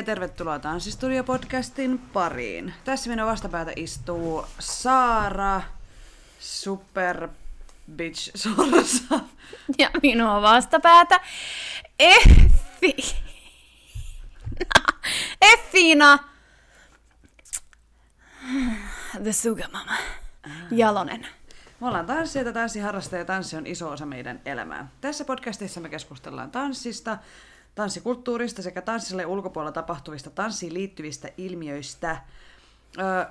ja 0.00 0.04
tervetuloa 0.04 0.58
Tanssistudio-podcastin 0.58 1.98
pariin. 2.12 2.74
Tässä 2.84 3.10
minun 3.10 3.26
vastapäätä 3.26 3.72
istuu 3.76 4.46
Saara 4.58 5.62
Super 6.38 7.28
Bitch 7.96 8.30
Sorsa. 8.34 9.20
Ja 9.78 9.90
minua 10.02 10.42
vastapäätä 10.42 11.20
Effi. 11.98 13.16
Effina. 15.52 16.18
The 19.22 19.32
Sugar 19.32 19.70
Mama. 19.70 19.96
Jalonen. 20.70 21.26
Me 21.80 21.86
ollaan 21.86 22.06
tanssijoita, 22.06 22.52
tanssiharrastajia 22.52 23.20
ja 23.20 23.24
tanssi 23.24 23.56
on 23.56 23.66
iso 23.66 23.90
osa 23.90 24.06
meidän 24.06 24.40
elämää. 24.44 24.88
Tässä 25.00 25.24
podcastissa 25.24 25.80
me 25.80 25.88
keskustellaan 25.88 26.50
tanssista, 26.50 27.18
tanssikulttuurista 27.74 28.62
sekä 28.62 28.82
tanssille 28.82 29.26
ulkopuolella 29.26 29.72
tapahtuvista 29.72 30.30
tanssiin 30.30 30.74
liittyvistä 30.74 31.28
ilmiöistä. 31.36 32.22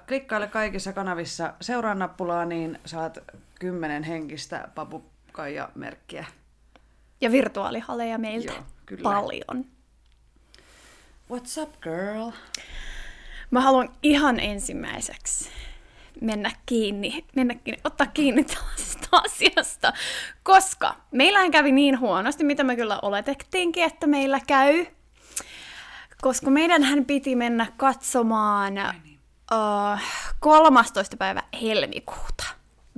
Klikkaile 0.07 0.47
kaikissa 0.47 0.93
kanavissa 0.93 1.53
seuraa 1.61 1.95
nappulaa, 1.95 2.45
niin 2.45 2.79
saat 2.85 3.17
kymmenen 3.59 4.03
henkistä 4.03 4.67
papukaija-merkkiä. 4.75 6.25
Ja 7.21 7.31
virtuaalihaleja 7.31 8.17
meiltä. 8.17 8.51
Joo, 8.51 8.63
kyllä. 8.85 9.03
Paljon. 9.03 9.65
What's 11.33 11.61
up, 11.61 11.81
girl? 11.81 12.31
Mä 13.51 13.61
haluan 13.61 13.89
ihan 14.03 14.39
ensimmäiseksi 14.39 15.49
mennä 16.21 16.51
kiinni, 16.65 17.25
mennä 17.35 17.55
kiinni, 17.55 17.81
ottaa 17.83 18.07
kiinni 18.07 18.43
tällaisesta 18.43 19.17
asiasta, 19.25 19.93
koska 20.43 20.95
meillähän 21.11 21.51
kävi 21.51 21.71
niin 21.71 21.99
huonosti, 21.99 22.43
mitä 22.43 22.63
me 22.63 22.75
kyllä 22.75 22.99
oletettiinkin, 23.01 23.83
että 23.83 24.07
meillä 24.07 24.39
käy, 24.47 24.85
koska 26.21 26.49
meidän 26.49 26.83
hän 26.83 27.05
piti 27.05 27.35
mennä 27.35 27.71
katsomaan 27.77 28.73
uh, 29.51 29.99
13. 30.39 31.17
päivä 31.17 31.43
helmikuuta. 31.61 32.43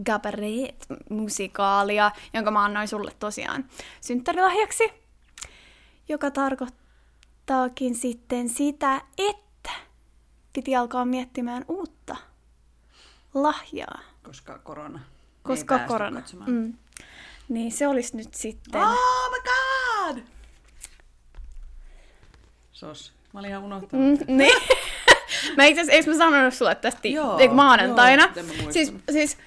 Gabaret-musikaalia, 0.06 2.12
jonka 2.34 2.52
mä 2.52 2.64
annoin 2.64 2.88
sulle 2.88 3.12
tosiaan 3.20 3.66
synttärilahjaksi, 4.02 4.84
joka 6.10 6.32
tarkoittaakin 6.32 7.96
sitten 7.96 8.50
sitä, 8.50 9.02
että 9.18 9.72
piti 10.54 10.76
alkaa 10.76 11.06
miettimään 11.06 11.66
uutta 11.68 12.16
lahjaa. 13.34 14.02
Koska 14.24 14.58
korona. 14.60 15.00
Koska 15.44 15.80
ei 15.82 15.88
korona. 15.88 16.20
katsomaan. 16.22 16.52
Mm. 16.52 16.74
Niin 17.50 17.72
se 17.72 17.88
olisi 17.88 18.18
nyt 18.18 18.34
sitten... 18.34 18.82
Oh 18.82 19.32
my 19.32 19.38
god! 19.44 20.24
Sos. 22.72 23.14
Mä 23.34 23.40
olin 23.40 23.50
ihan 23.50 23.64
unohtanut. 23.64 24.20
Mm, 24.28 24.38
niin. 24.38 24.62
mä 25.58 25.64
itse 25.66 25.82
asiassa, 25.82 26.12
mä 26.12 26.18
sanonut 26.18 26.54
sulle 26.54 26.76
tästä 26.76 27.08
Joo, 27.08 27.40
eikö 27.40 27.54
maanantaina? 27.54 28.30
joo, 28.36 28.46
mä 28.66 28.72
siis, 28.72 28.94
siis, 29.12 29.38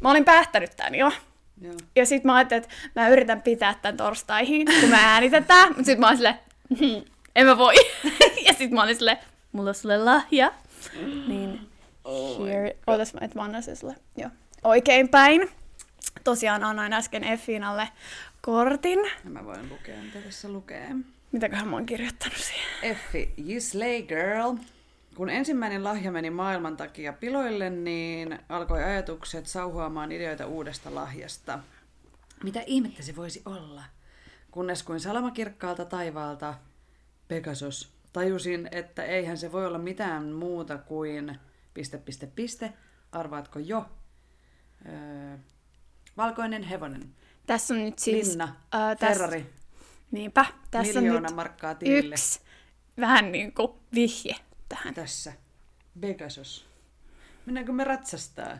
mä 0.00 0.10
olin 0.10 0.24
päättänyt 0.24 0.76
tän 0.76 0.94
jo. 0.94 1.12
Joo. 1.60 1.74
Ja 1.96 2.06
sit 2.06 2.24
mä 2.24 2.34
ajattelin, 2.34 2.62
että 2.64 2.74
mä 3.00 3.08
yritän 3.08 3.42
pitää 3.42 3.74
tän 3.82 3.96
torstaihin, 3.96 4.66
kun 4.80 4.88
mä 4.88 5.12
äänitetään. 5.12 5.74
Mut 5.76 5.86
sit 5.86 5.98
mä 5.98 6.06
olin 6.06 6.16
silleen, 6.16 6.38
"Hmm, 6.78 7.02
en 7.36 7.46
mä 7.46 7.58
voi. 7.58 7.74
ja 8.46 8.52
sit 8.58 8.70
mä 8.70 8.82
olin 8.82 8.96
silleen, 8.96 9.18
mulla 9.52 9.70
on 9.70 9.74
sulle 9.74 9.98
lahja. 10.04 10.52
Niin, 11.28 11.68
here. 12.04 12.76
Ootas, 12.86 13.12
että 13.20 13.38
mä 13.38 13.44
annan 13.44 13.62
sen 13.62 13.76
sulle. 13.76 13.96
Joo. 14.16 14.30
Oikein 14.64 15.08
päin. 15.08 15.48
Tosiaan 16.24 16.64
annoin 16.64 16.92
äsken 16.92 17.24
Effinalle 17.24 17.88
kortin. 18.42 18.98
Ja 19.24 19.30
mä 19.30 19.44
voin 19.44 19.68
lukea, 19.68 19.96
mitä 20.02 20.18
tässä 20.18 20.48
lukee. 20.48 20.88
Mitäköhän 21.32 21.68
mä 21.68 21.76
oon 21.76 21.86
kirjoittanut 21.86 22.36
siihen? 22.36 22.66
Effi, 22.82 23.34
you 23.38 23.60
slay 23.60 24.02
girl. 24.02 24.54
Kun 25.14 25.30
ensimmäinen 25.30 25.84
lahja 25.84 26.12
meni 26.12 26.30
maailman 26.30 26.76
takia 26.76 27.12
piloille, 27.12 27.70
niin 27.70 28.38
alkoi 28.48 28.84
ajatukset 28.84 29.46
sauhuamaan 29.46 30.12
ideoita 30.12 30.46
uudesta 30.46 30.94
lahjasta. 30.94 31.58
Mitä 32.44 32.62
ihmettä 32.66 33.02
se 33.02 33.16
voisi 33.16 33.42
olla? 33.44 33.82
Kunnes 34.50 34.82
kuin 34.82 35.00
salamakirkkaalta 35.00 35.84
taivaalta, 35.84 36.54
Pegasus, 37.28 37.92
tajusin, 38.12 38.68
että 38.72 39.04
eihän 39.04 39.38
se 39.38 39.52
voi 39.52 39.66
olla 39.66 39.78
mitään 39.78 40.24
muuta 40.26 40.78
kuin 40.78 41.38
piste, 41.74 41.98
piste, 41.98 42.26
piste, 42.26 42.72
arvaatko 43.12 43.58
jo? 43.58 43.86
Öö, 44.88 45.36
valkoinen 46.16 46.62
hevonen, 46.62 47.14
Tässä 47.46 47.74
on 47.74 47.84
nyt 47.84 47.98
siis... 47.98 48.28
linna, 48.28 48.56
täs- 48.94 48.98
Ferrari, 49.08 49.52
Niinpä. 50.10 50.44
Tässä 50.70 50.98
on 50.98 51.04
nyt 51.04 51.34
markkaa 51.34 51.74
tilille. 51.74 52.14
yksi 52.14 52.40
vähän 53.00 53.32
niin 53.32 53.52
kuin 53.54 53.72
vihje 53.94 54.34
tähän. 54.68 54.94
Tässä. 54.94 55.32
Pegasus. 56.00 56.66
Mennäänkö 57.46 57.72
me 57.72 57.84
ratsastaa? 57.84 58.58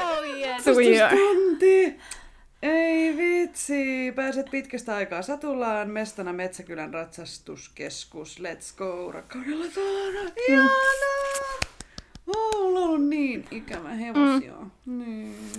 Oh 0.00 0.22
yes. 0.38 0.66
Ratsastustunti! 0.66 1.74
Ei 1.84 1.98
vitsi! 3.68 4.12
Pääset 4.16 4.50
pitkästä 4.50 4.96
aikaa 4.96 5.22
Satulaan, 5.22 5.90
mestana 5.90 6.32
Metsäkylän 6.32 6.94
ratsastuskeskus. 6.94 8.38
Let's 8.40 8.76
go! 8.76 9.12
Rakkaudella 9.12 9.64
taana! 9.74 10.30
Ihanaa! 10.48 10.68
Oh, 12.26 12.62
mulla 12.62 12.80
on 12.80 12.84
ollut 12.88 13.08
niin 13.08 13.44
ikävä 13.50 13.88
hevosia. 13.88 14.54
Mm. 14.86 14.98
Niin. 14.98 15.50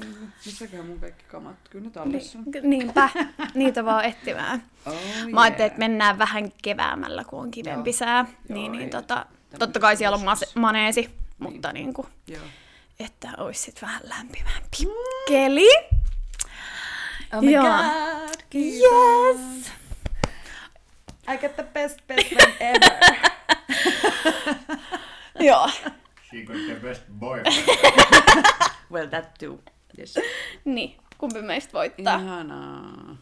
Missäköhän 0.46 0.86
mun 0.86 1.00
kaikki 1.00 1.24
kamat? 1.28 1.56
Kyllä 1.70 1.86
ne 1.86 1.92
tallessa 1.92 2.40
on. 2.40 2.46
Ni- 2.54 2.62
niinpä, 2.78 3.10
niitä 3.54 3.86
vaan 3.86 4.06
etsimään. 4.06 4.64
Oh, 4.86 4.96
Mä 5.32 5.42
ajattelin, 5.42 5.68
että 5.68 5.80
mennään 5.80 6.18
vähän 6.18 6.52
keväämällä, 6.64 7.24
kun 7.24 7.40
on 7.40 7.52
kivempi 7.52 7.94
sää. 7.94 8.26
Joo, 8.50 8.58
niin, 8.60 8.72
niin 8.72 8.90
tota, 8.90 9.26
totta 9.60 9.80
kai 9.80 9.98
siellä 9.98 10.16
on 10.18 10.24
mase- 10.24 10.52
maneesi, 10.60 11.10
mutta 11.40 11.74
niin 11.74 11.94
kuin, 11.94 12.08
Joo. 12.28 12.42
että 13.00 13.30
olisi 13.38 13.62
sit 13.62 13.82
vähän 13.82 14.02
lämpimämpi 14.04 14.78
keli. 15.28 15.99
Oh 17.32 17.42
my 17.42 17.52
Joo. 17.52 17.62
god! 17.62 18.44
kiitos. 18.50 18.82
Yes! 18.82 19.72
I 21.28 21.38
get 21.38 21.56
the 21.56 21.64
best 21.64 22.08
best 22.08 22.28
friend 22.28 22.54
ever! 22.60 23.00
Joo. 25.46 25.68
She 26.30 26.44
got 26.44 26.58
the 26.68 26.76
best 26.82 27.02
boyfriend. 27.10 27.56
well, 28.90 29.08
that 29.08 29.38
too. 29.40 29.60
Yes. 29.98 30.16
Niin, 30.66 30.98
kumpi 31.18 31.42
meistä 31.42 31.74
voittaa? 31.74 32.20
Ihanaa. 32.20 33.18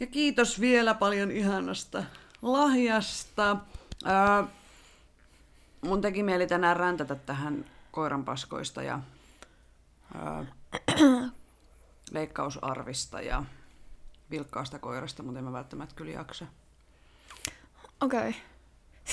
Ja 0.00 0.06
kiitos 0.06 0.60
vielä 0.60 0.94
paljon 0.94 1.30
ihanasta 1.30 2.04
lahjasta. 2.42 3.56
Ää, 4.04 4.44
mun 5.80 6.00
teki 6.00 6.22
mieli 6.22 6.46
tänään 6.46 6.76
räntätä 6.76 7.14
tähän 7.14 7.64
koiranpaskoista 7.92 8.82
ja 8.82 8.98
ää, 10.14 10.44
leikkausarvista 12.10 13.20
ja 13.20 13.44
vilkkaasta 14.30 14.78
koirasta, 14.78 15.22
mutta 15.22 15.38
en 15.38 15.44
mä 15.44 15.52
välttämättä 15.52 15.94
kyllä 15.94 16.10
jaksa, 16.12 16.46
Okei. 18.00 18.28
Okay. 18.28 18.32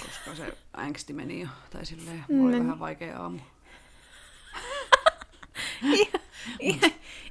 koska 0.01 0.35
se 0.35 0.57
ängsti 0.77 1.13
meni 1.13 1.41
jo. 1.41 1.47
Tai 1.69 1.85
silleen, 1.85 2.25
mulla 2.29 2.49
oli 2.49 2.59
Mm. 2.59 2.65
vähän 2.65 2.79
vaikea 2.79 3.19
aamu. 3.21 3.39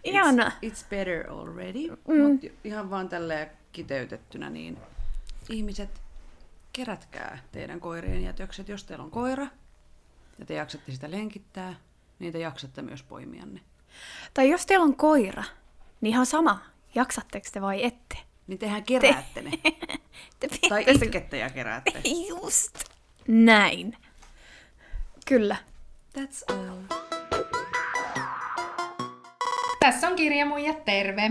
Ihana. 0.04 0.48
It's, 0.48 0.70
it's 0.70 0.84
better 0.90 1.30
already. 1.30 1.88
Mm. 2.08 2.20
Mutta 2.20 2.46
ihan 2.64 2.90
vaan 2.90 3.08
tälleen 3.08 3.50
kiteytettynä, 3.72 4.50
niin 4.50 4.78
ihmiset, 5.50 6.02
kerätkää 6.72 7.38
teidän 7.52 7.80
koirien 7.80 8.22
jätökset, 8.22 8.68
jos 8.68 8.84
teillä 8.84 9.04
on 9.04 9.10
koira 9.10 9.46
ja 10.38 10.46
te 10.46 10.54
jaksatte 10.54 10.92
sitä 10.92 11.10
lenkittää, 11.10 11.74
niin 12.18 12.32
te 12.32 12.38
jaksatte 12.38 12.82
myös 12.82 13.02
poimianne. 13.02 13.60
Tai 14.34 14.50
jos 14.50 14.66
teillä 14.66 14.84
on 14.84 14.96
koira, 14.96 15.44
niin 16.00 16.10
ihan 16.10 16.26
sama, 16.26 16.62
jaksatteko 16.94 17.48
te 17.52 17.60
vai 17.60 17.84
ette. 17.84 18.18
Niin 18.46 18.58
tehän 18.58 18.84
keräätte 18.84 19.42
ne. 19.42 19.50
Te 20.40 20.48
tai 20.68 20.84
itkette 20.88 21.38
ja 21.38 21.50
keräätte. 21.50 22.00
Just 22.28 22.78
näin. 23.28 23.96
Kyllä. 25.26 25.56
That's 26.18 26.54
all. 26.54 26.76
Tässä 29.80 30.08
on 30.08 30.16
Kirjamuijat 30.16 30.84
terve! 30.84 31.30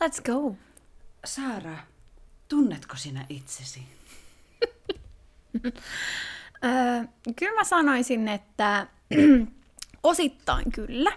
Let's 0.00 0.22
go. 0.32 0.56
Saara, 1.24 1.76
tunnetko 2.48 2.96
sinä 2.96 3.26
itsesi? 3.28 3.82
Öö, 6.64 7.04
kyllä 7.36 7.54
mä 7.54 7.64
sanoisin, 7.64 8.28
että 8.28 8.86
osittain 10.02 10.72
kyllä. 10.72 11.12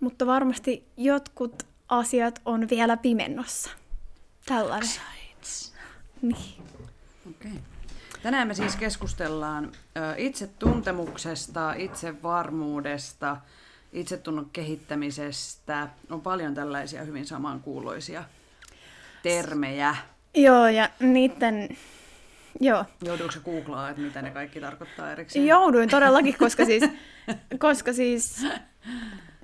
Mutta 0.00 0.26
varmasti 0.26 0.88
jotkut 0.96 1.62
asiat 1.88 2.40
on 2.44 2.68
vielä 2.70 2.96
pimennossa. 2.96 3.70
Tällainen. 4.46 4.88
Niin. 6.22 6.62
Okei. 7.30 7.60
Tänään 8.22 8.48
me 8.48 8.54
siis 8.54 8.76
keskustellaan 8.76 9.72
itsetuntemuksesta, 10.16 11.74
itsevarmuudesta, 11.74 13.36
itsetunnon 13.92 14.50
kehittämisestä. 14.52 15.88
On 16.10 16.20
paljon 16.20 16.54
tällaisia 16.54 17.02
hyvin 17.04 17.26
samankuuloisia 17.26 18.24
termejä. 19.22 19.96
Joo, 20.34 20.68
ja 20.68 20.88
niiden... 21.00 21.76
Joo, 22.60 22.84
Jouduuko 23.04 23.32
se 23.32 23.40
googlaa, 23.40 23.90
että 23.90 24.02
mitä 24.02 24.22
ne 24.22 24.30
kaikki 24.30 24.60
tarkoittaa 24.60 25.12
erikseen? 25.12 25.46
jouduin 25.46 25.88
todellakin, 25.88 26.38
koska 26.38 26.64
siis, 26.64 26.84
koska 27.58 27.92
siis 27.92 28.46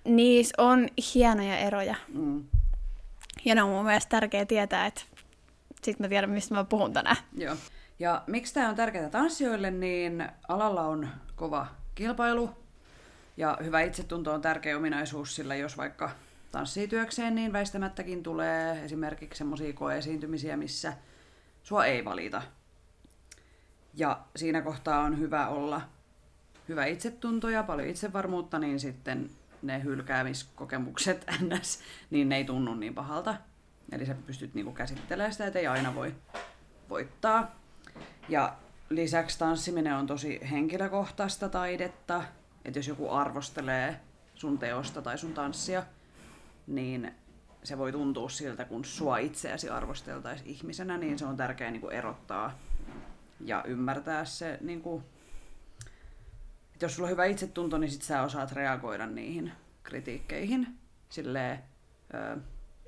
niissä 0.04 0.54
on 0.58 0.88
hienoja 1.14 1.58
eroja. 1.58 1.94
Mm, 2.14 2.44
Ja 3.44 3.54
ne 3.54 3.62
on 3.62 3.70
mun 3.70 3.84
mielestä 3.84 4.10
tärkeää 4.10 4.44
tietää, 4.44 4.86
että 4.86 5.00
sit 5.82 5.98
mä 5.98 6.08
tiedän, 6.08 6.30
mistä 6.30 6.54
mä 6.54 6.64
puhun 6.64 6.92
tänään. 6.92 7.16
joo. 7.36 7.56
Ja 7.98 8.22
miksi 8.26 8.54
tämä 8.54 8.68
on 8.68 8.74
tärkeää 8.74 9.10
tanssijoille, 9.10 9.70
niin 9.70 10.28
alalla 10.48 10.82
on 10.82 11.08
kova 11.36 11.66
kilpailu. 11.94 12.50
Ja 13.38 13.58
hyvä 13.64 13.80
itsetunto 13.80 14.32
on 14.32 14.42
tärkeä 14.42 14.76
ominaisuus, 14.76 15.36
sillä 15.36 15.54
jos 15.56 15.76
vaikka 15.76 16.10
tanssii 16.52 16.88
työkseen, 16.88 17.34
niin 17.34 17.52
väistämättäkin 17.52 18.22
tulee 18.22 18.84
esimerkiksi 18.84 19.38
semmoisia 19.38 19.72
koeesiintymisiä, 19.72 20.56
missä 20.56 20.92
sua 21.62 21.84
ei 21.86 22.04
valita. 22.04 22.42
Ja 23.94 24.20
siinä 24.36 24.62
kohtaa 24.62 25.00
on 25.00 25.18
hyvä 25.18 25.48
olla 25.48 25.80
hyvä 26.68 26.86
itsetunto 26.86 27.48
ja 27.48 27.62
paljon 27.62 27.88
itsevarmuutta, 27.88 28.58
niin 28.58 28.80
sitten 28.80 29.30
ne 29.62 29.82
hylkäämiskokemukset 29.84 31.26
ns, 31.54 31.80
niin 32.10 32.28
ne 32.28 32.36
ei 32.36 32.44
tunnu 32.44 32.74
niin 32.74 32.94
pahalta. 32.94 33.34
Eli 33.92 34.06
sä 34.06 34.14
pystyt 34.26 34.54
niinku 34.54 34.72
käsittelemään 34.72 35.32
sitä, 35.32 35.46
että 35.46 35.58
ei 35.58 35.66
aina 35.66 35.94
voi 35.94 36.14
voittaa. 36.88 37.56
Ja 38.28 38.56
lisäksi 38.90 39.38
tanssiminen 39.38 39.94
on 39.94 40.06
tosi 40.06 40.40
henkilökohtaista 40.50 41.48
taidetta. 41.48 42.24
Että 42.68 42.78
jos 42.78 42.88
joku 42.88 43.10
arvostelee 43.10 44.00
sun 44.34 44.58
teosta 44.58 45.02
tai 45.02 45.18
sun 45.18 45.34
tanssia, 45.34 45.82
niin 46.66 47.14
se 47.62 47.78
voi 47.78 47.92
tuntua 47.92 48.28
siltä, 48.28 48.64
kun 48.64 48.84
sua 48.84 49.18
itseäsi 49.18 49.68
arvosteltaisiin 49.68 50.50
ihmisenä, 50.50 50.98
niin 50.98 51.18
se 51.18 51.24
on 51.26 51.36
tärkeää 51.36 51.70
niin 51.70 51.80
kuin 51.80 51.94
erottaa 51.94 52.58
ja 53.40 53.64
ymmärtää 53.66 54.24
se, 54.24 54.58
niin 54.60 54.82
kuin, 54.82 55.04
että 56.74 56.84
jos 56.84 56.94
sulla 56.94 57.06
on 57.06 57.10
hyvä 57.10 57.24
itsetunto, 57.24 57.78
niin 57.78 57.90
sit 57.90 58.02
sä 58.02 58.22
osaat 58.22 58.52
reagoida 58.52 59.06
niihin 59.06 59.52
kritiikkeihin 59.82 60.78
silleen, 61.08 61.58
ö, 62.14 62.36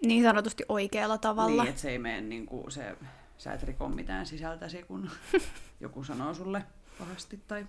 Niin 0.07 0.23
sanotusti 0.23 0.65
oikealla 0.69 1.19
tavalla. 1.19 1.63
niin, 1.63 1.69
että 1.71 1.81
se 1.81 1.91
ei 1.91 1.99
mene 1.99 2.21
niin 2.21 2.47
kuin 2.47 2.71
se, 2.71 2.97
sä 3.39 3.53
et 3.53 3.63
riko 3.63 3.89
mitään 3.89 4.27
sisältäsi, 4.27 4.83
kun 4.83 5.11
joku 5.81 6.05
sanoo 6.05 6.35
sulle 6.35 6.65
pahasti 6.99 7.41
tai, 7.49 7.67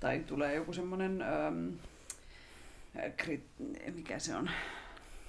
tai 0.00 0.18
tulee 0.18 0.54
joku 0.54 0.72
semmoinen, 0.72 1.22
ähm, 1.22 1.68
kri, 3.16 3.44
mikä 3.94 4.18
se 4.18 4.36
on, 4.36 4.50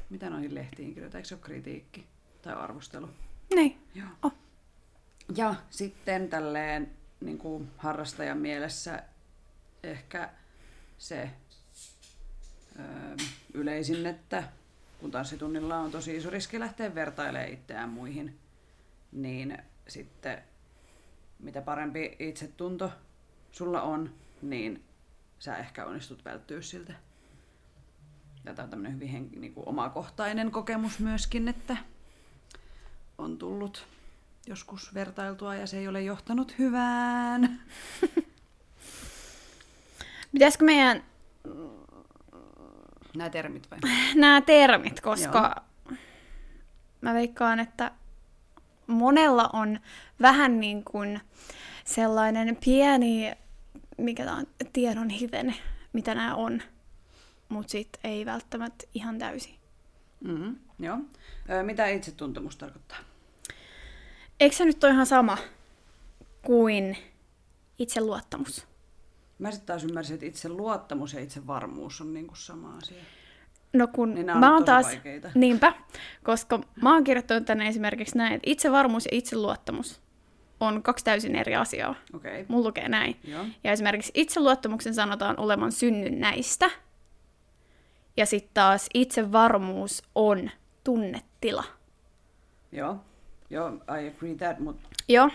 mitä 0.10 0.30
noihin 0.30 0.56
lehtiin 0.56 0.94
kirjoitetaan, 0.94 1.20
eikö 1.20 1.28
se 1.28 1.36
ole 1.36 1.44
kritiikki 1.44 2.06
tai 2.42 2.54
arvostelu? 2.54 3.10
Niin. 3.56 3.82
Joo. 3.96 4.08
Oh. 4.24 4.34
Ja 5.36 5.56
sitten 5.70 6.30
tälleen 6.30 6.92
niin 7.22 7.38
kuin 7.38 7.72
harrastajan 7.78 8.38
mielessä 8.38 9.04
ehkä 9.84 10.30
se 10.98 11.30
ö, 12.80 12.84
yleisin, 13.54 14.06
että 14.06 14.44
kun 15.00 15.12
tanssitunnilla 15.12 15.78
on 15.78 15.92
tosi 15.92 16.18
iso 16.18 16.30
riski 16.30 16.60
lähteä 16.60 16.96
vertailemaan 16.96 17.54
itseään 17.54 17.90
muihin, 17.90 18.40
niin 19.12 19.58
sitten 19.88 20.44
mitä 21.40 21.62
parempi 21.62 22.16
itsetunto 22.20 22.92
sulla 23.52 23.82
on, 23.82 24.14
niin 24.42 24.84
sä 25.40 25.58
ehkä 25.58 25.86
onnistut 25.86 26.26
välttyä 26.26 26.62
siltä. 26.62 26.94
Ja 28.46 28.54
tämä 28.54 28.64
on 28.64 28.70
tämmöinen 28.70 28.96
hyvin 28.96 29.10
hen, 29.10 29.30
niin 29.36 29.54
kuin 29.54 29.68
omakohtainen 29.68 30.52
kokemus 30.52 31.00
myöskin, 31.00 31.48
että 31.48 31.78
on 33.18 33.38
tullut 33.38 33.88
joskus 34.48 34.94
vertailtua 34.94 35.56
ja 35.56 35.68
se 35.68 35.78
ei 35.78 35.88
ole 35.88 36.02
johtanut 36.02 36.58
hyvään. 36.60 37.62
Pitäisikö 40.32 40.66
meidän 40.66 41.04
Nämä 43.16 43.30
termit 43.30 43.72
vai? 43.72 43.80
nämä 44.16 44.42
termit, 44.42 45.02
koska 45.02 45.64
mä 47.02 47.14
veikkaan, 47.14 47.60
että 47.60 47.92
monella 48.88 49.50
on 49.54 49.80
vähän 50.22 50.60
niin 50.60 50.84
kuin 50.84 51.22
sellainen 51.84 52.58
pieni, 52.66 53.32
mikä 53.98 54.26
tää 54.26 54.36
on, 54.36 54.48
tiedon 54.74 55.10
hiven, 55.10 55.56
mitä 55.94 56.16
nämä 56.16 56.36
on, 56.36 56.62
mutta 57.50 57.72
sitten 57.72 58.02
ei 58.12 58.26
välttämättä 58.26 58.86
ihan 58.94 59.20
täysin. 59.20 59.56
Mm-hmm, 60.24 60.56
joo. 60.80 60.98
Ö, 61.50 61.64
mitä 61.64 61.88
itsetuntemus 61.88 62.56
tarkoittaa? 62.58 62.98
Eikö 64.40 64.56
se 64.56 64.66
nyt 64.66 64.84
ole 64.84 64.94
ihan 64.94 65.06
sama 65.06 65.38
kuin 66.42 66.98
itseluottamus? 67.80 68.68
Mä 69.40 69.52
sitten 69.52 69.68
taas 69.68 69.84
ymmärsin, 69.84 70.14
että 70.14 70.26
itse 70.26 70.50
luottamus 70.50 71.14
ja 71.14 71.20
itse 71.20 71.48
varmuus 71.48 72.02
on 72.02 72.14
niinku 72.14 72.36
sama 72.36 72.78
asia. 72.78 73.04
No 73.74 73.88
kun 73.88 74.14
Niin 74.14 74.26
mä 74.26 74.54
oon 74.54 74.66
taas, 74.66 74.86
vaikeita. 74.86 75.30
niinpä, 75.36 75.74
koska 76.24 76.60
mä 76.82 76.94
oon 76.94 77.04
kirjoittanut 77.04 77.46
tänne 77.46 77.68
esimerkiksi 77.68 78.18
näin, 78.18 78.34
että 78.34 78.50
itsevarmuus 78.52 79.06
ja 79.06 79.10
itseluottamus 79.18 80.02
on 80.60 80.84
kaksi 80.84 81.06
täysin 81.06 81.36
eri 81.36 81.56
asiaa. 81.56 81.96
Okay. 82.14 82.46
Mulla 82.48 82.68
lukee 82.68 82.90
näin. 82.90 83.20
Joo. 83.24 83.46
Ja 83.64 83.72
esimerkiksi 83.72 84.12
itseluottamuksen 84.16 84.94
sanotaan 84.94 85.40
olevan 85.40 85.72
synnynnäistä. 85.72 86.70
Ja 88.18 88.26
sitten 88.26 88.52
taas 88.54 88.90
itsevarmuus 88.94 90.04
on 90.16 90.50
tunnetila. 90.84 91.64
Joo. 92.72 92.98
Joo, 93.50 93.70
I 93.70 94.08
agree 94.08 94.36
that, 94.36 94.60
mutta 94.60 94.90
Joo, 95.08 95.30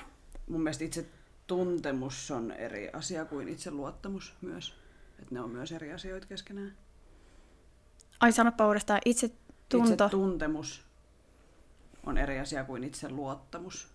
mun 0.48 0.62
mielestä 0.62 0.84
itse 0.84 1.06
tuntemus 1.46 2.30
on 2.30 2.52
eri 2.52 2.90
asia 2.92 3.24
kuin 3.24 3.48
itse 3.48 3.70
luottamus 3.70 4.34
myös. 4.40 4.74
Että 5.18 5.34
ne 5.34 5.40
on 5.40 5.50
myös 5.50 5.72
eri 5.72 5.92
asioita 5.92 6.26
keskenään. 6.26 6.76
ai 8.20 8.32
sanoppa 8.32 8.66
uudestaan, 8.66 9.00
itsetunto. 9.04 10.04
Itse 10.04 10.08
tuntemus 10.10 10.82
on 12.06 12.18
eri 12.18 12.40
asia 12.40 12.64
kuin 12.64 12.84
itse 12.84 13.08
luottamus. 13.08 13.91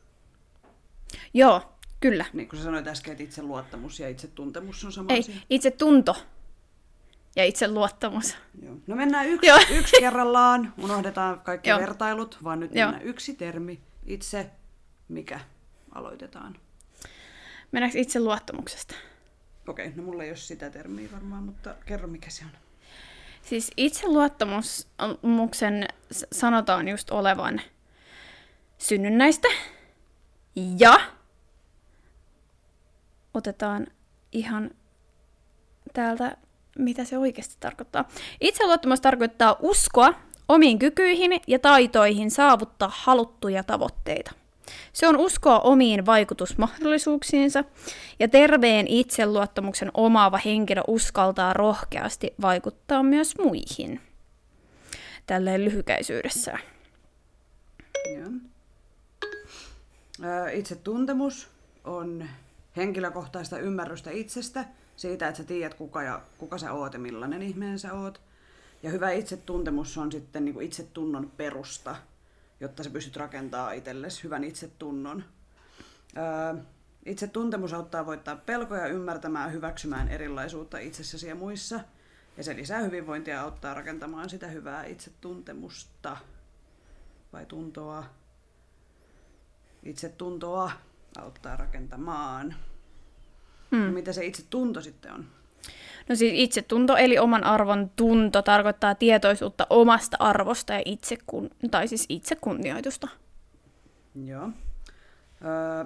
Joo, 1.34 1.74
kyllä. 2.00 2.26
Niin 2.34 2.50
kuin 2.50 2.64
sanoit 2.64 2.88
äsken, 2.88 3.12
että 3.12 3.24
itse 3.24 3.42
luottamus 3.44 4.00
ja 4.00 4.10
itse 4.10 4.28
tuntemus 4.28 4.86
on 4.86 4.92
sama 4.92 5.14
Ei, 5.14 5.20
asia. 5.20 5.36
itsetunto 5.50 6.16
ja 7.36 7.46
itseluottamus. 7.46 8.36
Joo. 8.62 8.76
No 8.88 8.96
mennään 8.96 9.28
yksi, 9.28 9.48
Joo. 9.48 9.60
yksi 9.80 9.96
kerrallaan, 10.00 10.74
unohdetaan 10.84 11.42
kaikki 11.42 11.70
Joo. 11.70 11.80
vertailut, 11.80 12.38
vaan 12.44 12.60
nyt 12.60 12.76
Joo. 12.76 12.86
mennään 12.86 13.08
yksi 13.10 13.34
termi, 13.34 13.80
itse, 14.06 14.50
mikä 15.08 15.40
aloitetaan. 15.92 16.56
Mennäänkö 17.72 18.00
itseluottamuksesta? 18.00 18.96
Okei, 19.68 19.92
no 19.96 20.04
mulla 20.04 20.24
ei 20.24 20.30
ole 20.30 20.38
sitä 20.38 20.70
termiä 20.70 21.12
varmaan, 21.12 21.44
mutta 21.44 21.76
kerro 21.86 22.08
mikä 22.08 22.30
se 22.30 22.44
on. 22.46 22.52
Siis 23.42 23.72
itseluottamuksen 23.78 25.86
sanotaan 26.32 26.88
just 26.88 27.10
olevan 27.10 27.62
synnynnäistä. 28.78 29.48
Ja 30.80 31.00
otetaan 33.34 33.88
ihan 34.32 34.72
täältä, 35.94 36.38
mitä 36.78 37.06
se 37.06 37.18
oikeasti 37.18 37.56
tarkoittaa. 37.60 38.08
Itseluottamus 38.42 39.02
tarkoittaa 39.02 39.56
uskoa 39.60 40.14
omiin 40.50 40.80
kykyihin 40.80 41.42
ja 41.48 41.60
taitoihin 41.60 42.32
saavuttaa 42.32 42.92
haluttuja 42.96 43.64
tavoitteita. 43.64 44.32
Se 44.94 45.08
on 45.08 45.18
uskoa 45.18 45.60
omiin 45.60 46.06
vaikutusmahdollisuuksiinsa 46.06 47.64
ja 48.20 48.28
terveen 48.28 48.88
itseluottamuksen 48.88 49.92
omaava 49.94 50.38
henkilö 50.38 50.82
uskaltaa 50.88 51.54
rohkeasti 51.54 52.34
vaikuttaa 52.42 53.04
myös 53.04 53.38
muihin. 53.38 54.02
Tälleen 55.28 55.66
lyhykäisyydessään. 55.66 56.60
Joo. 58.16 58.30
Itsetuntemus 60.54 61.50
on 61.84 62.30
henkilökohtaista 62.78 63.60
ymmärrystä 63.60 64.12
itsestä, 64.12 64.66
siitä, 64.96 65.28
että 65.28 65.38
sä 65.38 65.44
tiedät 65.44 65.74
kuka, 65.74 66.04
ja, 66.04 66.22
kuka 66.38 66.58
sä 66.58 66.74
oot 66.74 66.94
ja 66.94 67.00
millainen 67.00 67.42
ihminen 67.42 67.80
sä 67.80 67.94
oot. 67.94 68.22
Ja 68.84 68.90
hyvä 68.90 69.12
itsetuntemus 69.12 69.98
on 69.98 70.12
sitten 70.12 70.46
niin 70.46 70.62
itsetunnon 70.62 71.32
perusta, 71.38 71.96
jotta 72.60 72.84
sä 72.84 72.90
pystyt 72.90 73.16
rakentamaan 73.16 73.76
itsellesi 73.76 74.24
hyvän 74.24 74.44
itsetunnon. 74.44 75.24
Ö, 76.18 76.58
Itsetuntemus 77.08 77.74
auttaa 77.74 78.06
voittaa 78.06 78.36
pelkoja, 78.36 78.88
ymmärtämään 78.88 79.52
hyväksymään 79.52 80.08
erilaisuutta 80.08 80.80
itsessäsi 80.80 81.28
ja 81.28 81.36
muissa. 81.36 81.80
Ja 82.38 82.44
se 82.44 82.56
lisää 82.56 82.80
hyvinvointia 82.80 83.34
ja 83.34 83.42
auttaa 83.42 83.74
rakentamaan 83.74 84.30
sitä 84.30 84.48
hyvää 84.48 84.86
itsetuntemusta 84.86 86.18
vai 87.34 87.46
tuntoa. 87.46 88.06
Itsetuntoa 89.88 90.72
auttaa 91.18 91.56
rakentamaan. 91.56 92.56
Mm. 93.72 93.78
Mitä 93.78 94.14
se 94.14 94.26
itsetunto 94.26 94.82
sitten 94.82 95.14
on? 95.14 95.26
No 96.10 96.16
siis 96.16 96.34
itsetunto 96.36 96.98
eli 96.98 97.18
oman 97.18 97.44
arvon 97.44 97.92
tunto 97.96 98.42
tarkoittaa 98.42 98.96
tietoisuutta 98.96 99.68
omasta 99.70 100.18
arvosta 100.20 100.74
ja 100.74 100.82
itsekun, 100.86 101.50
tai 101.72 101.88
siis 101.88 102.06
itsekunnioitusta. 102.10 103.08
Joo. 104.26 104.50
Öö, 105.46 105.86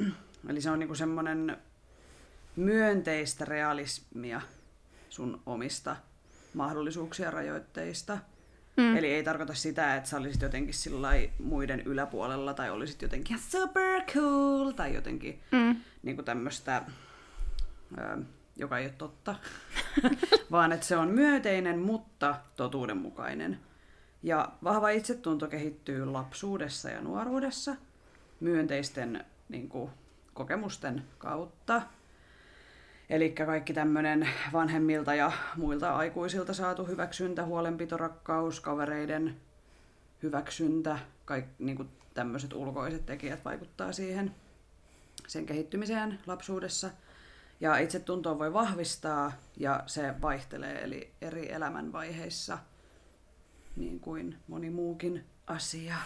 eli 0.50 0.60
se 0.60 0.70
on 0.70 0.78
niinku 0.78 0.94
semmoinen 0.94 1.56
myönteistä 2.56 3.44
realismia 3.44 4.40
sun 5.10 5.42
omista 5.46 5.96
mahdollisuuksia 6.54 7.30
rajoitteista. 7.30 8.18
Mm. 8.76 8.96
Eli 8.96 9.06
ei 9.06 9.22
tarkoita 9.22 9.54
sitä, 9.54 9.96
että 9.96 10.08
sä 10.08 10.16
olisit 10.16 10.42
jotenkin 10.42 10.74
muiden 11.38 11.80
yläpuolella 11.80 12.54
tai 12.54 12.70
olisit 12.70 13.02
jotenkin 13.02 13.38
super 13.38 14.02
cool 14.02 14.70
tai 14.70 14.94
jotenkin 14.94 15.40
mm. 15.52 15.76
niinku 16.02 16.22
tämmöistä, 16.22 16.82
joka 18.56 18.78
ei 18.78 18.84
ole 18.84 18.94
totta, 18.98 19.34
vaan 20.50 20.72
että 20.72 20.86
se 20.86 20.96
on 20.96 21.08
myönteinen, 21.08 21.78
mutta 21.78 22.36
totuudenmukainen. 22.56 23.60
Ja 24.22 24.52
vahva 24.64 24.90
itsetunto 24.90 25.46
kehittyy 25.48 26.06
lapsuudessa 26.06 26.90
ja 26.90 27.00
nuoruudessa 27.00 27.76
myönteisten 28.40 29.24
niin 29.48 29.68
kuin, 29.68 29.90
kokemusten 30.34 31.04
kautta. 31.18 31.82
Eli 33.10 33.30
kaikki 33.30 33.74
tämmöinen 33.74 34.28
vanhemmilta 34.52 35.14
ja 35.14 35.32
muilta 35.56 35.96
aikuisilta 35.96 36.54
saatu 36.54 36.84
hyväksyntä, 36.84 37.44
huolenpito, 37.44 37.96
rakkaus, 37.96 38.60
kavereiden 38.60 39.36
hyväksyntä, 40.22 40.98
kaikki 41.24 41.64
niin 41.64 41.90
tämmöiset 42.14 42.52
ulkoiset 42.52 43.06
tekijät 43.06 43.44
vaikuttaa 43.44 43.92
siihen 43.92 44.34
sen 45.26 45.46
kehittymiseen 45.46 46.18
lapsuudessa. 46.26 46.90
Ja 47.60 47.76
itsetuntoa 47.76 48.38
voi 48.38 48.52
vahvistaa 48.52 49.32
ja 49.56 49.82
se 49.86 50.14
vaihtelee 50.22 50.84
eli 50.84 51.12
eri 51.20 51.52
elämänvaiheissa 51.52 52.58
niin 53.76 54.00
kuin 54.00 54.38
moni 54.48 54.70
muukin 54.70 55.24
asia. 55.46 55.96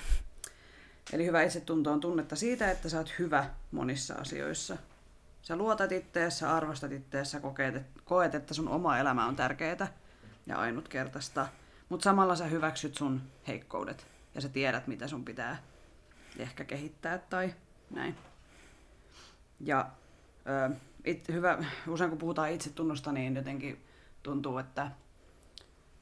Eli 1.12 1.26
hyvä 1.26 1.42
itsetunto 1.42 1.92
on 1.92 2.00
tunnetta 2.00 2.36
siitä, 2.36 2.70
että 2.70 2.88
sä 2.88 2.98
oot 2.98 3.14
hyvä 3.18 3.50
monissa 3.70 4.14
asioissa. 4.14 4.76
Sä 5.48 5.56
luotat 5.56 5.92
itteessä, 5.92 6.56
arvostat 6.56 6.92
itteessä, 6.92 7.40
kokeet, 7.40 7.82
koet, 8.04 8.34
että 8.34 8.54
sun 8.54 8.68
oma 8.68 8.98
elämä 8.98 9.26
on 9.26 9.36
tärkeää 9.36 9.88
ja 10.46 10.58
ainutkertaista. 10.58 11.48
Mutta 11.88 12.04
samalla 12.04 12.36
sä 12.36 12.44
hyväksyt 12.44 12.94
sun 12.94 13.22
heikkoudet 13.46 14.06
ja 14.34 14.40
sä 14.40 14.48
tiedät, 14.48 14.86
mitä 14.86 15.08
sun 15.08 15.24
pitää 15.24 15.62
ehkä 16.38 16.64
kehittää 16.64 17.18
tai 17.18 17.54
näin. 17.90 18.16
Ja 19.60 19.90
ö, 20.70 20.76
it, 21.04 21.28
hyvä, 21.28 21.64
usein 21.86 22.10
kun 22.10 22.18
puhutaan 22.18 22.50
itsetunnosta, 22.50 23.12
niin 23.12 23.36
jotenkin 23.36 23.84
tuntuu, 24.22 24.58
että 24.58 24.90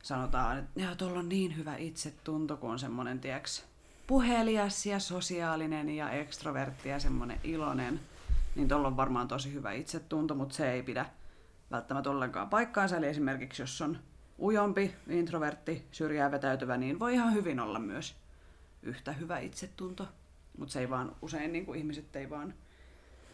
sanotaan, 0.02 0.58
että 0.58 0.80
joo, 0.80 0.94
tuolla 0.94 1.18
on 1.18 1.28
niin 1.28 1.56
hyvä 1.56 1.76
itsetunto, 1.76 2.56
kun 2.56 2.70
on 2.70 2.78
semmoinen, 2.78 3.20
tieks, 3.20 3.64
puhelias 4.06 4.86
ja 4.86 4.98
sosiaalinen 4.98 5.88
ja 5.88 6.10
ekstrovertti 6.10 6.88
ja 6.88 7.00
semmoinen 7.00 7.40
iloinen, 7.44 8.00
niin 8.56 8.68
tuolla 8.68 8.88
on 8.88 8.96
varmaan 8.96 9.28
tosi 9.28 9.52
hyvä 9.52 9.72
itsetunto, 9.72 10.34
mutta 10.34 10.54
se 10.54 10.72
ei 10.72 10.82
pidä 10.82 11.06
välttämättä 11.70 12.10
ollenkaan 12.10 12.48
paikkaansa. 12.48 12.96
Eli 12.96 13.06
esimerkiksi 13.06 13.62
jos 13.62 13.80
on 13.82 13.98
ujompi, 14.38 14.94
introvertti, 15.08 15.86
syrjään 15.92 16.32
vetäytyvä, 16.32 16.76
niin 16.76 16.98
voi 16.98 17.14
ihan 17.14 17.34
hyvin 17.34 17.60
olla 17.60 17.78
myös 17.78 18.16
yhtä 18.82 19.12
hyvä 19.12 19.38
itsetunto. 19.38 20.08
Mutta 20.58 20.72
se 20.72 20.80
ei 20.80 20.90
vaan, 20.90 21.16
usein 21.22 21.52
niin 21.52 21.66
kuin 21.66 21.78
ihmiset 21.78 22.16
ei 22.16 22.30
vaan, 22.30 22.54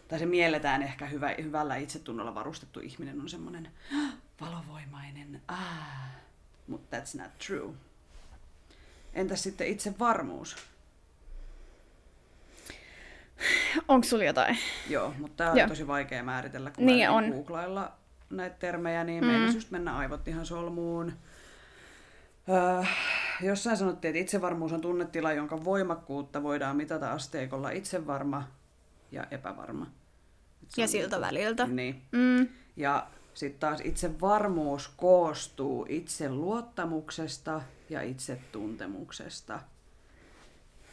tai 0.09 0.19
se 0.19 0.27
mielletään 0.27 0.83
ehkä 0.83 1.07
hyvä, 1.07 1.35
hyvällä 1.43 1.77
itsetunnolla 1.77 2.35
varustettu 2.35 2.81
ihminen 2.81 3.21
on 3.21 3.29
semmoinen 3.29 3.69
valovoimainen, 4.41 5.43
ah, 5.49 6.11
mutta 6.67 6.97
that's 6.97 7.23
not 7.23 7.39
true. 7.47 7.75
Entäs 9.15 9.43
sitten 9.43 9.67
itse 9.67 9.95
varmuus? 9.99 10.72
Onko 13.89 14.07
sulla 14.07 14.25
jotain? 14.25 14.59
Joo, 14.89 15.15
mutta 15.19 15.37
tämä 15.37 15.51
on 15.51 15.59
Joo. 15.59 15.69
tosi 15.69 15.87
vaikea 15.87 16.23
määritellä, 16.23 16.71
kun 16.71 16.87
Niin 16.87 17.09
mä 17.11 17.17
on. 17.17 17.29
googlailla 17.31 17.93
näitä 18.31 18.57
termejä, 18.59 19.05
niin 19.05 19.25
mm. 19.25 19.31
meidän 19.31 19.55
just 19.55 19.71
mennä 19.71 19.97
aivot 19.97 20.29
ihan 20.29 20.47
solmuun. 20.47 21.13
Öö, 22.49 22.85
jossain 23.43 23.77
sanottiin, 23.77 24.11
että 24.11 24.21
itsevarmuus 24.23 24.73
on 24.73 24.81
tunnetila, 24.81 25.33
jonka 25.33 25.65
voimakkuutta 25.65 26.43
voidaan 26.43 26.77
mitata 26.77 27.13
asteikolla 27.13 27.71
itsevarma 27.71 28.49
ja 29.13 29.27
epävarma. 29.31 29.87
Ja 30.77 30.83
on 30.85 30.89
siltä 30.89 31.17
niinku- 31.17 31.27
väliltä. 31.27 31.67
Niin. 31.67 32.03
Mm. 32.13 32.49
Ja 32.77 33.07
sitten 33.35 33.61
taas 33.61 33.81
itsevarmuus 33.85 34.89
koostuu 34.97 35.87
itseluottamuksesta 35.89 37.63
ja 37.91 38.03
itsetuntemuksesta. 38.03 39.61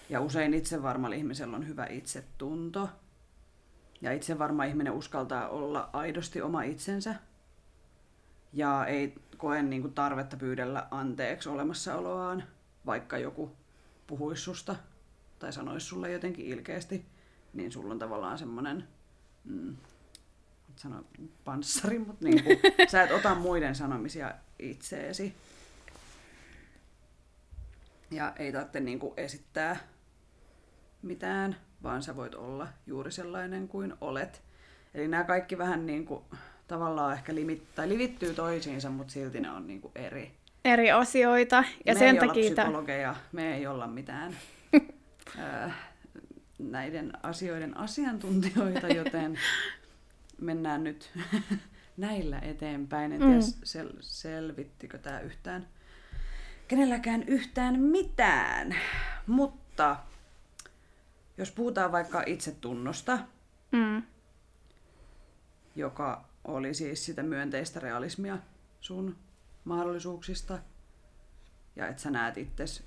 Ja 0.10 0.22
usein 0.22 0.54
itsevarmalla 0.54 1.16
ihmisellä 1.16 1.58
on 1.58 1.68
hyvä 1.68 1.86
itsetunto. 1.86 2.90
Ja 4.02 4.12
itsevarma 4.12 4.64
ihminen 4.64 4.94
uskaltaa 4.94 5.50
olla 5.50 5.90
aidosti 5.94 6.42
oma 6.42 6.64
itsensä. 6.64 7.16
Ja 8.54 8.86
ei 8.86 9.16
koe 9.38 9.64
niin 9.64 9.82
kuin 9.82 9.94
tarvetta 9.94 10.38
pyydellä 10.38 10.88
anteeksi 10.92 11.50
olemassaoloaan, 11.50 12.44
vaikka 12.86 13.18
joku 13.18 13.56
puhuisi 14.08 14.42
susta 14.42 14.76
tai 15.40 15.54
sanoisi 15.54 15.86
sulle 15.86 16.12
jotenkin 16.12 16.46
ilkeästi, 16.46 17.06
niin 17.54 17.72
sulla 17.72 17.94
on 17.94 18.00
tavallaan 18.00 18.38
semmoinen 18.38 18.88
mm, 19.44 19.78
sano 20.76 21.04
panssari, 21.46 22.00
mutta 22.00 22.26
niin 22.26 22.44
kuin, 22.44 22.58
sä 22.92 23.04
et 23.04 23.12
ota 23.12 23.36
muiden 23.36 23.76
sanomisia 23.76 24.34
itseesi. 24.60 25.36
Ja 28.12 28.34
ei 28.36 28.52
tarvitse 28.52 28.80
niin 28.80 29.00
kuin 29.00 29.14
esittää 29.18 29.80
mitään, 31.02 31.56
vaan 31.84 32.04
sä 32.04 32.16
voit 32.16 32.36
olla 32.36 32.68
juuri 32.88 33.12
sellainen 33.12 33.68
kuin 33.68 33.94
olet. 34.02 34.42
Eli 34.94 35.08
nämä 35.08 35.24
kaikki 35.24 35.58
vähän 35.58 35.86
niin 35.86 36.06
kuin, 36.06 36.24
tavallaan 36.68 37.14
ehkä 37.14 37.36
limit, 37.36 37.64
tai 37.76 37.90
livittyy 37.90 38.34
toisiinsa, 38.34 38.90
mutta 38.90 39.14
silti 39.14 39.40
ne 39.40 39.52
on 39.52 39.68
niin 39.68 39.82
kuin 39.82 39.92
eri. 39.96 40.32
Eri 40.66 40.92
asioita. 40.92 41.64
Ja 41.86 41.94
me 41.94 42.00
sen 42.00 42.08
ei 42.16 42.20
olla 42.22 42.28
takia... 42.28 42.56
tä- 42.56 42.62
psykologeja, 42.64 43.16
me 43.32 43.56
ei 43.56 43.68
olla 43.68 43.88
mitään 43.88 44.34
ää, 45.38 45.72
näiden 46.60 47.12
asioiden 47.24 47.78
asiantuntijoita, 47.78 48.88
joten 48.88 49.40
mennään 50.42 50.84
nyt 50.84 51.12
näillä 51.98 52.40
eteenpäin. 52.40 53.12
En 53.12 53.20
tiedä, 53.20 53.34
Mm. 53.34 53.40
sel- 53.64 53.98
selvittikö 54.02 54.98
tämä 54.98 55.20
yhtään 55.20 55.68
kenelläkään 56.68 57.24
yhtään 57.24 57.80
mitään. 57.80 58.76
Mutta 59.28 59.98
jos 61.40 61.52
puhutaan 61.52 61.92
vaikka 61.92 62.24
itsetunnosta, 62.26 63.20
Mm. 63.72 64.04
joka 65.76 66.26
oli 66.44 66.74
siis 66.74 67.06
sitä 67.06 67.24
myönteistä 67.24 67.80
realismia 67.80 68.38
sun 68.82 69.16
mahdollisuuksista 69.66 70.60
ja 71.76 71.88
että 71.88 72.02
sä 72.02 72.12
näet 72.12 72.38
itsesi 72.38 72.84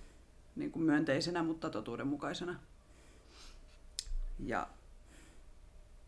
niin 0.57 0.71
kuin 0.73 0.83
myönteisenä, 0.83 1.43
mutta 1.43 1.71
totuudenmukaisena. 1.71 2.61
Ja 4.39 4.69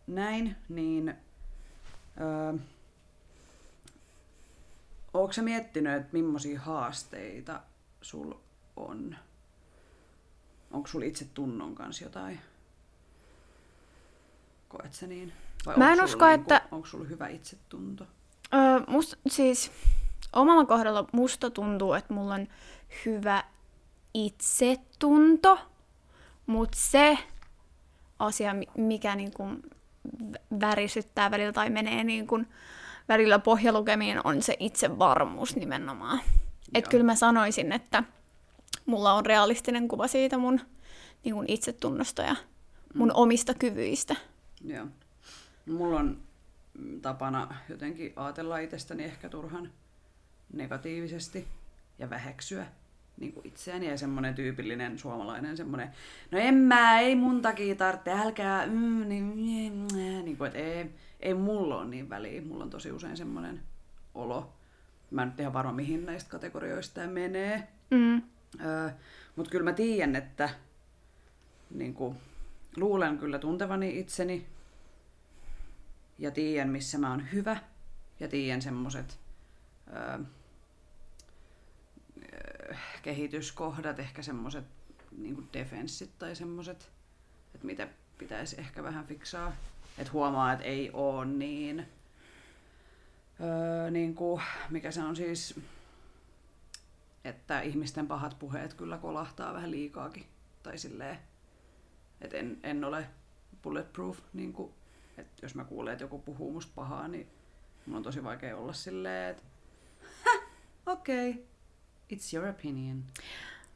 näin, 0.06 0.56
niin 0.68 1.14
öö, 2.20 2.58
Oletko 5.14 5.32
sä 5.32 5.42
miettinyt, 5.42 5.92
että 5.96 6.12
millaisia 6.12 6.60
haasteita 6.60 7.60
sul 8.02 8.32
on? 8.76 9.16
Onko 10.74 10.88
sul 10.88 11.02
itse 11.02 11.24
tunnon 11.34 11.74
kanssa 11.74 12.04
jotain? 12.04 12.40
Koet 14.68 14.94
sä 14.94 15.06
niin? 15.06 15.32
Vai 15.66 15.76
Mä 15.76 15.88
en 15.88 15.94
sulla 15.96 16.04
usko, 16.04 16.26
niinku, 16.26 16.42
että- 16.54 16.62
Onko 16.70 16.86
sulla 16.86 17.04
hyvä 17.04 17.28
itsetunto? 17.28 18.06
Öö, 18.54 18.60
must, 18.88 19.14
siis 19.28 19.70
omalla 20.32 20.64
kohdalla 20.64 21.04
musta 21.12 21.50
tuntuu, 21.50 21.92
että 21.92 22.14
mulla 22.14 22.34
on 22.34 22.48
hyvä 23.06 23.44
itsetunto, 24.14 25.58
mutta 26.46 26.78
se 26.80 27.18
asia, 28.18 28.54
mi- 28.54 28.68
mikä 28.76 29.16
niinku 29.16 29.42
vä- 30.22 30.60
värisyttää 30.60 31.30
välillä 31.30 31.52
tai 31.52 31.70
menee 31.70 32.04
niinku 32.04 32.40
välillä 33.08 33.38
pohjalukemiin, 33.38 34.20
on 34.24 34.42
se 34.42 34.56
itsevarmuus 34.60 35.56
nimenomaan. 35.56 36.20
Et 36.74 36.84
Joo. 36.84 36.90
kyllä 36.90 37.04
mä 37.04 37.14
sanoisin, 37.14 37.72
että 37.72 38.04
mulla 38.86 39.12
on 39.12 39.26
realistinen 39.26 39.88
kuva 39.88 40.06
siitä 40.06 40.38
mun 40.38 40.60
niinku 41.24 41.44
itsetunnosta 41.48 42.22
ja 42.22 42.36
mun 42.94 43.12
omista 43.14 43.54
kyvyistä. 43.54 44.16
Joo. 44.64 44.84
No, 44.84 44.90
Mulla 45.74 46.00
on 46.00 46.18
mm, 46.78 47.00
tapana 47.00 47.54
jotenkin 47.68 48.12
ajatella 48.16 48.58
itsestäni 48.58 49.04
ehkä 49.04 49.28
turhan 49.28 49.70
negatiivisesti 50.52 51.48
ja 51.98 52.10
väheksyä 52.10 52.66
niin 53.20 53.32
kuin 53.32 53.46
itseäni 53.46 53.88
ja 53.88 53.98
semmoinen 53.98 54.34
tyypillinen 54.34 54.98
suomalainen 54.98 55.56
semmoinen, 55.56 55.90
no 56.30 56.38
en 56.38 56.54
mä, 56.54 57.00
ei 57.00 57.14
mun 57.16 57.42
takia 57.42 57.74
tarvitse, 57.74 58.12
älkää, 58.12 58.66
mm, 58.66 59.08
niin, 59.08 59.36
niin 60.24 60.36
kuin, 60.36 60.46
että 60.48 60.58
ei, 60.58 60.90
ei 61.20 61.34
mulla 61.34 61.78
ole 61.78 61.86
niin 61.86 62.10
väliä, 62.10 62.42
mulla 62.42 62.64
on 62.64 62.70
tosi 62.70 62.92
usein 62.92 63.16
semmoinen 63.16 63.60
olo. 64.14 64.52
Mä 65.10 65.22
en 65.22 65.28
nyt 65.28 65.40
ihan 65.40 65.52
varma, 65.52 65.72
mihin 65.72 66.06
näistä 66.06 66.30
kategorioista 66.30 66.94
tämä 66.94 67.12
menee, 67.12 67.68
Mm. 67.90 68.22
Öö, 68.60 68.90
Mutta 69.36 69.50
kyllä 69.50 69.64
mä 69.64 69.72
tiedän, 69.72 70.16
että 70.16 70.50
niin 71.70 71.94
kuin, 71.94 72.16
luulen 72.76 73.18
kyllä 73.18 73.38
tuntevani 73.38 73.98
itseni 74.00 74.46
ja 76.18 76.30
tiedän, 76.30 76.68
missä 76.68 76.98
mä 76.98 77.10
oon 77.10 77.32
hyvä 77.32 77.56
ja 78.20 78.28
tiedän 78.28 78.62
semmoset 78.62 79.18
öö, 79.92 80.18
kehityskohdat, 83.02 83.98
ehkä 83.98 84.22
semmoset 84.22 84.64
niin 85.18 85.48
defenssit 85.52 86.18
tai 86.18 86.36
semmoset, 86.36 86.90
että 87.54 87.66
mitä 87.66 87.88
pitäisi 88.18 88.60
ehkä 88.60 88.82
vähän 88.82 89.06
fiksaa. 89.06 89.52
Että 89.98 90.12
huomaa, 90.12 90.52
että 90.52 90.64
ei 90.64 90.90
oo 90.92 91.24
niin, 91.24 91.86
öö, 93.40 93.90
niin 93.90 94.14
kuin, 94.14 94.42
mikä 94.70 94.90
se 94.90 95.02
on 95.02 95.16
siis, 95.16 95.60
että 97.24 97.60
ihmisten 97.60 98.06
pahat 98.06 98.38
puheet 98.38 98.74
kyllä 98.74 98.98
kolahtaa 98.98 99.54
vähän 99.54 99.70
liikaakin. 99.70 100.26
Tai 100.62 100.78
silleen, 100.78 101.18
että 102.20 102.36
en, 102.36 102.58
en 102.62 102.84
ole 102.84 103.06
bulletproof. 103.62 104.18
Niin 104.32 104.52
kuin, 104.52 104.72
että 105.18 105.32
jos 105.42 105.54
mä 105.54 105.64
kuulen, 105.64 105.92
että 105.92 106.04
joku 106.04 106.18
puhuu 106.18 106.52
musta 106.52 106.72
pahaa, 106.74 107.08
niin 107.08 107.28
mun 107.86 107.96
on 107.96 108.02
tosi 108.02 108.24
vaikea 108.24 108.56
olla 108.56 108.72
silleen, 108.72 109.30
että 109.30 109.42
okei, 110.86 111.30
okay, 111.30 111.42
it's 112.12 112.36
your 112.36 112.48
opinion. 112.48 113.04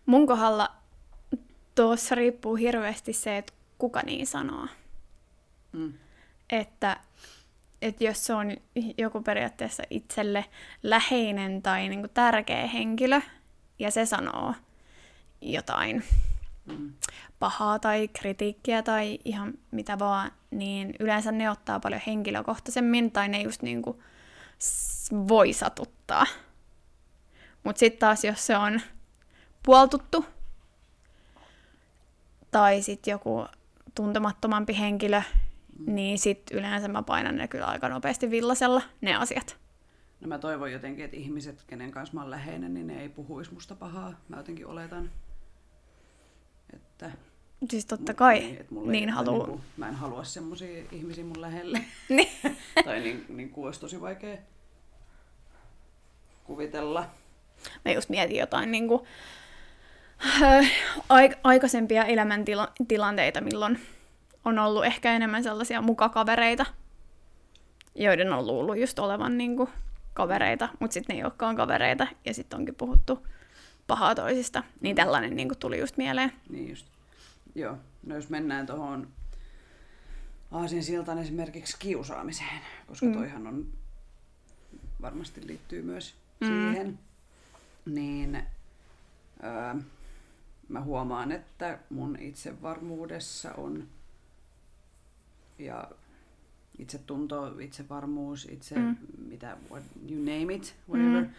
Mun 0.07 0.27
kohdalla 0.27 0.75
tuossa 1.75 2.15
riippuu 2.15 2.57
hirveästi 2.57 3.13
se, 3.13 3.39
että 3.39 3.53
kuka 3.79 4.03
niin 4.03 4.27
sanoo. 4.27 4.67
Mm. 5.73 5.93
Että, 6.51 7.01
että 7.83 8.05
jos 8.05 8.27
se 8.27 8.35
on 8.35 8.57
joku 8.99 9.23
periaatteessa 9.23 9.83
itselle 9.91 10.45
läheinen 10.83 11.63
tai 11.63 11.89
niin 11.89 12.01
kuin 12.01 12.11
tärkeä 12.11 12.67
henkilö, 12.67 13.21
ja 13.79 13.91
se 13.91 14.07
sanoo 14.07 14.55
jotain 15.41 16.05
Mm. 16.67 16.93
pahaa 17.39 17.79
tai 17.79 18.09
kritiikkiä 18.09 18.83
tai 18.83 19.19
ihan 19.25 19.53
mitä 19.71 19.99
vaan, 19.99 20.33
niin 20.51 20.95
yleensä 21.01 21.33
ne 21.33 21.51
ottaa 21.51 21.81
paljon 21.81 22.01
henkilökohtaisemmin 22.07 23.11
tai 23.11 23.29
ne 23.29 23.43
just 23.43 23.63
niin 23.63 23.83
kuin 23.83 23.99
s- 24.63 25.11
voi 25.13 25.53
satuttaa. 25.53 26.27
Mutta 27.65 27.79
sitten 27.81 27.99
taas 28.01 28.25
jos 28.25 28.47
se 28.47 28.57
on 28.57 28.81
puoltuttu 29.63 30.25
tai 32.51 32.83
sitten 32.83 33.13
joku 33.13 33.47
tuntemattomampi 33.95 34.79
henkilö, 34.79 35.23
niin 35.87 36.19
sitten 36.19 36.59
yleensä 36.59 36.89
mä 36.89 37.03
painan 37.03 37.37
ne 37.37 37.49
kyllä 37.49 37.67
aika 37.67 37.89
nopeasti 37.89 38.31
villasella, 38.31 38.83
ne 39.01 39.15
asiat. 39.15 39.57
No 40.21 40.29
mä 40.29 40.39
toivon 40.39 40.73
jotenkin, 40.73 41.05
että 41.05 41.17
ihmiset, 41.17 41.65
kenen 41.67 41.91
kanssa 41.91 42.15
mä 42.15 42.21
oon 42.21 42.31
läheinen, 42.31 42.75
niin 42.75 42.87
ne 42.87 43.03
ei 43.03 43.09
puhuisi 43.09 43.55
musta 43.55 43.75
pahaa. 43.75 44.13
Mä 44.29 44.37
jotenkin 44.37 44.67
oletan, 44.67 45.11
että... 46.75 47.11
Siis 47.71 47.87
totta 47.87 48.15
kai 48.15 48.57
että 48.61 48.75
mulla 48.75 48.87
ei- 48.87 48.93
niin 48.93 49.11
haluaa. 49.11 49.47
niinku, 49.47 49.65
mä 49.77 49.89
en 49.89 49.95
halua 49.95 50.25
semmosia 50.25 50.85
ihmisiä 50.93 51.25
mun 51.25 51.41
lähelle. 51.41 51.81
Niin. 52.09 52.29
tai 52.85 53.01
niin, 53.01 53.25
niin 53.29 53.51
kuin 53.51 53.65
olisi 53.67 53.81
tosi 53.81 54.01
vaikea 54.01 54.37
kuvitella. 56.45 57.07
Mä 57.85 57.93
just 57.93 58.09
mietin 58.09 58.37
jotain 58.37 58.71
niin 58.71 58.89
kuin, 58.89 59.01
aik- 61.09 61.39
aikaisempia 61.45 62.05
elämäntilanteita, 62.05 63.41
milloin 63.41 63.81
on 64.45 64.59
ollut 64.59 64.85
ehkä 64.85 65.13
enemmän 65.13 65.43
sellaisia 65.43 65.83
mukakavereita, 65.83 66.67
joiden 67.95 68.33
on 68.33 68.47
luullut 68.47 68.77
just 68.79 68.99
olevan 68.99 69.39
niin 69.39 69.57
kuin, 69.57 69.69
kavereita, 70.19 70.69
mutta 70.81 70.95
sitten 70.95 71.15
ne 71.15 71.19
ei 71.21 71.25
olekaan 71.25 71.57
kavereita, 71.57 72.07
ja 72.25 72.35
sitten 72.35 72.59
onkin 72.59 72.75
puhuttu 72.75 73.27
pahaa 73.87 74.15
toisista. 74.15 74.63
Niin 74.81 74.97
tällainen 74.97 75.37
niin 75.37 75.49
kuin, 75.49 75.59
tuli 75.59 75.79
just 75.79 75.97
mieleen. 75.97 76.33
Niin 76.51 76.69
just. 76.71 76.87
Joo. 77.55 77.77
No 78.07 78.15
jos 78.15 78.29
mennään 78.31 78.67
tuohon 78.67 79.09
Aasin 80.51 80.85
siltaan 80.85 81.19
esimerkiksi 81.19 81.77
kiusaamiseen, 81.79 82.61
koska 82.87 83.07
Mm. 83.07 83.13
toihan 83.13 83.47
on 83.47 83.67
varmasti 85.03 85.47
liittyy 85.47 85.83
myös 85.83 86.15
Mm. 86.41 86.47
siihen, 86.47 86.99
niin 87.87 88.43
öö, 89.45 89.75
mä 90.69 90.81
huomaan, 90.81 91.33
että 91.33 91.79
mun 91.91 92.17
itsevarmuudessa 92.21 93.53
on 93.57 93.89
ja 95.59 95.91
itsetunto, 96.79 97.59
itsevarmuus, 97.59 98.45
itse 98.51 98.75
Mm. 98.79 98.97
mitä, 99.29 99.57
what, 99.71 99.83
you 100.11 100.19
name 100.19 100.55
it, 100.55 100.77
whatever, 100.89 101.23
Mm. 101.25 101.31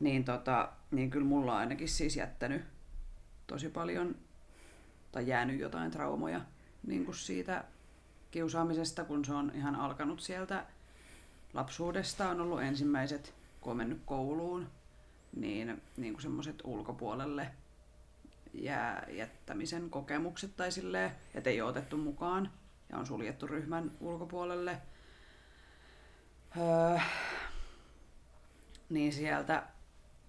niin, 0.00 0.24
tota, 0.24 0.68
niin 0.90 1.10
kyllä 1.10 1.26
mulla 1.26 1.52
on 1.52 1.58
ainakin 1.58 1.88
siis 1.88 2.16
jättänyt 2.16 2.62
tosi 3.46 3.68
paljon 3.68 4.14
tai 5.12 5.26
jäänyt 5.26 5.60
jotain 5.60 5.90
traumoja 5.90 6.40
niin 6.86 7.04
kuin 7.04 7.14
siitä 7.14 7.64
kiusaamisesta, 8.30 9.04
kun 9.04 9.24
se 9.24 9.32
on 9.34 9.52
ihan 9.54 9.74
alkanut 9.76 10.20
sieltä 10.20 10.64
lapsuudesta, 11.54 12.28
on 12.28 12.40
ollut 12.40 12.62
ensimmäiset, 12.62 13.34
kun 13.60 13.70
on 13.70 13.76
mennyt 13.76 14.00
kouluun, 14.06 14.66
niin, 15.36 15.82
niin 15.96 16.12
kuin 16.12 16.22
semmoiset 16.22 16.60
ulkopuolelle 16.64 17.50
jää, 18.54 19.06
jättämisen 19.12 19.90
kokemukset 19.90 20.56
tai 20.56 20.72
silleen, 20.72 21.10
että 21.34 21.50
ei 21.50 21.60
ole 21.60 21.70
otettu 21.70 21.96
mukaan 21.96 22.50
ja 22.94 22.98
on 22.98 23.06
suljettu 23.06 23.46
ryhmän 23.46 23.90
ulkopuolelle. 24.00 24.78
Öö, 26.56 26.98
niin 28.88 29.12
sieltä, 29.12 29.66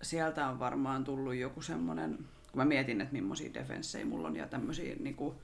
sieltä 0.02 0.48
on 0.48 0.60
varmaan 0.60 1.04
tullut 1.04 1.36
joku 1.36 1.62
semmoinen, 1.62 2.18
kun 2.52 2.62
mä 2.62 2.66
mietin, 2.66 3.02
että 3.02 3.14
millaisia 3.14 3.54
defenssejä 3.54 4.06
mulla 4.06 4.28
on 4.28 4.36
ja 4.36 4.48
tämmöisiä, 4.48 4.96
niin 5.00 5.16
kuin, 5.16 5.36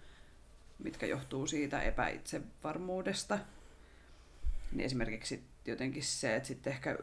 mitkä 0.79 1.05
johtuu 1.05 1.47
siitä 1.47 1.81
epäitsevarmuudesta. 1.81 3.39
Niin 4.71 4.85
esimerkiksi 4.85 5.43
jotenkin 5.65 6.03
se, 6.03 6.35
että 6.35 6.47
sitten 6.47 6.73
ehkä 6.73 6.97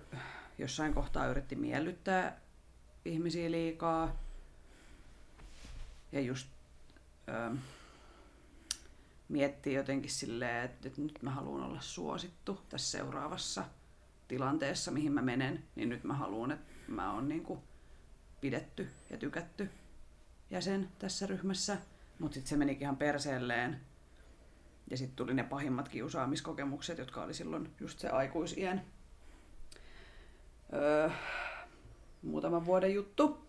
jossain 0.59 0.95
kohtaa 0.95 1.27
yritti 1.27 1.57
miellyttää 1.57 2.41
ihmisiä 3.05 3.51
liikaa. 3.51 4.17
Ja 6.13 6.21
just 6.21 6.49
öö, 7.29 7.51
miettii 9.29 9.75
jotenkin 9.75 10.11
silleen, 10.11 10.65
että, 10.65 10.91
nyt 10.97 11.19
mä 11.23 11.31
haluan 11.31 11.63
olla 11.63 11.81
suosittu 11.81 12.61
tässä 12.69 12.99
seuraavassa 12.99 13.65
tilanteessa, 14.29 14.91
mihin 14.91 15.13
mä 15.13 15.23
menen, 15.23 15.65
niin 15.75 15.89
nyt 15.89 16.05
mä 16.05 16.15
haluan, 16.15 16.51
että 16.51 16.73
mä 16.89 17.13
oon 17.13 17.29
niinku 17.29 17.63
pidetty 18.41 18.89
ja 19.11 19.17
tykätty 19.17 19.71
jäsen 20.51 20.89
tässä 20.99 21.27
ryhmässä. 21.27 21.79
Mutta 22.19 22.35
sitten 22.35 22.49
se 22.49 22.57
menikin 22.57 22.83
ihan 22.83 22.97
perseelleen. 22.97 23.81
Ja 24.91 24.97
sitten 24.97 25.17
tuli 25.17 25.35
ne 25.35 25.43
pahimmat 25.43 25.89
kiusaamiskokemukset, 25.89 26.99
jotka 26.99 27.23
oli 27.23 27.35
silloin 27.35 27.75
just 27.81 27.99
se 27.99 28.09
aikuisien. 28.09 28.83
Öö, 30.73 31.11
muutaman 32.23 32.67
vuoden 32.67 32.95
juttu, 32.95 33.47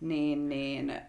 niin, 0.00 0.48
niin, 0.48 1.00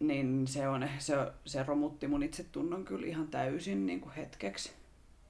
niin 0.00 0.46
se, 0.46 0.68
on, 0.68 0.88
se, 0.98 1.14
se 1.44 1.62
romutti 1.62 2.08
mun 2.08 2.22
itsetunnon 2.22 2.84
kyllä 2.84 3.06
ihan 3.06 3.28
täysin 3.28 3.86
niin 3.86 4.00
kuin 4.00 4.12
hetkeksi. 4.12 4.72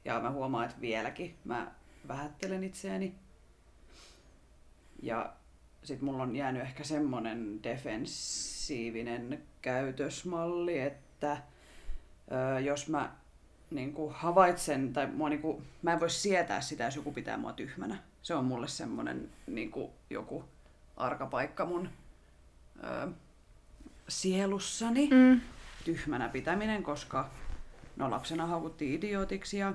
Ja 0.04 0.20
mä 0.20 0.30
huomaan, 0.30 0.64
että 0.64 0.80
vieläkin 0.80 1.34
mä 1.44 1.72
vähättelen 2.08 2.64
itseäni. 2.64 3.14
Ja 5.02 5.32
sit 5.82 6.02
mulla 6.02 6.22
on 6.22 6.36
jäänyt 6.36 6.62
ehkä 6.62 6.84
semmonen 6.84 7.62
defensiivinen 7.62 9.42
käytösmalli, 9.62 10.78
että 10.78 11.42
ö, 12.56 12.60
jos 12.60 12.88
mä 12.88 13.16
niin 13.70 13.92
kuin 13.92 14.14
havaitsen, 14.14 14.92
tai 14.92 15.06
mua, 15.06 15.28
niin 15.28 15.42
kuin, 15.42 15.62
mä 15.82 15.92
en 15.92 16.00
voi 16.00 16.10
sietää 16.10 16.60
sitä, 16.60 16.84
jos 16.84 16.96
joku 16.96 17.12
pitää 17.12 17.36
mua 17.36 17.52
tyhmänä. 17.52 17.98
Se 18.22 18.34
on 18.34 18.44
mulle 18.44 18.68
semmonen 18.68 19.30
niin 19.46 19.70
kuin, 19.70 19.90
joku 20.10 20.44
arkapaikka 20.96 21.66
mun 21.66 21.88
ö, 22.84 23.08
sielussani. 24.08 25.08
Mm. 25.10 25.40
Tyhmänä 25.84 26.28
pitäminen, 26.28 26.82
koska 26.82 27.30
no 27.96 28.10
lapsena 28.10 28.46
haukuttiin 28.46 28.94
idiotiksi 28.94 29.58
ja 29.58 29.72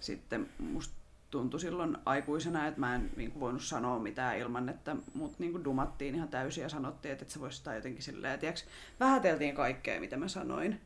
sitten 0.00 0.48
musta 0.58 0.94
tuntui 1.30 1.60
silloin 1.60 1.96
aikuisena, 2.04 2.66
että 2.66 2.80
mä 2.80 2.94
en 2.94 3.10
niin 3.16 3.30
kuin, 3.30 3.40
voinut 3.40 3.62
sanoa 3.62 3.98
mitään 3.98 4.38
ilman, 4.38 4.68
että 4.68 4.96
mut 5.14 5.38
niin 5.38 5.52
kuin, 5.52 5.64
dumattiin 5.64 6.14
ihan 6.14 6.28
täysin 6.28 6.62
ja 6.62 6.68
sanottiin, 6.68 7.12
että 7.12 7.24
et 7.24 7.30
sä 7.30 7.40
vois 7.40 7.56
sitä 7.56 7.74
jotenkin 7.74 8.02
silleen, 8.02 8.38
tiiäks, 8.38 8.64
vähäteltiin 9.00 9.54
kaikkea, 9.54 10.00
mitä 10.00 10.16
mä 10.16 10.28
sanoin. 10.28 10.80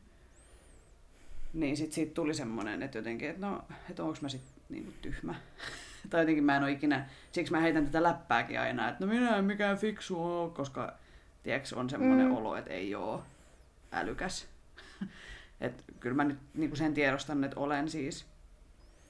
Niin 1.53 1.77
sit 1.77 1.93
siitä 1.93 2.13
tuli 2.13 2.33
semmonen, 2.33 2.83
että 2.83 2.97
jotenkin, 2.97 3.29
että 3.29 3.47
no, 3.47 3.63
että 3.89 4.03
onko 4.03 4.17
mä 4.21 4.29
sit 4.29 4.41
niin 4.69 4.83
kuin, 4.83 4.95
tyhmä. 5.01 5.35
tai 6.09 6.21
jotenkin 6.21 6.43
mä 6.43 6.57
en 6.57 6.63
ole 6.63 6.71
ikinä, 6.71 7.09
siksi 7.31 7.51
mä 7.51 7.59
heitän 7.59 7.85
tätä 7.85 8.03
läppääkin 8.03 8.59
aina, 8.59 8.89
että 8.89 9.05
no 9.05 9.13
minä 9.13 9.37
en 9.37 9.45
mikään 9.45 9.77
fiksu 9.77 10.23
ole, 10.23 10.51
koska 10.51 10.93
tiiäks, 11.43 11.73
on 11.73 11.89
semmoinen 11.89 12.27
mm. 12.27 12.35
olo, 12.35 12.55
että 12.55 12.73
ei 12.73 12.95
oo 12.95 13.23
älykäs. 13.91 14.47
Et 15.61 15.83
kyllä 15.99 16.15
mä 16.15 16.23
nyt 16.23 16.39
niin 16.53 16.77
sen 16.77 16.93
tiedostan, 16.93 17.43
että 17.43 17.59
olen 17.59 17.89
siis 17.89 18.25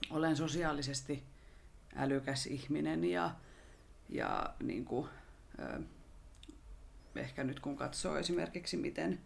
olen 0.10 0.36
sosiaalisesti 0.36 1.24
älykäs 1.96 2.46
ihminen 2.46 3.04
ja, 3.04 3.32
ja 4.10 4.54
niin 4.64 4.86
kuin, 4.86 5.08
ö, 5.60 5.80
ehkä 7.16 7.44
nyt 7.44 7.60
kun 7.60 7.78
katsoo 7.78 8.18
esimerkiksi 8.18 8.78
miten 8.78 9.20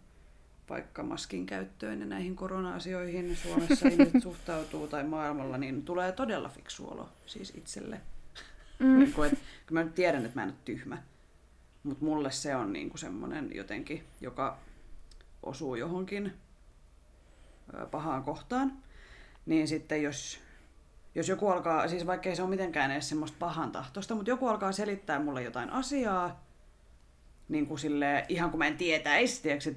vaikka 0.69 1.03
maskin 1.03 1.45
käyttöön 1.45 1.99
ja 1.99 2.05
näihin 2.05 2.35
korona-asioihin 2.35 3.35
Suomessa 3.35 3.87
ihmiset 3.89 4.23
suhtautuu 4.23 4.87
tai 4.87 5.03
maailmalla, 5.03 5.57
niin 5.57 5.85
tulee 5.85 6.11
todella 6.11 6.49
fiksu 6.49 6.89
olo 6.91 7.09
siis 7.25 7.53
itselle. 7.55 8.01
Mm. 8.79 8.97
niin 8.99 9.13
kuin, 9.13 9.33
että, 9.33 9.45
mä 9.71 9.83
nyt 9.83 9.95
tiedän, 9.95 10.25
että 10.25 10.39
mä 10.39 10.43
en 10.43 10.49
ole 10.49 10.57
tyhmä, 10.65 10.97
mutta 11.83 12.05
mulle 12.05 12.31
se 12.31 12.55
on 12.55 12.73
niin 12.73 12.89
kuin 12.89 12.99
semmoinen 12.99 13.49
jotenkin, 13.55 14.03
joka 14.21 14.57
osuu 15.43 15.75
johonkin 15.75 16.33
pahaan 17.91 18.23
kohtaan. 18.23 18.73
Niin 19.45 19.67
sitten 19.67 20.03
jos 20.03 20.39
jos 21.15 21.29
joku 21.29 21.47
alkaa, 21.47 21.87
siis 21.87 22.07
vaikkei 22.07 22.35
se 22.35 22.41
ole 22.41 22.49
mitenkään 22.49 22.91
edes 22.91 23.09
semmoista 23.09 23.37
pahan 23.39 23.71
tahtoista, 23.71 24.15
mutta 24.15 24.29
joku 24.29 24.47
alkaa 24.47 24.71
selittää 24.71 25.19
mulle 25.19 25.43
jotain 25.43 25.69
asiaa, 25.69 26.45
niin 27.49 27.67
kuin 27.67 27.79
silleen, 27.79 28.25
ihan 28.29 28.49
kun 28.49 28.57
mä 28.57 28.67
en 28.67 28.77
tietäisi, 28.77 29.51
että, 29.51 29.69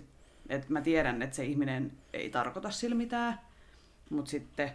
että 0.49 0.67
mä 0.73 0.81
tiedän, 0.81 1.23
että 1.23 1.37
se 1.37 1.45
ihminen 1.45 1.93
ei 2.13 2.31
tarkoita 2.31 2.71
sillä 2.71 2.97
mitään, 2.97 3.41
mutta 4.11 4.31
sitten 4.31 4.73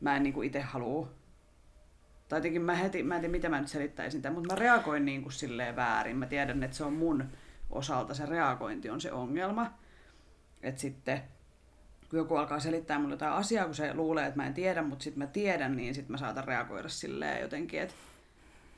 mä 0.00 0.16
en 0.16 0.22
niin 0.22 0.44
itse 0.44 0.60
halua, 0.60 1.08
tai 2.28 2.38
jotenkin 2.38 2.62
mä 2.62 2.74
heti, 2.74 3.02
mä 3.02 3.14
en 3.14 3.20
tiedä 3.20 3.32
mitä 3.32 3.48
mä 3.48 3.60
nyt 3.60 3.68
selittäisin 3.68 4.22
tämän, 4.22 4.34
mutta 4.34 4.54
mä 4.54 4.60
reagoin 4.60 5.04
niin 5.04 5.22
kuin 5.22 5.32
silleen 5.32 5.76
väärin. 5.76 6.16
Mä 6.16 6.26
tiedän, 6.26 6.62
että 6.62 6.76
se 6.76 6.84
on 6.84 6.92
mun 6.92 7.24
osalta 7.70 8.14
se 8.14 8.26
reagointi 8.26 8.90
on 8.90 9.00
se 9.00 9.12
ongelma. 9.12 9.70
Että 10.62 10.80
sitten 10.80 11.22
kun 12.10 12.18
joku 12.18 12.36
alkaa 12.36 12.60
selittää 12.60 12.98
mulle 12.98 13.14
jotain 13.14 13.32
asiaa, 13.32 13.64
kun 13.64 13.74
se 13.74 13.94
luulee, 13.94 14.26
että 14.26 14.36
mä 14.36 14.46
en 14.46 14.54
tiedä, 14.54 14.82
mutta 14.82 15.02
sitten 15.02 15.18
mä 15.18 15.26
tiedän, 15.26 15.76
niin 15.76 15.94
sitten 15.94 16.12
mä 16.12 16.18
saatan 16.18 16.44
reagoida 16.44 16.88
silleen 16.88 17.42
jotenkin, 17.42 17.80
että 17.80 17.94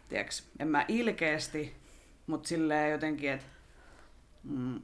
tiiäks, 0.08 0.48
en 0.58 0.68
mä 0.68 0.84
ilkeästi, 0.88 1.76
mutta 2.26 2.48
silleen 2.48 2.92
jotenkin, 2.92 3.32
että 3.32 3.46
mm, 4.44 4.80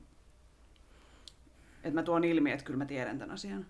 että 1.85 1.95
mä 1.95 2.03
tuon 2.03 2.25
ilmi, 2.25 2.53
että 2.53 2.65
kyllä 2.65 2.79
mä 2.79 2.85
tiedän 2.85 3.19
tämän 3.19 3.35
asian. 3.35 3.67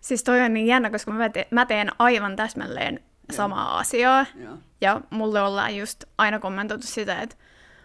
Siis 0.00 0.24
toi 0.24 0.40
on 0.40 0.54
niin 0.54 0.66
jännä, 0.66 0.90
koska 0.90 1.10
mä, 1.10 1.28
te- 1.28 1.48
mä 1.50 1.66
teen 1.66 1.88
aivan 1.98 2.36
täsmälleen. 2.36 3.00
Samaa 3.32 3.78
asiaa. 3.78 4.26
Joo. 4.34 4.58
Ja 4.80 5.00
mulle 5.10 5.42
ollaan 5.42 5.76
just 5.76 6.04
aina 6.18 6.38
kommentoitu 6.38 6.86
sitä, 6.86 7.22
että 7.22 7.36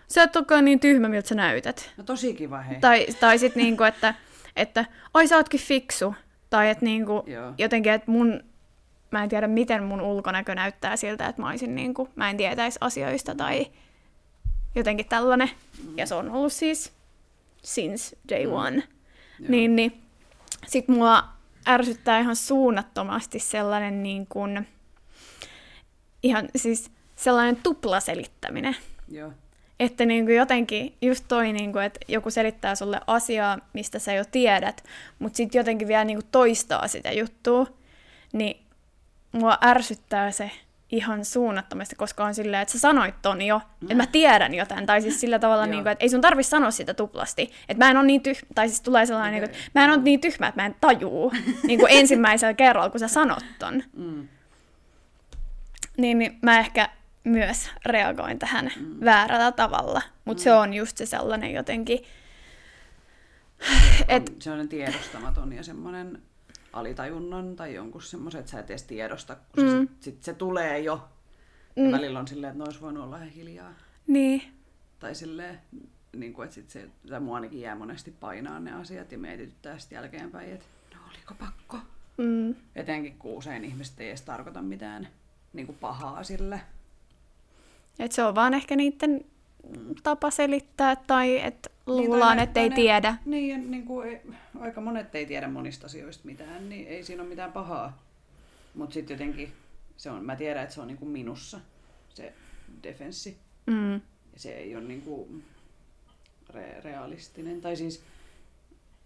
sä 0.08 0.24
et 0.24 0.36
olekaan 0.36 0.66
niin 0.66 0.80
tyhmä, 0.80 1.10
miltä 1.10 1.28
sä 1.28 1.36
näytät. 1.36 1.94
No 1.98 2.04
tosi 2.04 2.34
kiva, 2.34 2.62
hei. 2.62 2.80
Tai, 2.80 3.08
tai 3.20 3.40
sitten 3.40 3.64
niinku, 3.64 3.84
että, 3.84 4.14
että 4.56 4.86
ai 5.14 5.28
sä 5.28 5.38
ootkin 5.38 5.60
fiksu. 5.60 6.16
Tai 6.50 6.70
että 6.70 6.86
niinku, 6.86 7.24
Joo. 7.28 7.54
jotenkin, 7.58 7.92
että 7.92 8.12
mun, 8.12 8.44
mä 9.12 9.24
en 9.24 9.30
tiedä 9.30 9.48
miten 9.48 9.84
mun 9.84 10.02
ulkonäkö 10.02 10.56
näyttää 10.56 10.96
siltä, 10.96 11.28
että 11.28 11.42
mä 11.42 11.50
olisin 11.50 11.76
niinku, 11.76 12.10
mä 12.16 12.30
en 12.30 12.38
tietäisi 12.38 12.78
asioista 12.82 13.36
tai 13.36 13.68
jotenkin 14.76 15.06
tällainen. 15.06 15.50
Ja 15.96 16.06
se 16.06 16.16
on 16.16 16.32
ollut 16.32 16.54
siis 16.54 16.94
since 17.62 18.18
day 18.30 18.46
one. 18.46 18.76
Joo. 18.76 19.50
Niin, 19.50 19.76
niin 19.76 20.02
sit 20.68 20.88
mua 20.88 21.24
ärsyttää 21.68 22.20
ihan 22.20 22.36
suunnattomasti 22.36 23.40
sellainen 23.40 24.04
niin 24.04 24.28
kuin, 24.28 24.68
ihan 26.24 26.50
siis 26.56 26.92
sellainen 27.16 27.56
tuplaselittäminen. 27.56 28.76
Joo. 29.08 29.32
Että 29.80 30.06
niin 30.06 30.26
kuin 30.26 30.38
jotenkin 30.38 30.96
just 31.02 31.26
toi, 31.28 31.54
niin 31.54 31.72
kuin, 31.72 31.86
että 31.86 32.00
joku 32.08 32.30
selittää 32.30 32.76
sulle 32.76 33.02
asiaa, 33.08 33.58
mistä 33.74 34.00
sä 34.00 34.14
jo 34.14 34.24
tiedät, 34.32 34.84
mutta 35.20 35.38
sitten 35.38 35.60
jotenkin 35.60 35.88
vielä 35.88 36.06
niin 36.06 36.18
kuin 36.18 36.28
toistaa 36.32 36.88
sitä 36.88 37.12
juttua, 37.12 37.68
niin 38.34 38.66
mua 39.32 39.58
ärsyttää 39.64 40.32
se 40.32 40.52
ihan 40.92 41.26
suunnattomasti, 41.26 41.96
koska 41.96 42.26
on 42.26 42.36
silleen, 42.36 42.62
että 42.62 42.72
sä 42.72 42.80
sanoit 42.80 43.16
ton 43.22 43.42
jo, 43.42 43.62
että 43.82 43.96
mä 43.96 44.06
tiedän 44.06 44.54
jotain, 44.54 44.86
tai 44.86 45.02
siis 45.02 45.22
sillä 45.22 45.40
tavalla, 45.40 45.66
niin 45.66 45.84
kuin, 45.84 45.92
että 45.92 46.04
ei 46.04 46.10
sun 46.10 46.22
tarvi 46.22 46.44
sanoa 46.44 46.72
sitä 46.72 46.94
tuplasti, 46.94 47.52
että 47.70 47.86
mä 47.86 47.92
en 47.92 47.98
ole 47.98 48.06
niin 48.06 48.22
tyhmä, 48.22 48.48
tai 48.56 48.68
siis 48.68 48.82
tulee 48.82 49.06
sellainen, 49.06 49.42
niin 49.42 49.50
kuin, 49.50 49.58
että 49.58 49.80
mä 49.80 49.86
en 49.86 49.92
ole 49.92 50.02
niin 50.02 50.22
tyhmä, 50.22 50.48
että 50.48 50.62
mä 50.62 50.66
en 50.66 50.76
tajuu 50.82 51.34
niin 51.68 51.80
kuin 51.80 51.92
ensimmäisellä 51.92 52.54
kerralla, 52.54 52.90
kun 52.90 53.00
sä 53.00 53.08
sanot 53.08 53.44
ton. 53.60 53.84
Mm. 53.96 54.28
Niin, 56.00 56.20
niin 56.20 56.40
mä 56.42 56.60
ehkä 56.60 56.90
myös 57.24 57.70
reagoin 57.86 58.40
tähän 58.40 58.72
mm. 58.80 59.06
väärällä 59.06 59.52
tavalla, 59.52 60.02
mutta 60.26 60.42
mm. 60.42 60.44
se 60.44 60.54
on 60.54 60.74
just 60.74 60.98
se 60.98 61.06
sellainen 61.06 61.54
jotenkin, 61.54 62.00
Et... 64.08 64.30
On 64.30 64.42
sellainen 64.42 64.70
tiedostamaton 64.70 65.54
ja 65.54 65.64
semmoinen 65.64 66.22
alitajunnon 66.74 67.56
tai 67.56 67.76
jonkun 67.76 68.02
semmoisen, 68.02 68.40
että 68.40 68.52
sä 68.52 68.60
et 68.60 68.70
edes 68.70 68.84
tiedosta, 68.84 69.38
kun 69.56 69.64
mm. 69.64 69.70
se, 69.70 69.80
sit, 69.80 70.04
sit 70.04 70.24
se 70.24 70.34
tulee 70.34 70.80
jo. 70.80 71.08
Mm. 71.76 71.86
Ja 71.86 71.92
välillä 71.92 72.20
on 72.20 72.28
silleen, 72.28 72.52
että 72.52 72.58
ne 72.64 72.64
olisi 72.64 72.82
voinut 72.82 73.04
olla 73.04 73.18
ihan 73.18 73.30
hiljaa. 73.30 73.74
niin, 74.08 74.42
Tai 75.00 75.16
silleen, 75.16 75.60
niin 76.16 76.34
kuin, 76.34 76.44
että 76.44 76.56
sit 76.56 76.70
se, 76.70 76.90
tai 77.10 77.20
mua 77.20 77.36
ainakin 77.36 77.62
jää 77.62 77.76
monesti 77.76 78.12
painaa 78.12 78.60
ne 78.60 78.72
asiat 78.72 79.12
ja 79.12 79.18
mietityttää 79.18 79.80
sitten 79.80 79.96
jälkeenpäin, 79.96 80.54
että 80.54 80.66
no 80.96 81.02
oliko 81.10 81.34
pakko. 81.34 81.78
mm, 82.18 82.56
Etenkin 82.76 83.18
kun 83.18 83.38
usein 83.38 83.66
ihmiset 83.66 84.00
ei 84.00 84.08
edes 84.08 84.22
tarkoita 84.22 84.62
mitään 84.62 85.08
niin 85.54 85.66
kuin 85.66 85.78
pahaa 85.78 86.24
sille. 86.24 86.62
että 88.00 88.16
se 88.16 88.24
on 88.24 88.36
vaan 88.36 88.54
ehkä 88.54 88.76
niiden 88.76 89.26
tapa 90.04 90.32
selittää 90.32 90.96
tai 90.96 91.40
että 91.42 91.70
Niin, 91.70 91.96
luullaan, 91.98 92.38
ne- 92.38 92.44
että 92.44 92.60
ei 92.60 92.70
tiedä. 92.70 93.16
Niin, 93.26 93.50
ja 93.50 93.58
niin 93.58 93.86
kuin 93.86 94.10
ei, 94.10 94.22
aika 94.60 94.82
monet 94.82 95.16
ei 95.16 95.26
tiedä 95.26 95.48
monista 95.48 95.86
asioista 95.86 96.26
mitään, 96.26 96.70
niin 96.70 96.88
ei 96.88 97.04
siinä 97.04 97.22
ole 97.24 97.30
mitään 97.30 97.52
pahaa. 97.52 98.04
Mutta 98.76 98.94
sitten 98.94 99.14
jotenkin, 99.16 99.54
se 99.98 100.10
on, 100.12 100.26
mä 100.26 100.36
tiedän, 100.36 100.64
että 100.64 100.76
se 100.76 100.82
on 100.82 100.88
niin 100.88 100.98
kuin 100.98 101.10
minussa 101.10 101.60
se 102.10 102.34
defenssi. 102.84 103.38
Mm, 103.66 103.94
Ja 103.94 104.00
se 104.36 104.52
ei 104.52 104.76
ole 104.76 104.84
niin 104.84 105.02
kuin 105.02 105.44
re- 106.54 106.84
realistinen. 106.84 107.62
Tai 107.62 107.76
siis 107.76 108.04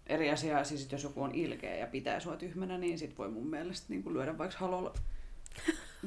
eri 0.07 0.31
asia, 0.31 0.63
siis 0.63 0.91
jos 0.91 1.03
joku 1.03 1.23
on 1.23 1.35
ilkeä 1.35 1.75
ja 1.75 1.87
pitää 1.87 2.19
sua 2.19 2.35
tyhmänä, 2.35 2.77
niin 2.77 2.99
sit 2.99 3.17
voi 3.17 3.29
mun 3.29 3.47
mielestä 3.47 3.85
niin 3.89 4.03
kuin 4.03 4.13
lyödä 4.13 4.37
vaikka 4.37 4.57
halolla 4.59 4.93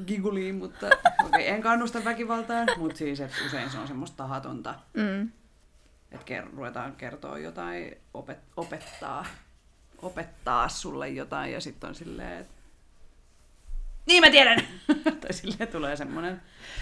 giguliin, 0.07 0.55
mutta 0.55 0.87
okay, 1.25 1.47
en 1.47 1.61
kannusta 1.61 2.03
väkivaltaan, 2.03 2.67
mutta 2.77 2.97
siis 2.97 3.19
että 3.19 3.37
usein 3.45 3.69
se 3.69 3.77
on 3.77 3.87
semmoista 3.87 4.17
tahatonta, 4.17 4.75
mm, 4.93 5.29
että 6.11 6.25
ker- 6.41 6.55
ruvetaan 6.55 6.95
kertoa 6.95 7.37
jotain, 7.37 7.97
opet- 8.17 8.51
opettaa, 8.57 9.25
opettaa 10.01 10.69
sulle 10.69 11.09
jotain 11.09 11.53
ja 11.53 11.61
sitten 11.61 11.89
on 11.89 11.95
silleen, 11.95 12.37
että 12.37 12.53
niin 14.05 14.23
mä 14.23 14.29
tiedän! 14.29 14.59
tai 15.21 15.33
silleen 15.33 15.67
tulee 15.67 15.95
semmoinen 15.95 16.41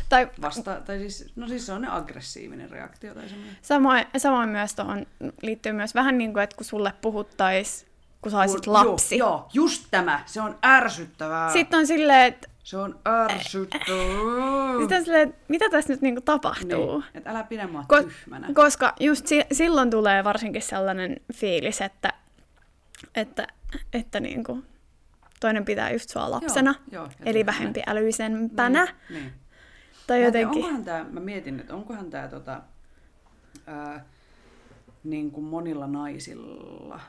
tai 0.09 0.29
vasta, 0.41 0.81
tai 0.81 0.99
siis, 0.99 1.31
no 1.35 1.47
siis 1.47 1.65
se 1.65 1.73
on 1.73 1.85
aggressiivinen 1.85 2.69
reaktio 2.69 3.13
tai 3.13 3.29
semmoinen. 3.29 3.57
samoin, 3.61 4.05
samoin 4.17 4.49
myös 4.49 4.75
tuohon 4.75 5.05
liittyy 5.41 5.71
myös 5.71 5.95
vähän 5.95 6.17
niin 6.17 6.33
kuin, 6.33 6.43
että 6.43 6.55
kun 6.55 6.65
sulle 6.65 6.93
puhuttais, 7.01 7.85
kun 8.21 8.31
sä 8.31 8.39
olisit 8.39 8.65
Kun- 8.65 8.73
lapsi. 8.73 9.17
Joo, 9.17 9.29
joo, 9.29 9.49
just 9.53 9.85
tämä. 9.91 10.23
Se 10.25 10.41
on 10.41 10.57
ärsyttävää. 10.65 11.51
Sitten 11.53 11.79
on 11.79 11.87
silleen, 11.87 12.25
että 12.25 12.47
Se 12.65 12.77
on 12.77 12.99
ärsyttävää. 13.07 14.79
Sitten 14.79 15.05
silleen, 15.05 15.29
että 15.29 15.41
mitä 15.47 15.69
tässä 15.69 15.93
nyt 15.93 16.01
niinku 16.01 16.21
tapahtuu? 16.21 16.99
Niin, 16.99 17.09
että 17.13 17.29
älä 17.29 17.43
pidä 17.43 17.67
mua 17.67 17.85
Ko- 17.93 18.03
tyhmänä. 18.03 18.49
Koska 18.53 18.93
just 18.99 19.27
si- 19.27 19.45
silloin 19.51 19.89
tulee 19.89 20.23
varsinkin 20.23 20.61
sellainen 20.61 21.17
fiilis, 21.33 21.81
että, 21.81 22.13
että, 23.15 23.47
että 23.93 24.19
niinku 24.19 24.63
toinen 25.39 25.65
pitää 25.65 25.91
just 25.91 26.09
sua 26.09 26.31
lapsena, 26.31 26.75
joo, 26.91 27.03
ja 27.05 27.11
eli 27.25 27.45
vähempi 27.45 27.81
älyisempänä. 27.87 28.85
Niin, 28.85 28.95
niin. 29.09 29.33
Tai 30.07 30.19
Mä 30.19 30.31
tiedä, 30.31 30.39
jotenkin... 30.39 30.63
Onkohan 30.63 30.85
tää, 30.85 31.03
mä 31.03 31.19
mietin, 31.19 31.59
että 31.59 31.75
onkohan 31.75 32.09
tämä 32.09 32.27
tota, 32.27 32.61
ää, 33.67 34.05
niin 35.03 35.31
kuin 35.31 35.45
monilla 35.45 35.87
naisilla, 35.87 36.99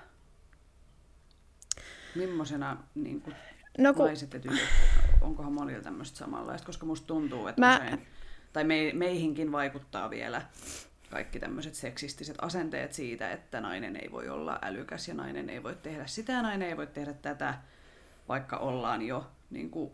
millaisena 2.14 2.76
niin 2.94 3.20
kuin 3.20 3.36
No 3.78 3.94
kun- 3.94 4.06
naiset 4.06 4.32
ja 4.34 4.40
tytöt, 4.40 4.60
onkohan 5.20 5.52
monilla 5.52 5.82
tämmöistä 5.82 6.18
samanlaista, 6.18 6.66
koska 6.66 6.86
musta 6.86 7.06
tuntuu, 7.06 7.46
että 7.46 7.60
Mä- 7.60 7.76
usein, 7.76 8.06
tai 8.52 8.64
me, 8.64 8.90
meihinkin 8.94 9.52
vaikuttaa 9.52 10.10
vielä 10.10 10.42
kaikki 11.10 11.38
tämmöiset 11.40 11.74
seksistiset 11.74 12.36
asenteet 12.42 12.92
siitä, 12.92 13.30
että 13.30 13.60
nainen 13.60 13.96
ei 13.96 14.12
voi 14.12 14.28
olla 14.28 14.58
älykäs 14.62 15.08
ja 15.08 15.14
nainen 15.14 15.50
ei 15.50 15.62
voi 15.62 15.74
tehdä 15.82 16.06
sitä 16.06 16.32
ja 16.32 16.42
nainen 16.42 16.68
ei 16.68 16.76
voi 16.76 16.86
tehdä 16.86 17.12
tätä, 17.12 17.54
vaikka 18.28 18.56
ollaan 18.56 19.02
jo 19.02 19.26
niin 19.50 19.70
kuin, 19.70 19.92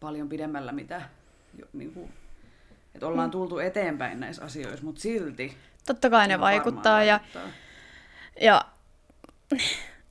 paljon 0.00 0.28
pidemmällä, 0.28 0.72
mitä 0.72 1.02
jo, 1.58 1.66
niin 1.72 1.92
kuin, 1.92 2.12
että 2.94 3.06
ollaan 3.06 3.30
tultu 3.30 3.58
eteenpäin 3.58 4.20
näissä 4.20 4.44
asioissa, 4.44 4.84
mutta 4.84 5.00
silti 5.00 5.56
Totta 5.86 6.10
kai 6.10 6.28
ne 6.28 6.40
vaikuttaa. 6.40 7.04
Ja, 7.04 7.20
vaikuttaa. 7.20 7.48
ja 8.40 8.64
Tai 9.48 9.58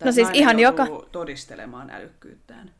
No 0.06 0.12
siis 0.12 0.30
ihan 0.34 0.60
joka- 0.60 0.88
todistelemaan 1.12 1.90
älykkyyttään. 1.90 2.72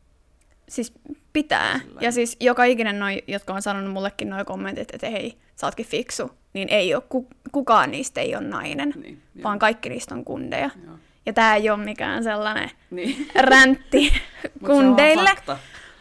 siis 0.68 0.92
pitää. 1.32 1.78
Sillä 1.78 2.00
Ja 2.00 2.12
siis 2.12 2.36
joka 2.40 2.64
ikinen 2.64 2.98
noi, 2.98 3.22
jotka 3.26 3.54
on 3.54 3.62
sanonut 3.62 3.92
mullekin 3.92 4.30
noin 4.30 4.46
kommentit, 4.46 4.94
että 4.94 5.10
hei, 5.10 5.38
sä 5.56 5.66
ootkin 5.66 5.86
fiksu, 5.86 6.30
niin 6.52 6.68
ei 6.68 6.94
ole, 6.94 7.02
ku, 7.08 7.28
kukaan 7.52 7.90
niistä 7.90 8.20
ei 8.20 8.36
ole 8.36 8.44
nainen, 8.44 8.92
Niin, 9.02 9.22
joo. 9.34 9.42
vaan 9.42 9.58
kaikki 9.58 9.88
niistä 9.88 10.14
on 10.14 10.24
kundeja. 10.24 10.70
Joo. 10.86 10.94
Ja 11.26 11.32
tää 11.32 11.56
ei 11.56 11.70
ole 11.70 11.84
mikään 11.84 12.24
sellainen 12.24 12.70
Niin. 12.90 13.28
räntti 13.34 14.12
Mut 14.60 14.66
se 14.66 14.72
on 14.72 14.84
kundeille. 14.86 15.30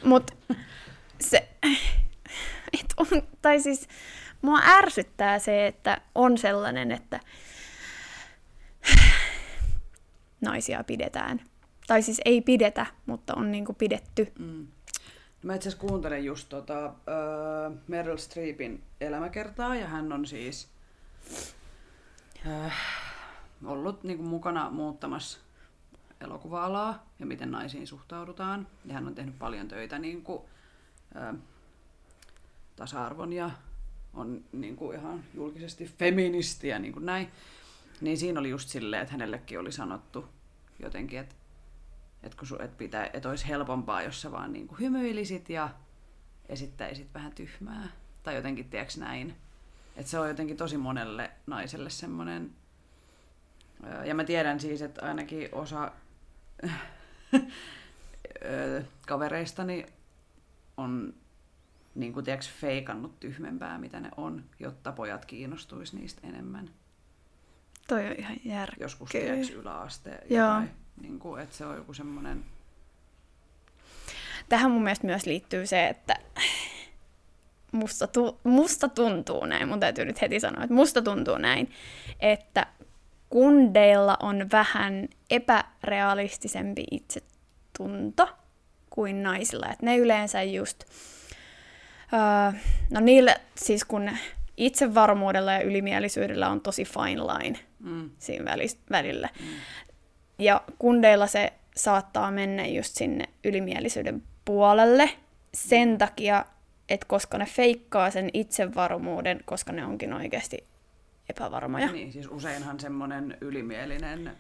Mutta 0.04 0.34
se, 1.22 1.48
et 2.74 2.94
on, 2.98 3.08
tai 3.42 3.60
siis 3.60 3.88
mua 4.42 4.60
ärsyttää 4.68 5.40
se, 5.40 5.68
että 5.68 6.02
on 6.16 6.38
sellainen, 6.38 6.92
että 6.92 7.20
naisia 10.46 10.84
pidetään. 10.84 11.42
Tai 11.88 12.02
siis 12.02 12.22
ei 12.26 12.42
pidetä, 12.42 12.86
mutta 13.06 13.34
on 13.36 13.52
niinku 13.52 13.74
pidetty. 13.74 14.32
Mm. 14.40 14.68
Mä 15.44 15.56
itse 15.56 15.70
asiassa 15.70 15.88
kuuntelen 15.88 16.26
just 16.26 16.50
tota, 16.50 16.88
uh, 16.88 17.78
Meryl 17.88 18.18
Streepin 18.18 18.84
elämäkertaa, 19.02 19.76
ja 19.76 19.88
hän 19.88 20.14
on 20.14 20.26
siis 20.26 20.68
uh, 22.46 22.72
ollut 23.66 24.04
niin 24.04 24.18
kuin, 24.18 24.30
mukana 24.30 24.70
muuttamassa 24.70 25.40
elokuva-alaa 26.22 27.06
ja 27.20 27.26
miten 27.26 27.52
naisiin 27.52 27.88
suhtaudutaan. 27.88 28.68
Ja 28.86 28.94
hän 28.94 29.08
on 29.08 29.16
tehnyt 29.16 29.40
paljon 29.40 29.68
töitä 29.68 30.00
niin 30.00 30.22
kuin, 30.22 30.40
uh, 30.40 31.40
tasa-arvon 32.76 33.34
ja 33.34 33.52
on 34.14 34.44
niin 34.52 34.76
kuin, 34.76 35.00
ihan 35.00 35.24
julkisesti 35.34 35.86
feministi 35.86 36.68
ja 36.68 36.80
niin 36.80 36.94
kuin 36.94 37.06
näin. 37.06 37.28
Niin 38.02 38.18
siinä 38.18 38.40
oli 38.40 38.50
just 38.50 38.70
silleen, 38.70 39.02
että 39.02 39.12
hänellekin 39.12 39.60
oli 39.60 39.72
sanottu 39.72 40.30
jotenkin, 40.80 41.20
että 41.20 41.36
että 42.24 42.38
kun 42.38 42.48
su, 42.48 42.58
et 42.60 42.78
pitää, 42.78 43.10
et 43.14 43.26
olisi 43.26 43.48
helpompaa, 43.48 44.02
jos 44.02 44.22
sä 44.22 44.32
vaan 44.32 44.54
niinku 44.54 44.76
hymyilisit 44.76 45.50
ja 45.50 45.70
esittäisit 46.50 47.14
vähän 47.14 47.32
tyhmää. 47.32 47.88
Tai 48.24 48.36
jotenkin, 48.36 48.70
tiedätkö 48.70 49.00
näin. 49.00 49.36
Että 49.96 50.12
se 50.12 50.20
on 50.20 50.28
jotenkin 50.28 50.58
tosi 50.58 50.78
monelle 50.78 51.32
naiselle 51.48 51.90
semmoinen... 51.90 52.52
Ja 54.06 54.16
mä 54.16 54.24
tiedän 54.24 54.60
siis, 54.60 54.82
että 54.82 55.06
ainakin 55.06 55.50
osa 55.52 55.92
kavereistani 59.08 59.86
on 60.78 61.14
niin 61.96 62.14
kuin, 62.14 62.26
tiedätkö, 62.26 62.52
feikannut 62.60 63.20
tyhmempää, 63.20 63.78
mitä 63.78 64.00
ne 64.00 64.12
on, 64.18 64.44
jotta 64.60 64.92
pojat 64.92 65.26
kiinnostuis 65.26 65.94
niistä 65.94 66.28
enemmän. 66.28 66.70
Toi 67.88 68.06
on 68.06 68.16
ihan 68.18 68.38
järkeä. 68.46 68.86
Joskus, 68.86 69.10
tiedätkö, 69.10 69.54
yläaste. 69.54 70.10
Joo. 70.10 70.48
Jotain, 70.48 70.70
niin 71.02 71.20
kuin, 71.20 71.42
että 71.42 71.56
se 71.56 71.66
on 71.66 71.76
joku 71.76 71.94
semmoinen... 71.94 72.46
Tähän 74.50 74.72
mun 74.72 74.84
mielestä 74.84 75.08
myös 75.08 75.26
liittyy 75.26 75.68
se, 75.68 75.88
että 75.88 76.16
musta, 77.72 78.08
tu- 78.08 78.40
musta 78.44 78.90
tuntuu 78.90 79.46
näin, 79.46 79.68
mun 79.68 79.80
täytyy 79.80 80.06
nyt 80.06 80.22
heti 80.22 80.40
sanoa, 80.40 80.64
että 80.64 80.74
musta 80.76 81.02
tuntuu 81.02 81.38
näin, 81.38 81.72
että 82.20 82.68
kundeilla 83.30 84.18
on 84.22 84.48
vähän 84.52 85.08
epärealistisempi 85.30 86.84
itsetunto 86.92 88.30
kuin 88.90 89.24
naisilla. 89.24 89.66
Että 89.66 89.86
ne 89.86 89.98
yleensä 89.98 90.44
just, 90.44 90.84
öö, 92.14 92.60
no 92.92 93.00
niille 93.00 93.42
siis 93.56 93.86
kun 93.86 94.12
itsevarmuudella 94.58 95.54
ja 95.54 95.62
ylimielisyydellä 95.62 96.50
on 96.50 96.62
tosi 96.62 96.86
fine 96.86 97.22
line 97.22 97.60
Mm. 97.86 98.10
siinä 98.18 98.52
välis- 98.56 98.80
välillä. 98.92 99.30
Ja 100.40 100.62
kundeilla 100.80 101.28
se 101.28 101.54
saattaa 101.76 102.32
mennä 102.32 102.66
just 102.66 102.96
sinne 102.96 103.26
ylimielisyyden 103.44 104.24
puolelle 104.46 105.10
sen 105.54 105.98
takia, 105.98 106.46
että 106.90 107.06
koska 107.08 107.38
ne 107.38 107.46
feikkaa 107.46 108.12
sen 108.12 108.30
itsevarmuuden, 108.34 109.40
koska 109.46 109.72
ne 109.72 109.86
onkin 109.86 110.14
oikeasti 110.14 110.58
epävarmoja. 111.30 111.92
Niin, 111.92 112.14
siis 112.14 112.28
useinhan 112.32 112.80
semmoinen 112.80 113.38
ylimielinen 113.42 114.32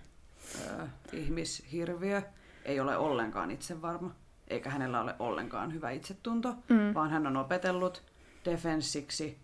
ö, 0.55 0.87
ihmishirviö 1.13 2.21
ei 2.65 2.79
ole 2.79 2.97
ollenkaan 2.97 3.51
itsevarma, 3.51 4.15
eikä 4.47 4.69
hänellä 4.69 5.01
ole 5.01 5.15
ollenkaan 5.19 5.73
hyvä 5.73 5.91
itsetunto, 5.91 6.55
mm. 6.69 6.93
vaan 6.93 7.09
hän 7.09 7.27
on 7.27 7.37
opetellut 7.37 8.03
defenssiksi 8.45 9.37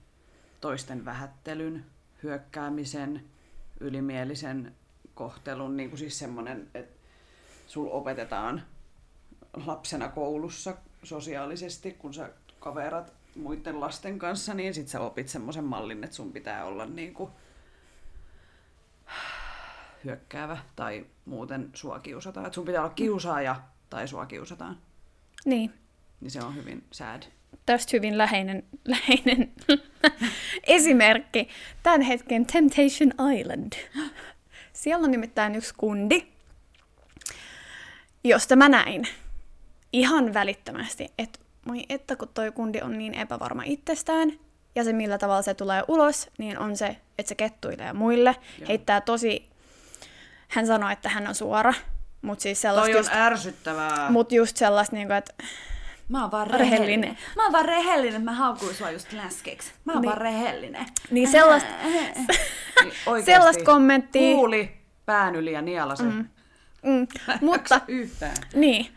toisten 0.61 1.05
vähättelyn, 1.05 1.85
hyökkäämisen, 2.23 3.23
ylimielisen 3.81 4.75
kohtelun, 5.13 5.77
niin 5.77 5.89
kuin 5.89 5.99
siis 5.99 6.19
semmoinen, 6.19 6.67
että 6.73 6.95
sul 7.67 7.87
opetetaan 7.91 8.63
lapsena 9.65 10.09
koulussa 10.09 10.77
sosiaalisesti, 11.03 11.91
kun 11.91 12.13
sä 12.13 12.29
kaverat 12.59 13.13
muiden 13.35 13.79
lasten 13.79 14.19
kanssa, 14.19 14.53
niin 14.53 14.73
sit 14.73 14.87
sä 14.87 14.99
opit 14.99 15.27
semmoisen 15.27 15.63
mallin, 15.63 16.03
että 16.03 16.15
sun 16.15 16.33
pitää 16.33 16.65
olla 16.65 16.85
niin 16.85 17.13
kuin 17.13 17.31
hyökkäävä 20.03 20.57
tai 20.75 21.05
muuten 21.25 21.69
sua 21.73 21.99
kiusataan. 21.99 22.45
Et 22.45 22.53
sun 22.53 22.65
pitää 22.65 22.81
olla 22.81 22.93
kiusaaja 22.93 23.61
tai 23.89 24.07
sua 24.07 24.25
kiusataan. 24.25 24.77
Niin, 25.45 25.73
Niin 26.21 26.31
se 26.31 26.43
on 26.43 26.55
hyvin 26.55 26.83
sad. 26.91 27.23
Tästä 27.65 27.89
hyvin 27.93 28.17
läheinen, 28.17 28.63
läheinen 28.87 29.51
esimerkki. 30.63 31.49
Tämän 31.83 32.01
hetken 32.01 32.45
Temptation 32.45 33.31
Island. 33.39 33.73
Siellä 34.73 35.05
on 35.05 35.11
nimittäin 35.11 35.55
yksi 35.55 35.73
kundi, 35.77 36.27
josta 38.23 38.55
mä 38.55 38.69
näin 38.69 39.07
ihan 39.93 40.33
välittömästi, 40.33 41.13
että 41.17 41.39
moi 41.65 41.85
että 41.89 42.15
kun 42.15 42.27
toi 42.33 42.51
kundi 42.51 42.81
on 42.81 42.97
niin 42.97 43.13
epävarma 43.13 43.63
itsestään, 43.65 44.31
ja 44.75 44.83
se 44.83 44.93
millä 44.93 45.17
tavalla 45.17 45.41
se 45.41 45.53
tulee 45.53 45.83
ulos, 45.87 46.29
niin 46.37 46.59
on 46.59 46.77
se, 46.77 46.97
että 47.17 47.29
se 47.29 47.35
kettuilee 47.35 47.93
muille, 47.93 48.35
Joo. 48.59 48.67
heittää 48.67 49.01
tosi... 49.01 49.51
Hän 50.47 50.67
sanoi, 50.67 50.93
että 50.93 51.09
hän 51.09 51.27
on 51.27 51.35
suora, 51.35 51.73
mutta 52.21 52.41
siis 52.43 52.61
sellaista 52.61 52.91
Toi 52.91 52.95
on 52.95 52.99
just, 52.99 53.13
ärsyttävää. 53.13 54.09
mut 54.09 54.31
just 54.31 54.57
sellaista, 54.57 54.95
niin 54.95 55.07
kuin, 55.07 55.17
että 55.17 55.33
Mä 56.11 56.21
oon 56.21 56.31
vaan 56.31 56.47
rehellinen. 56.47 56.79
rehellinen. 56.79 57.17
Mä 57.35 57.43
oon 57.43 57.51
vaan 57.51 57.65
rehellinen, 57.65 58.21
mä 58.21 58.31
haukuin 58.33 58.75
sua 58.75 58.91
just 58.91 59.13
läskeksi. 59.13 59.71
Mä 59.85 59.93
oon 59.93 60.01
Niin. 60.01 60.09
vaan 60.09 60.21
rehellinen. 60.21 60.85
niin 61.11 61.27
sellaista, 61.31 61.69
Niin 62.83 63.25
sellaista 63.25 63.63
kommenttia... 63.63 64.35
Kuuli 64.35 64.71
pään 65.05 65.35
yli 65.35 65.51
ja 65.53 65.61
nielase. 65.61 66.03
Mm. 66.03 66.25
Mm, 66.83 67.07
mutta 67.45 67.81
Yhtään. 67.87 68.35
Niin, 68.53 68.87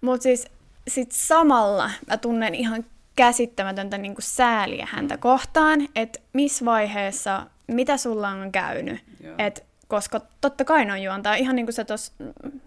mutta 0.00 0.22
siis 0.22 0.46
sit 0.88 1.12
samalla 1.12 1.90
mä 2.06 2.16
tunnen 2.16 2.54
ihan 2.54 2.84
käsittämätöntä 3.16 3.98
niin 3.98 4.14
sääliä 4.18 4.88
häntä 4.90 5.16
kohtaan, 5.16 5.88
että 5.96 6.18
missä 6.32 6.64
vaiheessa, 6.64 7.46
mitä 7.66 7.96
sulla 7.96 8.28
on 8.28 8.52
käynyt. 8.52 9.00
Et, 9.38 9.66
koska 9.88 10.20
totta 10.40 10.64
kai 10.64 10.84
noin 10.84 11.02
juontaa, 11.02 11.34
ihan 11.34 11.56
niin 11.56 11.66
kuin 11.66 11.74
sä 11.74 11.84
tuossa 11.84 12.12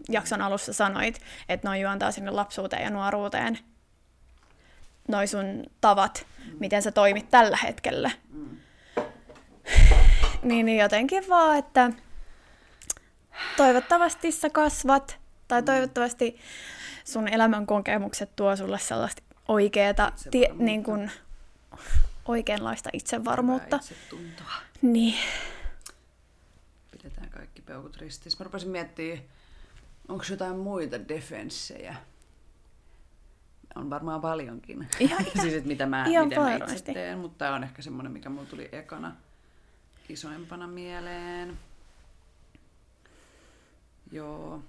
jakson 0.10 0.42
alussa 0.42 0.74
sanoit, 0.74 1.22
että 1.50 1.68
noin 1.68 1.82
juontaa 1.82 2.12
sinne 2.12 2.32
lapsuuteen 2.32 2.84
ja 2.84 2.90
nuoruuteen. 2.90 3.60
Noi 5.08 5.28
sun 5.28 5.64
tavat, 5.82 6.26
miten 6.60 6.82
sä 6.82 6.92
toimit 6.92 7.30
tällä 7.30 7.58
hetkellä. 7.64 8.12
Niin, 10.44 10.66
niin 10.66 10.78
jotenkin 10.78 11.30
vaan, 11.30 11.58
että 11.58 11.92
toivottavasti 13.58 14.32
sä 14.32 14.50
kasvat, 14.50 15.20
tai 15.48 15.64
toivottavasti 15.64 16.40
sun 17.04 17.28
elämän 17.28 17.66
kokemukset 17.66 18.36
tuo 18.36 18.56
sulle 18.56 18.80
sellaista 18.80 19.22
oikeeta, 19.48 20.12
tie, 20.32 20.50
niin 20.54 20.84
kuin, 20.84 21.12
oikeanlaista 22.26 22.90
itsevarmuutta. 22.94 23.76
Itsetuntoa. 23.76 24.54
Niin. 24.82 25.16
Pidetään 26.92 27.30
kaikki 27.30 27.62
peukut 27.62 27.98
ristissä. 27.98 28.38
Mä 28.40 28.44
rupesin 28.44 28.70
miettimään, 28.70 29.22
onko 30.08 30.24
jotain 30.30 30.58
muita 30.58 31.08
defenssejä. 31.08 31.96
On 33.76 33.90
varmaan 33.90 34.22
paljonkin. 34.22 34.88
Ihan- 35.00 35.26
siis, 35.42 35.54
että 35.54 35.68
mitä 35.68 35.86
mä, 35.86 36.06
ihan 36.06 36.28
miten 36.28 36.44
mä 36.44 36.56
itse 36.56 36.94
teen, 36.94 37.18
mutta 37.20 37.38
tää 37.38 37.56
on 37.56 37.64
ehkä 37.64 37.82
semmonen, 37.82 38.12
mikä 38.12 38.30
mulla 38.30 38.46
tuli 38.50 38.70
ekana 38.72 39.16
isoimpana 40.10 40.68
mieleen. 40.68 41.58
Joo. 44.12 44.64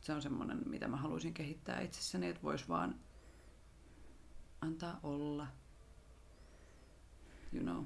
Se 0.00 0.12
on 0.12 0.22
semmonen, 0.22 0.60
mitä 0.66 0.88
mä 0.88 0.96
haluaisin 0.96 1.34
kehittää 1.34 1.80
itsessäni, 1.80 2.28
että 2.28 2.42
vois 2.42 2.68
vaan 2.68 2.94
antaa 4.60 5.00
olla. 5.02 5.46
You 7.52 7.62
know. 7.62 7.84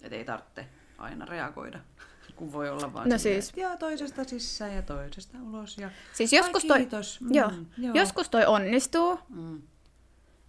Et 0.00 0.12
ei 0.12 0.24
tarvitse 0.24 0.68
aina 0.98 1.24
reagoida, 1.24 1.80
kun 2.38 2.52
voi 2.52 2.70
olla 2.70 2.92
vaan 2.92 3.08
No 3.08 3.18
siis- 3.18 3.48
että 3.48 3.60
ja 3.60 3.76
toisesta 3.76 4.24
sisään 4.24 4.74
ja 4.74 4.82
toisesta 4.82 5.38
ulos. 5.42 5.78
Ja, 5.78 5.90
Siis 6.12 6.32
Ai, 6.32 6.38
joskus 6.38 6.64
toi, 6.64 6.78
kiitos. 6.78 7.20
Mm, 7.20 7.34
joo, 7.34 7.50
joo. 7.78 7.94
joskus 7.94 8.28
toi 8.28 8.46
onnistuu, 8.46 9.18
Mm. 9.28 9.62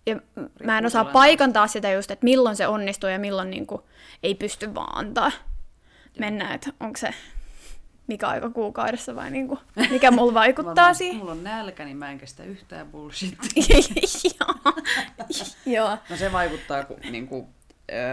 ja 0.05 0.15
mä 0.63 0.77
en 0.77 0.85
osaa 0.85 1.05
paikantaa 1.05 1.67
sitä 1.67 1.91
just, 1.91 2.11
että 2.11 2.23
milloin 2.23 2.55
se 2.55 2.67
onnistuu 2.67 3.09
ja 3.09 3.19
milloin 3.19 3.49
niinku 3.49 3.87
ei 4.23 4.35
pysty 4.35 4.75
vaan 4.75 4.97
antaa 4.97 5.31
mennä, 6.19 6.53
että 6.53 6.73
onko 6.79 6.97
se 6.97 7.13
mikä 8.07 8.27
aika 8.27 8.49
kuukaudessa 8.49 9.15
vai 9.15 9.31
niinku, 9.31 9.59
mikä 9.89 10.11
mulla 10.11 10.33
vaikuttaa 10.43 10.75
Varmaan, 10.75 10.95
siihen. 10.95 11.17
Mulla 11.17 11.31
on 11.31 11.43
nälkä, 11.43 11.85
niin 11.85 11.97
mä 11.97 12.11
en 12.11 12.17
kestä 12.17 12.43
yhtään 12.43 12.87
bullshit. 12.87 13.37
Joo. 15.65 15.97
No 16.09 16.17
se 16.17 16.31
vaikuttaa, 16.31 16.83
ku, 16.83 16.97
niin 17.11 17.27
kuin, 17.27 17.47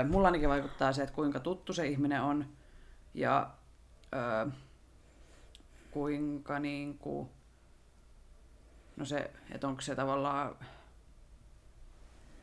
mulla 0.09 0.29
ainakin 0.29 0.49
vaikuttaa 0.49 0.93
se, 0.93 1.03
että 1.03 1.15
kuinka 1.15 1.41
tuttu 1.41 1.73
se 1.73 1.87
ihminen 1.87 2.23
on 2.23 2.47
ja 3.15 3.51
äh, 4.15 4.53
kuinka 5.91 6.59
niin 6.59 6.99
kuin, 6.99 7.29
no 8.97 9.05
se, 9.05 9.31
että 9.51 9.69
onko 9.69 9.81
se 9.81 9.95
tavallaan 9.95 10.57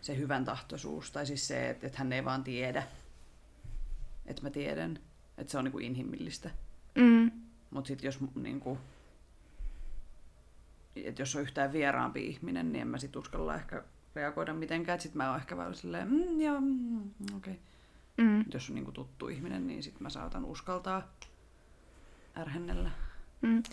se 0.02 0.18
hyvän 0.18 0.46
tahtoisuus, 0.46 1.12
tai 1.12 1.26
siis 1.26 1.48
se, 1.48 1.70
että, 1.70 1.88
että 1.88 2.00
hän 2.00 2.14
ei 2.14 2.26
vaan 2.26 2.44
tiedä, 2.44 2.84
että 4.26 4.42
mä 4.42 4.50
tiedän, 4.50 5.00
että 5.38 5.52
se 5.52 5.58
on 5.58 5.64
niin 5.64 5.72
kuin 5.72 5.86
inhimillistä. 5.86 6.50
Mm. 6.96 7.32
Mutta 7.70 7.88
sitten 7.88 8.08
jos, 8.08 8.20
niinku, 8.36 8.78
et 10.96 11.20
jos 11.20 11.36
on 11.36 11.42
yhtään 11.42 11.74
vieraampi 11.74 12.28
ihminen, 12.28 12.72
niin 12.72 12.82
en 12.82 12.88
mä 12.88 12.98
sit 12.98 13.16
uskalla 13.16 13.56
ehkä 13.56 13.84
reagoida 14.16 14.54
mitenkään. 14.54 15.02
Sitten 15.02 15.18
mä 15.18 15.30
oon 15.30 15.40
ehkä 15.40 15.58
vähän 15.58 15.76
silleen, 15.76 16.08
mm, 16.08 16.42
joo, 16.42 16.62
mm, 16.62 17.12
okei. 17.38 17.54
Okay. 17.54 17.56
Mm. 18.18 18.46
Jos 18.54 18.70
on 18.70 18.76
niinku 18.76 18.92
tuttu 18.92 19.28
ihminen, 19.28 19.68
niin 19.68 19.84
sitten 19.84 20.04
mä 20.04 20.10
saatan 20.10 20.46
uskaltaa 20.46 21.14
ärhennellä. 22.38 22.92
Mm. 23.42 23.64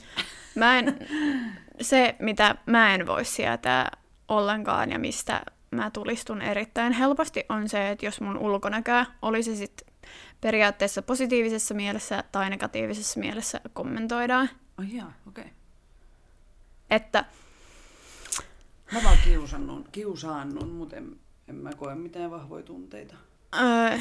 Mä 0.54 0.78
en, 0.78 0.98
se, 1.80 2.16
mitä 2.18 2.54
mä 2.66 2.94
en 2.94 3.06
voi 3.06 3.24
sietää 3.24 3.90
ollenkaan 4.28 4.90
ja 4.90 4.98
mistä 4.98 5.42
mä 5.70 5.90
tulistun 5.90 6.42
erittäin 6.42 6.92
helposti, 6.92 7.44
on 7.48 7.68
se, 7.68 7.90
että 7.90 8.06
jos 8.06 8.20
mun 8.20 8.38
ulkonäköä 8.38 9.06
olisi 9.22 9.56
sit 9.56 9.82
periaatteessa 10.40 11.02
positiivisessa 11.02 11.74
mielessä 11.74 12.24
tai 12.32 12.50
negatiivisessa 12.50 13.20
mielessä 13.20 13.60
kommentoidaan. 13.72 14.50
Ai 14.76 14.86
jaa, 14.92 15.12
okei. 15.28 15.44
Okay. 15.44 15.54
Että 16.90 17.24
Mä 18.92 19.00
vaan 19.04 19.18
kiusannun, 19.24 19.84
kiusaannun, 19.92 20.68
mutta 20.68 20.96
en, 20.96 21.16
en 21.48 21.54
mä 21.54 21.70
koe 21.76 21.94
mitään 21.94 22.30
vahvoja 22.30 22.62
tunteita. 22.62 23.14
öö, 23.60 23.98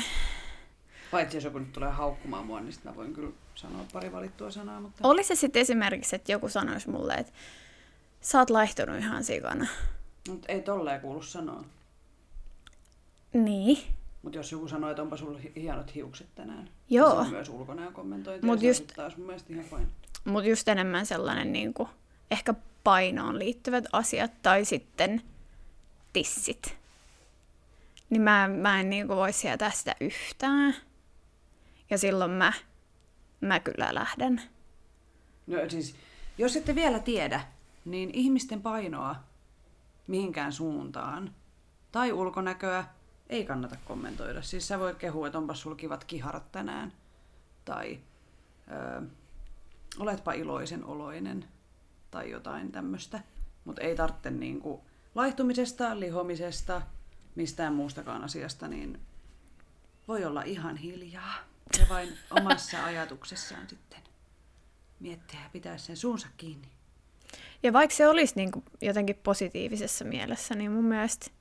Paitsi 1.12 1.38
jos 1.38 1.44
joku 1.44 1.60
nyt 1.60 1.72
tulee 1.74 1.92
haukkumaan 1.92 2.46
mua, 2.46 2.62
niin 2.62 2.74
mä 2.84 2.96
voin 2.96 3.14
kyllä 3.14 3.32
sanoa 3.60 3.86
pari 3.94 4.12
valittua 4.12 4.52
sanaa, 4.52 4.82
mutta... 4.82 5.08
oli 5.08 5.24
se 5.24 5.36
sitten 5.36 5.62
esimerkiksi, 5.62 6.16
että 6.16 6.32
joku 6.32 6.50
sanoisi 6.50 6.90
mulle, 6.90 7.14
että 7.14 7.34
sä 8.22 8.40
oot 8.40 8.50
laihtunut 8.50 8.98
ihan 8.98 9.24
sikana. 9.24 9.68
Mut 10.30 10.46
ei 10.48 10.62
tolleen 10.62 11.02
kuulu 11.02 11.22
sanoa. 11.22 11.64
Niin. 13.34 13.78
Mutta 14.22 14.38
jos 14.38 14.52
joku 14.52 14.68
sanoo, 14.68 14.90
että 14.90 15.02
onpa 15.02 15.18
sulla 15.18 15.38
hi- 15.40 15.52
hienot 15.56 15.96
hiukset 15.96 16.28
tänään, 16.36 16.70
Joo. 16.90 17.10
niin 17.10 17.22
se 17.22 17.28
on 17.28 17.32
myös 17.32 17.50
ulkonäön 17.50 17.94
kommentointi. 17.94 18.46
Mut 18.46 18.56
Mut 18.56 18.64
ja 18.64 18.70
just- 18.70 18.94
taas 18.96 19.18
mun 19.18 19.26
mielestä 19.26 19.54
ihan 19.54 19.66
fine. 19.66 19.88
Mutta 20.26 20.50
just 20.50 20.68
enemmän 20.68 21.06
sellainen 21.06 21.54
niin 21.54 21.74
kuin, 21.74 21.90
ehkä 22.32 22.54
painoon 22.84 23.40
liittyvät 23.40 23.86
asiat 23.92 24.32
tai 24.42 24.66
sitten 24.66 25.22
tissit. 26.14 26.78
Niin 28.10 28.22
mä, 28.22 28.48
mä 28.48 28.80
en 28.80 28.90
niin 28.90 29.08
kuin, 29.08 29.18
voi 29.18 29.34
sietää 29.34 29.72
sitä 29.72 29.96
yhtään. 30.00 30.76
Ja 31.90 31.98
silloin 31.98 32.32
mä, 32.32 32.54
mä 33.42 33.60
kyllä 33.60 33.90
lähden. 33.94 34.42
No 35.48 35.58
siis, 35.70 35.96
jos 36.38 36.56
ette 36.56 36.76
vielä 36.76 37.00
tiedä, 37.00 37.42
niin 37.86 38.10
ihmisten 38.14 38.62
painoa 38.62 39.16
mihinkään 40.08 40.54
suuntaan 40.54 41.36
tai 41.92 42.12
ulkonäköä 42.12 42.86
ei 43.30 43.46
kannata 43.46 43.76
kommentoida. 43.86 44.42
Siis 44.42 44.68
sä 44.68 44.80
voit 44.80 44.98
kehua, 44.98 45.28
että 45.28 45.38
onpas 45.38 45.62
sulla 45.62 45.76
kivat 45.76 46.04
kiharat 46.04 46.52
tänään. 46.52 46.94
Tai 47.66 48.00
ö, 48.72 49.02
oletpa 50.00 50.34
iloisen 50.34 50.86
oloinen 50.86 51.46
tai 52.12 52.32
jotain 52.32 52.72
tämmöistä. 52.72 53.20
Mutta 53.66 53.82
ei 53.82 53.96
tarvitse 53.96 54.32
niinku 54.32 54.82
laihtumisesta, 55.16 56.00
lihomisesta, 56.00 56.82
mistään 57.36 57.74
muustakaan 57.74 58.24
asiasta, 58.24 58.68
niin 58.68 59.00
voi 60.08 60.26
olla 60.26 60.42
ihan 60.42 60.78
hiljaa. 60.78 61.49
Ja 61.80 61.86
vain 61.90 62.18
omassa 62.32 62.86
ajatuksessaan 62.86 63.70
sitten 63.70 64.00
miettiä 65.00 65.40
ja 65.44 65.50
pitää 65.50 65.78
sen 65.78 65.98
suunsa 65.98 66.28
kiinni. 66.38 66.68
Ja 67.64 67.74
vaikka 67.74 67.96
se 67.96 68.08
olisi 68.08 68.34
niin 68.36 68.52
kuin, 68.52 68.66
jotenkin 68.82 69.16
positiivisessa 69.16 70.06
mielessä, 70.06 70.56
niin 70.56 70.72
mun 70.72 70.86
mielestä 70.86 71.32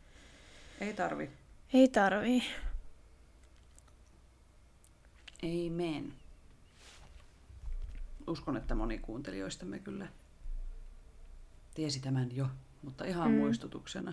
Ei 0.81 0.95
tarvi. 0.95 1.31
ei 1.73 1.88
tarvii. 1.88 2.43
Amen. 5.43 6.12
Uskon, 8.27 8.57
että 8.57 8.75
moni 8.75 8.99
kuuntelijoistamme 8.99 9.79
kyllä 9.79 10.09
tiesi 11.75 12.01
tämän 12.01 12.37
jo, 12.37 12.47
mutta 12.83 13.05
ihan 13.05 13.31
mm. 13.31 13.37
muistutuksena. 13.37 14.12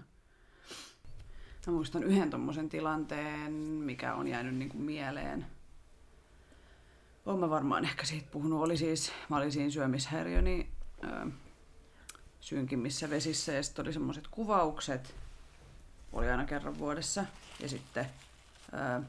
Mä 1.67 1.73
muistan 1.73 2.04
yhden 2.04 2.30
tommosen 2.30 2.69
tilanteen, 2.69 3.51
mikä 3.54 4.15
on 4.15 4.28
jäänyt 4.28 4.56
niin 4.56 4.69
kuin 4.69 4.84
mieleen. 4.84 5.45
Olen 7.25 7.39
mä 7.39 7.49
varmaan 7.49 7.85
ehkä 7.85 8.05
siitä 8.05 8.27
puhunut. 8.31 8.61
Oli 8.61 8.77
siis, 8.77 9.11
mä 9.29 9.38
olin 9.38 9.51
siinä 9.51 9.69
syömishäiriöni 9.69 10.69
ö, 11.03 11.31
synkimmissä 12.39 13.09
vesissä 13.09 13.51
ja 13.51 13.63
sitten 13.63 13.85
oli 13.85 13.93
semmoiset 13.93 14.27
kuvaukset. 14.27 15.15
Oli 16.13 16.29
aina 16.29 16.45
kerran 16.45 16.79
vuodessa. 16.79 17.25
Ja 17.59 17.69
sitten 17.69 18.05
ö, 18.73 19.01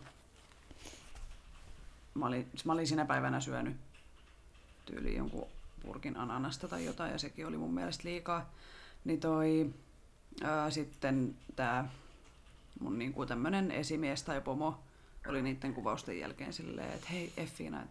mä 2.14 2.26
olin, 2.26 2.50
mä 2.64 2.72
olin 2.72 2.86
sinä 2.86 3.04
päivänä 3.04 3.40
syönyt 3.40 3.76
tyyliin 4.86 5.16
jonkun 5.16 5.48
purkin 5.82 6.16
ananasta 6.16 6.68
tai 6.68 6.84
jotain, 6.84 7.12
ja 7.12 7.18
sekin 7.18 7.46
oli 7.46 7.56
mun 7.56 7.74
mielestä 7.74 8.08
liikaa. 8.08 8.50
Niin 9.04 9.20
toi 9.20 9.74
ää, 10.42 10.70
sitten 10.70 11.36
tää 11.56 11.88
mun 12.80 12.98
niinku 12.98 13.26
tämmönen 13.26 13.70
esimies 13.70 14.22
tai 14.22 14.40
pomo 14.40 14.78
oli 15.26 15.42
niiden 15.42 15.74
kuvausten 15.74 16.18
jälkeen 16.18 16.52
silleen, 16.52 16.92
että 16.92 17.06
hei 17.10 17.32
Effiina, 17.36 17.82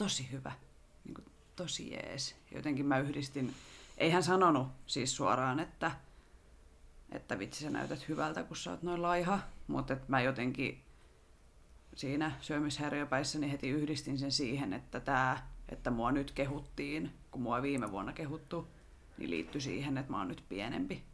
tosi 0.00 0.28
hyvä, 0.32 0.52
niinku, 1.04 1.22
tosi 1.56 1.90
jees. 1.92 2.36
Jotenkin 2.54 2.86
mä 2.86 2.98
yhdistin, 2.98 3.54
ei 3.98 4.10
hän 4.10 4.22
sanonut 4.22 4.68
siis 4.86 5.16
suoraan, 5.16 5.60
että, 5.60 5.90
että 7.12 7.38
vitsi 7.38 7.64
sä 7.64 7.70
näytät 7.70 8.08
hyvältä, 8.08 8.42
kun 8.42 8.56
sä 8.56 8.70
oot 8.70 8.82
noin 8.82 9.02
laiha, 9.02 9.38
mutta 9.66 9.92
et 9.92 10.08
mä 10.08 10.20
jotenkin 10.20 10.82
siinä 11.94 12.32
syömishäiriöpäissäni 12.40 13.52
heti 13.52 13.68
yhdistin 13.68 14.18
sen 14.18 14.32
siihen, 14.32 14.72
että 14.72 15.00
tämä, 15.00 15.46
että 15.68 15.90
mua 15.90 16.12
nyt 16.12 16.30
kehuttiin, 16.30 17.12
kun 17.30 17.42
mua 17.42 17.62
viime 17.62 17.90
vuonna 17.90 18.12
kehuttu, 18.12 18.68
niin 19.18 19.30
liittyi 19.30 19.60
siihen, 19.60 19.98
että 19.98 20.10
mä 20.10 20.18
oon 20.18 20.28
nyt 20.28 20.44
pienempi. 20.48 21.04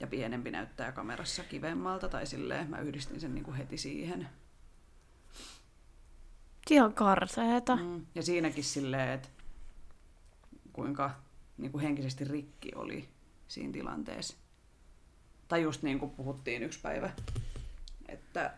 Ja 0.00 0.06
pienempi 0.06 0.50
näyttää 0.50 0.92
kamerassa 0.92 1.44
kivemmalta, 1.44 2.08
tai 2.08 2.26
silleen 2.26 2.70
mä 2.70 2.78
yhdistin 2.78 3.20
sen 3.20 3.34
niin 3.34 3.44
kuin 3.44 3.56
heti 3.56 3.78
siihen. 3.78 4.28
Ihan 6.70 6.94
karseeta. 6.94 7.76
Mm. 7.76 8.06
Ja 8.14 8.22
siinäkin 8.22 8.64
silleen, 8.64 9.10
että 9.10 9.28
kuinka 10.72 11.10
niin 11.58 11.72
kuin 11.72 11.82
henkisesti 11.82 12.24
rikki 12.24 12.72
oli 12.74 13.08
siinä 13.48 13.72
tilanteessa. 13.72 14.36
Tai 15.48 15.62
just 15.62 15.82
niin 15.82 15.98
kuin 15.98 16.10
puhuttiin 16.10 16.62
yksi 16.62 16.80
päivä, 16.80 17.10
että 18.08 18.54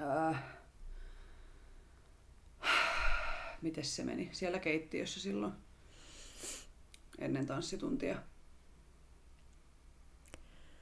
äh, 0.00 0.42
miten 3.62 3.84
se 3.84 4.04
meni 4.04 4.28
siellä 4.32 4.58
keittiössä 4.58 5.20
silloin 5.20 5.52
ennen 7.18 7.46
tanssituntia. 7.46 8.22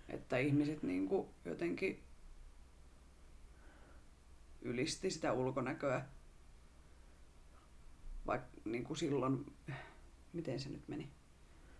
että 0.08 0.38
ihmiset 0.38 0.82
niin 0.82 1.08
kuin 1.08 1.28
jotenkin 1.44 2.05
ylisti 4.62 5.10
sitä 5.10 5.32
ulkonäköä. 5.32 6.04
Vaikka 8.26 8.48
niin 8.64 8.84
kuin 8.84 8.96
silloin, 8.96 9.52
miten 10.32 10.60
se 10.60 10.68
nyt 10.68 10.88
meni? 10.88 11.10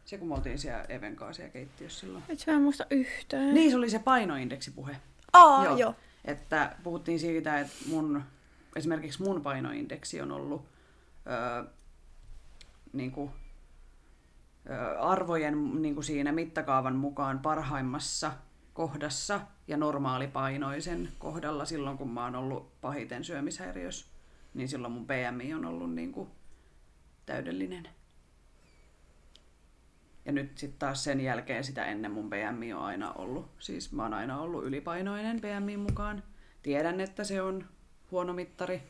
Se 0.05 0.19
kun 0.19 0.29
me 0.29 0.35
oltiin 0.35 0.59
siellä 0.59 0.85
Even 0.89 1.17
kanssa 1.17 1.37
siellä 1.37 1.53
keittiössä 1.53 2.01
silloin. 2.01 2.25
Et 2.29 2.45
en 2.47 2.63
muista 2.63 2.87
yhtään. 2.91 3.55
Niin, 3.55 3.71
se 3.71 3.77
oli 3.77 3.91
se 3.91 3.99
painoindeksipuhe. 3.99 4.97
Aa, 5.33 5.65
joo. 5.65 5.77
joo. 5.77 5.95
Että 6.25 6.77
puhuttiin 6.83 7.21
siitä, 7.21 7.61
että 7.61 7.75
mun, 7.89 8.23
esimerkiksi 8.77 9.23
mun 9.23 9.43
painoindeksi 9.43 10.21
on 10.21 10.33
ollut 10.33 10.67
öö, 11.27 11.73
niin 12.93 13.13
kuin, 13.13 13.31
öö, 14.71 15.01
arvojen 15.01 15.83
niin 15.83 15.95
kuin 15.95 16.05
siinä 16.05 16.33
mittakaavan 16.33 16.97
mukaan 16.97 17.39
parhaimmassa 17.39 18.33
kohdassa 18.77 19.41
ja 19.69 19.77
normaalipainoisen 19.77 21.09
kohdalla 21.19 21.65
silloin, 21.65 21.99
kun 21.99 22.11
mä 22.11 22.25
oon 22.25 22.37
ollut 22.37 22.81
pahiten 22.81 23.25
syömishäiriössä, 23.25 24.07
niin 24.55 24.69
silloin 24.69 24.93
mun 24.93 25.07
BMI 25.07 25.55
on 25.55 25.65
ollut 25.65 25.95
niin 25.95 26.13
kuin 26.13 26.29
täydellinen. 27.27 27.89
Ja 30.25 30.33
nyt 30.33 30.59
sitten 30.59 30.79
taas 30.79 31.05
sen 31.05 31.21
jälkeen 31.21 31.65
sitä 31.65 31.85
ennen 31.85 32.11
mun 32.11 32.31
BMI 32.31 32.73
on 32.73 32.83
aina 32.83 33.13
ollut, 33.13 33.51
siis 33.59 33.93
mä 33.93 34.03
oon 34.03 34.15
aina 34.15 34.41
ollut 34.41 34.65
ylipainoinen 34.65 35.41
BMI 35.41 35.77
mukaan. 35.77 36.23
Tiedän, 36.63 37.01
että 37.01 37.25
se 37.25 37.43
on 37.43 37.65
huono 38.11 38.33
mittari. 38.33 38.83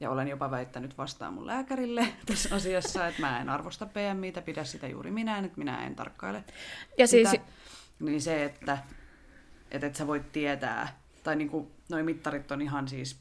Ja 0.00 0.10
olen 0.10 0.28
jopa 0.28 0.50
väittänyt 0.50 0.98
vastaan 0.98 1.34
mun 1.34 1.46
lääkärille 1.46 2.08
tässä 2.26 2.54
asiassa, 2.54 3.06
että 3.06 3.20
mä 3.20 3.40
en 3.40 3.48
arvosta 3.48 3.86
BMItä, 3.86 4.42
pidä 4.42 4.64
sitä 4.64 4.88
juuri 4.88 5.10
minä, 5.10 5.38
että 5.38 5.58
minä 5.58 5.86
en 5.86 5.96
tarkkaile 5.96 6.44
Ja 6.98 7.06
siis, 7.06 7.30
sitä. 7.30 7.44
Niin 8.00 8.22
se, 8.22 8.44
että 8.44 8.78
että 9.70 9.86
et 9.86 9.96
sä 9.96 10.06
voit 10.06 10.32
tietää, 10.32 11.00
tai 11.22 11.36
niinku, 11.36 11.70
noi 11.88 12.02
mittarit 12.02 12.52
on 12.52 12.62
ihan 12.62 12.88
siis 12.88 13.16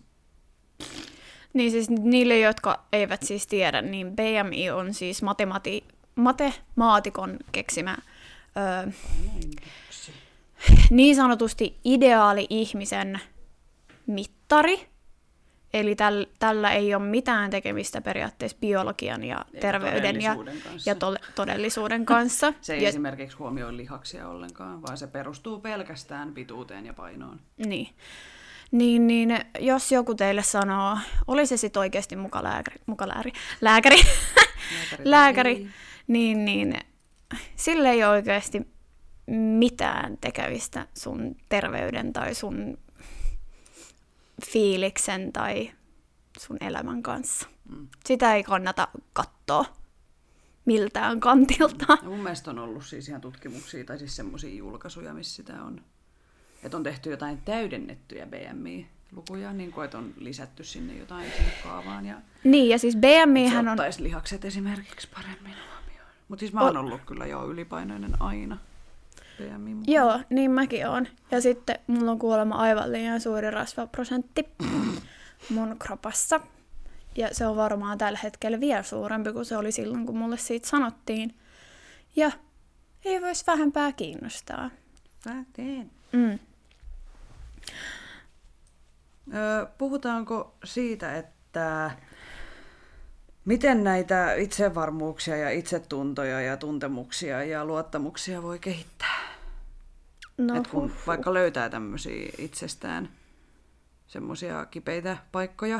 niin 1.53 1.71
siis 1.71 1.89
niille, 1.89 2.39
jotka 2.39 2.85
eivät 2.93 3.23
siis 3.23 3.47
tiedä, 3.47 3.81
niin 3.81 4.15
BMI 4.15 4.69
on 4.69 4.93
siis 4.93 5.21
matemati- 5.23 5.95
matemaatikon 6.15 7.37
keksimä 7.51 7.97
öö, 8.57 8.91
niin 10.89 11.15
sanotusti 11.15 11.79
ideaali 11.85 12.47
ihmisen 12.49 13.19
mittari. 14.07 14.87
Eli 15.73 15.95
täl, 15.95 16.25
tällä 16.39 16.71
ei 16.71 16.95
ole 16.95 17.03
mitään 17.03 17.49
tekemistä 17.51 18.01
periaatteessa 18.01 18.57
biologian 18.61 19.23
ja 19.23 19.45
Eikä 19.47 19.59
terveyden 19.59 20.21
ja, 20.21 20.35
kanssa. 20.35 20.89
ja 20.89 20.95
to, 20.95 21.15
todellisuuden 21.35 22.05
kanssa. 22.05 22.53
Se 22.61 22.73
ei 22.73 22.83
ja, 22.83 22.89
esimerkiksi 22.89 23.37
huomioi 23.37 23.77
lihaksia 23.77 24.27
ollenkaan, 24.27 24.81
vaan 24.81 24.97
se 24.97 25.07
perustuu 25.07 25.59
pelkästään 25.59 26.33
pituuteen 26.33 26.85
ja 26.85 26.93
painoon. 26.93 27.39
Niin. 27.57 27.89
Niin, 28.71 29.07
niin 29.07 29.39
jos 29.59 29.91
joku 29.91 30.15
teille 30.15 30.43
sanoo, 30.43 30.97
oli 31.27 31.45
se 31.45 31.57
sitten 31.57 31.79
oikeasti 31.79 32.15
mukalääkäri, 32.15 32.77
mukalääri, 32.85 33.31
lääkäri, 33.61 33.95
Lääkäri, 33.95 35.03
lääkäri 35.11 35.51
ei. 35.51 35.67
niin, 36.07 36.45
niin 36.45 36.77
sille 37.55 37.89
ei 37.89 38.03
ole 38.03 38.11
oikeasti 38.11 38.67
mitään 39.27 40.17
tekemistä 40.21 40.87
sun 40.93 41.35
terveyden 41.49 42.13
tai 42.13 42.35
sun 42.35 42.77
fiiliksen 44.45 45.33
tai 45.33 45.71
sun 46.39 46.57
elämän 46.61 47.03
kanssa. 47.03 47.47
Mm. 47.69 47.87
Sitä 48.05 48.35
ei 48.35 48.43
kannata 48.43 48.87
katsoa 49.13 49.65
miltään 50.65 51.19
kantilta. 51.19 51.97
Ja 52.01 52.09
mun 52.09 52.19
mielestä 52.19 52.51
on 52.51 52.59
ollut 52.59 52.85
siis 52.85 53.09
ihan 53.09 53.21
tutkimuksia 53.21 53.83
tai 53.83 53.99
siis 53.99 54.15
semmoisia 54.15 54.55
julkaisuja, 54.55 55.13
missä 55.13 55.35
sitä 55.35 55.63
on. 55.63 55.81
Että 56.63 56.77
on 56.77 56.83
tehty 56.83 57.11
jotain 57.11 57.37
täydennettyjä 57.37 58.25
BMI-lukuja, 58.27 59.53
niin 59.53 59.71
kuin, 59.71 59.85
että 59.85 59.97
on 59.97 60.13
lisätty 60.17 60.63
sinne 60.63 60.97
jotain 60.97 61.31
sinne 61.31 61.51
kaavaan. 61.63 62.05
Ja 62.05 62.15
Niin, 62.43 62.69
ja 62.69 62.79
siis 62.79 62.95
BMIhän 62.95 63.67
on... 63.67 63.77
lihakset 63.99 64.45
esimerkiksi 64.45 65.07
paremmin 65.15 65.53
huomioon. 65.53 66.07
Mutta 66.27 66.39
siis 66.39 66.53
mä 66.53 66.61
oon 66.61 66.77
ollut 66.77 67.01
kyllä 67.05 67.25
jo 67.25 67.47
ylipainoinen 67.47 68.21
aina. 68.21 68.57
BMI 69.39 69.73
mukaan. 69.73 69.93
Joo, 69.93 70.19
niin 70.29 70.51
mäkin 70.51 70.87
oon. 70.87 71.07
Ja 71.31 71.41
sitten 71.41 71.79
mulla 71.87 72.11
on 72.11 72.19
kuulemma 72.19 72.55
aivan 72.55 72.91
liian 72.91 73.21
suuri 73.21 73.51
rasvaprosentti 73.51 74.49
mun 75.49 75.75
kropassa. 75.79 76.39
Ja 77.15 77.29
se 77.31 77.47
on 77.47 77.55
varmaan 77.55 77.97
tällä 77.97 78.19
hetkellä 78.23 78.59
vielä 78.59 78.83
suurempi 78.83 79.31
kuin 79.33 79.45
se 79.45 79.57
oli 79.57 79.71
silloin, 79.71 80.05
kun 80.05 80.17
mulle 80.17 80.37
siitä 80.37 80.67
sanottiin. 80.67 81.35
Ja 82.15 82.31
ei 83.05 83.21
voisi 83.21 83.43
vähempää 83.47 83.91
kiinnostaa. 83.91 84.69
Mä 85.25 85.43
teen. 85.53 85.91
Mm. 86.11 86.39
Öö, 89.33 89.65
puhutaanko 89.77 90.55
siitä, 90.63 91.15
että 91.15 91.91
miten 93.45 93.83
näitä 93.83 94.33
itsevarmuuksia 94.33 95.37
ja 95.37 95.49
itsetuntoja 95.49 96.41
ja 96.41 96.57
tuntemuksia 96.57 97.43
ja 97.43 97.65
luottamuksia 97.65 98.43
voi 98.43 98.59
kehittää? 98.59 99.18
No, 100.39 100.55
Et 100.55 100.67
kun 100.67 100.83
huh. 100.83 101.07
vaikka 101.07 101.33
löytää 101.33 101.69
tämmöisiä 101.69 102.29
itsestään 102.37 103.09
semmoisia 104.07 104.65
kipeitä 104.65 105.17
paikkoja 105.31 105.79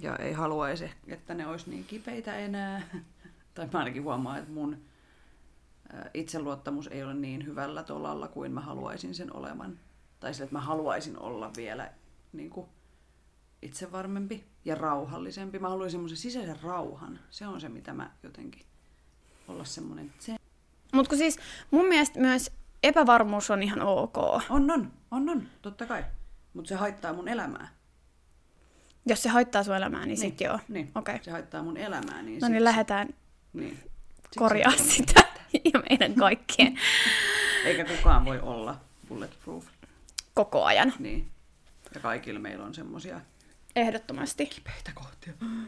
ja 0.00 0.16
ei 0.16 0.32
haluaisi, 0.32 0.90
että 1.06 1.34
ne 1.34 1.46
olisi 1.46 1.70
niin 1.70 1.84
kipeitä 1.84 2.36
enää. 2.36 2.82
tai 3.54 3.68
mä 3.72 3.78
ainakin 3.78 4.02
huomaan, 4.02 4.38
että 4.38 4.52
mun 4.52 4.78
itseluottamus 6.14 6.86
ei 6.86 7.02
ole 7.02 7.14
niin 7.14 7.46
hyvällä 7.46 7.82
tolalla 7.82 8.28
kuin 8.28 8.52
mä 8.52 8.60
haluaisin 8.60 9.14
sen 9.14 9.36
olevan. 9.36 9.78
Tai 10.20 10.34
sille, 10.34 10.44
että 10.44 10.56
mä 10.56 10.60
haluaisin 10.60 11.18
olla 11.18 11.50
vielä 11.56 11.92
niin 12.32 12.50
kuin, 12.50 12.66
itsevarmempi 13.62 14.44
ja 14.64 14.74
rauhallisempi. 14.74 15.58
Mä 15.58 15.68
haluaisin 15.68 15.92
semmoisen 15.92 16.18
sisäisen 16.18 16.62
rauhan. 16.62 17.18
Se 17.30 17.46
on 17.46 17.60
se, 17.60 17.68
mitä 17.68 17.92
mä 17.92 18.10
jotenkin 18.22 18.66
olla 19.48 19.64
semmoinen 19.64 20.12
se 20.18 20.36
Mutta 20.92 21.16
siis 21.16 21.38
mun 21.70 21.86
mielestä 21.86 22.20
myös 22.20 22.50
epävarmuus 22.82 23.50
on 23.50 23.62
ihan 23.62 23.80
ok. 23.82 24.16
On, 24.18 24.70
on, 24.70 24.92
on, 25.10 25.28
on, 25.28 25.48
totta 25.62 25.86
kai. 25.86 26.04
Mutta 26.54 26.68
se 26.68 26.74
haittaa 26.74 27.12
mun 27.12 27.28
elämää. 27.28 27.68
Jos 29.06 29.22
se 29.22 29.28
haittaa 29.28 29.62
sun 29.62 29.76
elämää, 29.76 30.06
niin, 30.06 30.16
sit 30.18 30.40
joo. 30.40 30.58
Niin, 30.68 30.90
Okei. 30.94 31.18
se 31.22 31.30
haittaa 31.30 31.62
mun 31.62 31.76
elämää. 31.76 32.22
Niin 32.22 32.40
No 32.40 32.48
niin, 32.48 32.56
sit- 32.56 32.64
lähdetään 32.64 33.08
niin. 33.52 33.70
Siksi 34.22 34.38
korjaa 34.38 34.72
sitä 34.76 35.20
ja 35.74 35.82
meidän 35.90 36.14
kaikkien 36.14 36.78
Eikä 37.64 37.84
kukaan 37.84 38.24
voi 38.24 38.40
olla 38.40 38.80
bulletproof. 39.08 39.66
koko 40.34 40.64
ajan. 40.64 40.92
Niin. 40.98 41.30
Ja 41.94 42.00
kaikilla 42.00 42.40
meillä 42.40 42.64
on 42.64 42.74
semmosia 42.74 43.20
Ehdottomasti. 43.76 44.46
kipeitä 44.46 44.90
kohtia. 44.94 45.32
Mm. 45.40 45.66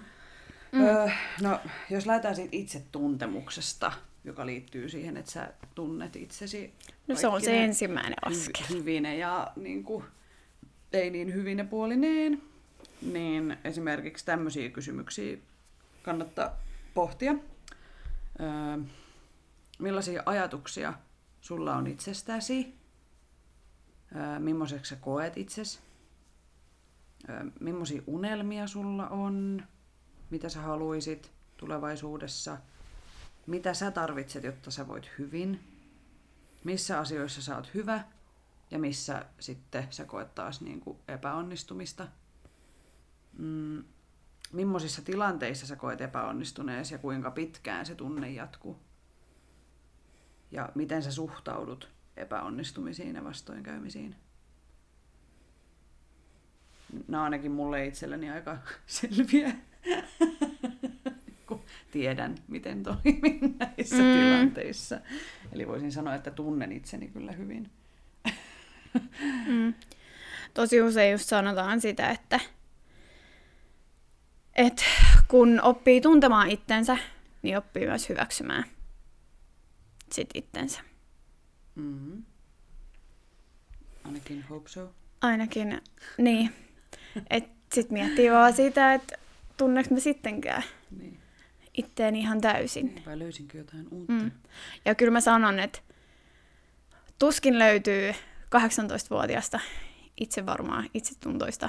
Öö, 0.74 1.08
no, 1.42 1.60
jos 1.90 2.06
lähdetään 2.06 2.34
siitä 2.34 2.48
itsetuntemuksesta, 2.52 3.92
joka 4.24 4.46
liittyy 4.46 4.88
siihen, 4.88 5.16
että 5.16 5.30
sä 5.30 5.52
tunnet 5.74 6.16
itsesi 6.16 6.74
No 7.08 7.16
se 7.16 7.26
on 7.26 7.40
se 7.40 7.64
ensimmäinen 7.64 8.14
askel. 8.24 8.64
hy- 8.64 8.68
hyvine 8.74 9.16
ja 9.16 9.52
niin 9.56 9.84
kuin, 9.84 10.04
ei 10.92 11.10
niin 11.10 11.34
hyvine 11.34 11.64
puolineen, 11.64 12.42
niin 13.02 13.56
esimerkiksi 13.64 14.24
tämmöisiä 14.24 14.70
kysymyksiä 14.70 15.36
kannattaa 16.02 16.56
pohtia. 16.94 17.34
Öö, 18.40 18.84
millaisia 19.78 20.22
ajatuksia 20.26 20.94
sulla 21.40 21.76
on 21.76 21.86
itsestäsi? 21.86 22.74
Öö, 24.16 24.38
millaiseksi 24.38 24.88
sä 24.88 24.96
koet 24.96 25.36
itses? 25.36 25.80
Öö, 27.28 27.44
millaisia 27.60 28.02
unelmia 28.06 28.66
sulla 28.66 29.08
on? 29.08 29.62
Mitä 30.30 30.48
sä 30.48 30.60
haluisit 30.60 31.30
tulevaisuudessa? 31.56 32.58
Mitä 33.47 33.74
sä 33.74 33.90
tarvitset, 33.90 34.45
jotta 34.45 34.70
sä 34.70 34.88
voit 34.88 35.11
hyvin? 35.18 35.61
Missä 36.64 36.99
asioissa 36.99 37.42
sä 37.42 37.57
oot 37.57 37.74
hyvä 37.74 38.05
ja 38.70 38.78
missä 38.78 39.24
sitten 39.40 39.86
sä 39.90 40.05
koet 40.05 40.34
taas 40.34 40.61
niin 40.61 40.80
kuin 40.80 40.99
epäonnistumista? 41.09 42.09
Mm, 43.38 43.84
millaisissa 44.53 45.03
tilanteissa 45.03 45.66
sä 45.66 45.76
koet 45.76 46.01
epäonnistuneesi 46.01 46.95
ja 46.95 46.99
kuinka 46.99 47.30
pitkään 47.30 47.86
se 47.86 47.95
tunne 47.95 48.30
jatkuu? 48.30 48.80
Ja 50.51 50.68
miten 50.74 51.03
sä 51.03 51.12
suhtaudut 51.12 51.90
epäonnistumisiin 52.16 53.14
ja 53.14 53.24
vastoinkäymisiin? 53.24 54.16
Nämä 57.09 57.24
ainakin 57.24 57.53
mulle 57.53 57.86
itselleni 57.86 58.30
aika 58.30 58.59
selviä, 58.86 59.57
tiedän, 61.95 62.34
miten 62.49 62.82
toimin 62.82 63.57
näissä 63.59 63.97
Mm. 63.97 64.12
tilanteissa. 64.12 65.01
Eli 65.53 65.68
voisin 65.68 65.92
sanoa, 65.92 66.14
että 66.14 66.30
tunnen 66.30 66.72
itseni 66.72 67.09
kyllä 67.09 67.32
hyvin. 67.32 67.70
Mm. 69.47 69.74
Tosi 70.55 70.82
usein 70.82 71.12
just 71.12 71.28
sanotaan 71.28 71.80
sitä, 71.80 72.11
että, 72.11 72.40
että 74.55 74.84
kun 75.28 75.61
oppii 75.62 76.01
tuntemaan 76.01 76.51
itsensä, 76.51 76.97
niin 77.42 77.59
oppii 77.59 77.86
myös 77.86 78.09
hyväksymään 78.09 78.64
sit 80.12 80.28
itsensä. 80.34 80.80
Mm-hmm. 81.74 82.22
Ainakin 84.05 84.42
hope 84.51 84.68
so. 84.68 84.92
Ainakin, 85.20 85.80
niin. 86.18 86.51
Et 87.30 87.45
sit 87.72 87.90
miettii 87.90 88.30
vaan 88.30 88.53
sitä, 88.53 88.95
että 88.95 89.16
tunneks 89.57 89.90
mä 89.90 90.01
sittenkään 90.01 90.62
Niin. 90.99 91.18
Itteeni 91.74 92.20
ihan 92.20 92.40
täysin. 92.40 93.02
Vai 93.06 93.18
löysinkö 93.18 93.58
jotain 93.58 93.86
uutta? 93.90 94.12
Mm. 94.12 94.30
Ja 94.84 94.94
kyllä 94.94 95.12
mä 95.12 95.20
sanon, 95.20 95.58
että 95.58 95.78
tuskin 97.18 97.58
löytyy 97.58 98.12
18-vuotiaasta 98.56 99.60
itse 100.20 100.46
varmaa 100.46 100.84
itsetuntoista 100.94 101.68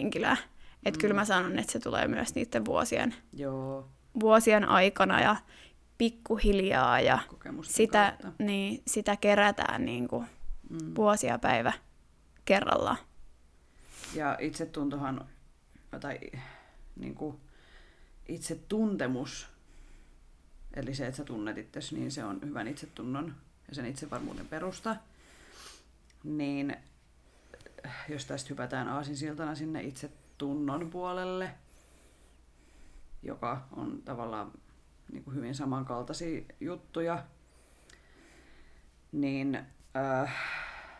henkilöä. 0.00 0.36
Että 0.84 0.98
Mm. 0.98 1.00
kyllä 1.00 1.14
mä 1.14 1.24
sanon, 1.24 1.58
että 1.58 1.72
se 1.72 1.78
tulee 1.80 2.08
myös 2.08 2.34
niiden 2.34 2.64
vuosien, 2.64 3.14
Joo, 3.32 3.88
vuosien 4.20 4.68
aikana 4.68 5.20
ja 5.20 5.36
pikkuhiljaa 5.98 7.00
ja 7.00 7.18
kokemusten 7.28 7.74
sitä, 7.76 8.16
kautta. 8.22 8.44
niin, 8.44 8.82
sitä 8.86 9.16
kerätään 9.16 9.84
niin 9.84 10.08
kuin 10.08 10.26
Mm. 10.70 10.94
vuosia 10.96 11.38
päivä 11.38 11.72
kerrallaan. 12.44 12.96
Ja 14.14 14.36
itsetuntohan, 14.40 15.28
tai 16.00 16.18
niin 16.96 17.14
kuin 17.14 17.40
itsetuntemus, 18.28 19.48
eli 20.74 20.94
se, 20.94 21.06
että 21.06 21.16
sä 21.16 21.24
tunnet 21.24 21.58
itsesi, 21.58 21.94
niin 21.94 22.10
se 22.10 22.24
on 22.24 22.40
hyvän 22.44 22.68
itsetunnon 22.68 23.34
ja 23.68 23.74
sen 23.74 23.86
itsevarmuuden 23.86 24.46
perusta. 24.46 24.96
Niin 26.24 26.76
jos 28.08 28.26
tästä 28.26 28.48
hypätään 28.50 28.88
aasinsiltana 28.88 29.54
sinne 29.54 29.82
itsetunnon 29.82 30.90
puolelle, 30.90 31.50
joka 33.22 33.68
on 33.76 34.02
tavallaan 34.04 34.52
niin 35.12 35.24
kuin 35.24 35.36
hyvin 35.36 35.54
samankaltaisia 35.54 36.42
juttuja, 36.60 37.24
niin 39.12 39.54
äh, 39.96 40.34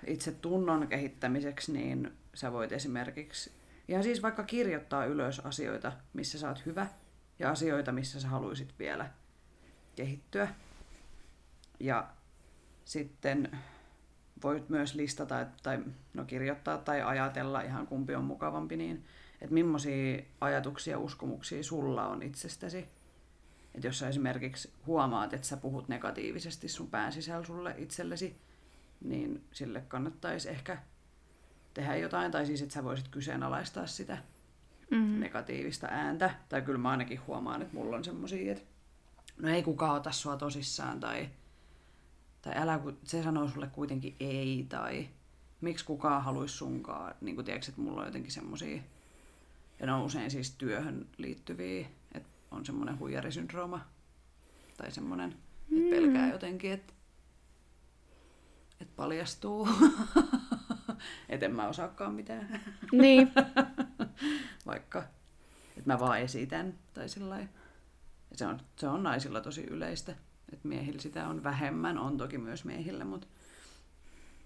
itse 0.07 0.33
tunnon 0.33 0.89
kehittämiseksi, 0.89 1.73
niin 1.73 2.13
sä 2.35 2.53
voit 2.53 2.73
esimerkiksi 2.73 3.53
ihan 3.89 4.03
siis 4.03 4.23
vaikka 4.23 4.43
kirjoittaa 4.43 5.05
ylös 5.05 5.41
asioita, 5.41 5.93
missä 6.13 6.39
sä 6.39 6.49
oot 6.49 6.67
hyvä, 6.67 6.87
ja 7.39 7.51
asioita, 7.51 7.93
missä 7.93 8.21
sä 8.21 8.29
haluaisit 8.29 8.79
vielä 8.79 9.11
kehittyä. 9.97 10.49
Ja 11.81 12.09
sitten 12.85 13.59
voit 14.43 14.69
myös 14.69 14.95
listata, 14.95 15.47
tai 15.63 15.79
no 16.15 16.25
kirjoittaa 16.25 16.79
tai 16.79 17.03
ajatella, 17.03 17.61
ihan 17.61 17.87
kumpi 17.87 18.15
on 18.15 18.25
mukavampi, 18.25 18.77
niin 18.77 19.05
että 19.41 19.55
millaisia 19.55 20.23
ajatuksia 20.41 20.95
ja 20.95 20.99
uskomuksia 20.99 21.63
sulla 21.63 22.07
on 22.07 22.23
itsestäsi. 22.23 22.89
Että 23.75 23.87
jos 23.87 23.99
sä 23.99 24.09
esimerkiksi 24.09 24.73
huomaat, 24.87 25.35
että 25.35 25.47
sä 25.47 25.57
puhut 25.57 25.89
negatiivisesti 25.89 26.69
sun 26.69 26.91
pään 26.91 27.13
sisällä 27.13 27.45
sulle 27.45 27.75
itsellesi, 27.79 28.41
niin 29.01 29.45
sille 29.53 29.81
kannattaisi 29.81 30.49
ehkä 30.49 30.79
tehdä 31.75 31.97
jotain, 31.97 32.33
tai 32.33 32.47
siis 32.47 32.63
että 32.63 32.75
sä 32.75 32.85
voisit 32.85 33.09
kyseenalaistaa 33.09 33.87
sitä 33.87 34.19
Mm. 34.91 35.21
negatiivista 35.21 35.87
ääntä. 35.91 36.35
Tai 36.49 36.63
kyllä 36.63 36.79
mä 36.79 36.91
ainakin 36.91 37.21
huomaan, 37.27 37.63
että 37.63 37.75
mulla 37.75 37.97
on 37.97 38.05
semmosia, 38.05 38.53
että 38.53 38.65
no 39.39 39.49
ei 39.49 39.63
kukaan 39.63 39.97
ota 39.97 40.13
sua 40.13 40.37
tosissaan, 40.37 41.01
tai, 41.01 41.29
tai 42.43 42.53
älä, 42.57 42.81
se 43.05 43.23
sanoo 43.23 43.49
sulle 43.49 43.67
kuitenkin 43.67 44.17
ei, 44.21 44.67
tai 44.69 45.09
miksi 45.61 45.85
kukaan 45.85 46.25
haluaisi 46.25 46.55
sunkaan. 46.55 47.15
Niin 47.21 47.35
kuin 47.35 47.45
tiedätkö, 47.45 47.71
että 47.71 47.81
mulla 47.81 48.01
on 48.01 48.07
jotenkin 48.07 48.33
semmosia, 48.33 48.83
ja 49.81 49.87
ne 49.87 49.93
on 49.93 50.03
usein 50.03 50.31
siis 50.31 50.51
työhön 50.51 51.07
liittyviä, 51.17 51.87
että 52.13 52.29
on 52.51 52.67
semmoinen 52.67 52.99
huijarisyndrooma, 52.99 53.81
tai 54.77 54.91
semmoinen, 54.91 55.35
että 55.73 55.91
pelkää 55.91 56.33
jotenkin, 56.33 56.73
että, 56.73 56.93
että 58.81 58.95
paljastuu, 58.97 59.69
että 61.29 61.47
en 61.47 61.55
mä 61.55 61.69
osaakaan 61.69 62.15
mitään 62.15 62.61
Niin, 62.93 63.33
vaikka, 64.67 64.99
että 65.77 65.93
mä 65.93 65.99
vaan 66.01 66.21
esitän 66.21 66.75
tai 66.95 67.09
sillä 67.09 67.47
se 68.35 68.47
on, 68.47 68.61
se 68.77 68.89
on 68.89 69.03
naisilla 69.03 69.41
tosi 69.41 69.65
yleistä, 69.65 70.13
että 70.53 70.69
miehillä 70.69 71.01
sitä 71.01 71.29
on 71.29 71.45
vähemmän, 71.45 71.99
on 71.99 72.17
toki 72.17 72.39
myös 72.39 72.65
miehillä, 72.65 73.05
mutta 73.05 73.27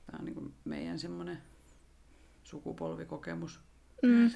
tämä 0.06 0.18
on 0.18 0.24
niin 0.24 0.54
meidän 0.64 0.98
semmoinen 0.98 1.38
sukupolvikokemus. 2.44 3.60
mm. 4.02 4.30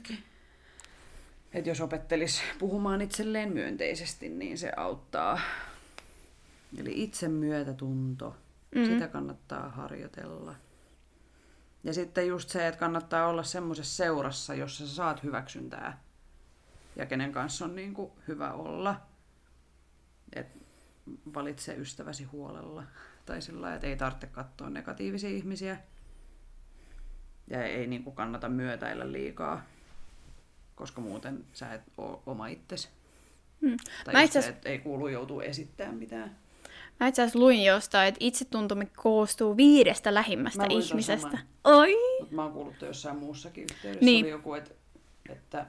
Että 1.53 1.71
jos 1.71 1.81
opettelis 1.81 2.43
puhumaan 2.59 3.01
itselleen 3.01 3.53
myönteisesti, 3.53 4.29
niin 4.29 4.59
se 4.59 4.73
auttaa. 4.77 5.41
Eli 6.79 7.03
itsemyötätunto, 7.03 8.37
Mm. 8.75 8.81
mm. 8.81 8.87
sitä 8.87 9.09
kannattaa 9.09 9.69
harjoitella. 9.69 10.55
Ja 11.87 11.95
sitten 11.95 12.27
just 12.27 12.49
se, 12.49 12.69
että 12.69 12.81
kannattaa 12.81 13.27
olla 13.27 13.43
semmoisessa 13.43 13.97
seurassa, 13.97 14.55
jossa 14.55 14.87
sä 14.87 14.95
saat 14.95 15.23
hyväksyntää 15.23 16.01
ja 16.97 17.07
kenen 17.07 17.33
kanssa 17.33 17.65
on 17.65 17.77
niin 17.77 17.95
kuin 17.95 18.13
hyvä 18.29 18.53
olla. 18.53 19.01
Et 20.33 20.47
valitse 21.35 21.75
ystäväsi 21.75 22.25
huolella. 22.25 22.83
Tai 23.27 23.43
sillä 23.43 23.75
että 23.75 23.87
ei 23.87 23.97
tarvitse 23.97 24.27
katsoa 24.27 24.71
negatiivisia 24.71 25.31
ihmisiä. 25.31 25.77
Ja 27.51 27.65
ei 27.65 27.87
niin 27.87 28.05
kuin 28.05 28.17
kannata 28.17 28.49
myötäillä 28.49 29.13
liikaa, 29.13 29.65
koska 30.75 31.01
muuten 31.01 31.45
sä 31.53 31.75
et 31.75 31.83
ole 31.99 32.19
oma 32.27 32.47
itsesi. 32.47 32.89
Mm. 33.61 33.77
Tai 34.05 34.15
Mä 34.15 34.23
itse 34.23 34.43
se, 34.43 34.49
että 34.49 34.69
ei 34.69 34.79
kuulu 34.79 35.09
joutua 35.09 35.43
esittämään 35.43 35.97
mitään. 35.97 36.37
Mä 37.01 37.07
itse 37.09 37.23
asiassa 37.23 37.39
luin 37.39 37.65
jostain, 37.65 38.09
että 38.09 38.19
itsetuntomme 38.21 38.87
koostuu 38.97 39.57
viidestä 39.57 40.15
lähimmästä 40.15 40.67
ihmisestä. 40.71 41.31
saman. 41.31 41.47
Oi! 41.65 41.97
Mutta 42.21 42.35
mä 42.35 42.43
oon 42.43 42.53
kuullut 42.53 42.83
jossain 42.83 43.17
muussakin 43.17 43.67
yhteydessä. 43.71 44.05
Niin. 44.05 44.25
Oli 44.25 44.31
joku, 44.31 44.55
että, 44.55 44.75
että 45.29 45.67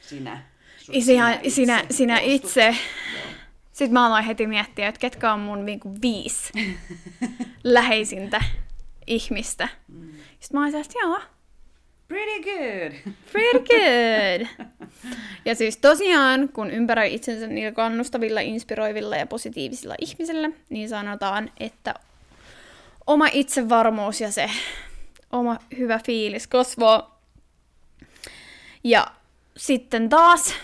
sinä. 0.00 0.42
Sinä, 0.78 1.40
sinä, 1.48 1.84
sinä 1.90 2.14
koostut. 2.14 2.34
itse. 2.34 2.66
Joo. 2.66 2.76
Sitten 3.72 3.92
mä 3.92 4.06
aloin 4.06 4.24
heti 4.24 4.46
miettiä, 4.46 4.88
että 4.88 4.98
ketkä 4.98 5.32
on 5.32 5.40
mun 5.40 5.66
niinku 5.66 5.94
viisi 6.02 6.52
läheisintä 7.64 8.44
ihmistä. 9.06 9.68
Mm. 9.88 10.10
Sitten 10.40 10.48
mä 10.52 10.60
olin 10.60 10.70
sellaista, 10.70 10.98
joo, 10.98 11.20
Pretty 12.12 12.42
good! 12.42 13.14
pretty 13.32 13.58
good. 13.58 14.68
Ja 15.44 15.54
siis 15.54 15.76
tosiaan, 15.76 16.48
kun 16.48 16.70
ympäröi 16.70 17.14
itsensä 17.14 17.46
niillä 17.46 17.72
kannustavilla, 17.72 18.40
inspiroivilla 18.40 19.16
ja 19.16 19.26
positiivisilla 19.26 19.94
ihmisillä, 20.00 20.50
niin 20.68 20.88
sanotaan, 20.88 21.50
että 21.60 21.94
oma 23.06 23.26
itsevarmuus 23.32 24.20
ja 24.20 24.32
se 24.32 24.50
oma 25.30 25.58
hyvä 25.78 26.00
fiilis 26.06 26.46
kasvaa. 26.46 27.22
Ja 28.84 29.06
sitten 29.56 30.08
taas, 30.08 30.54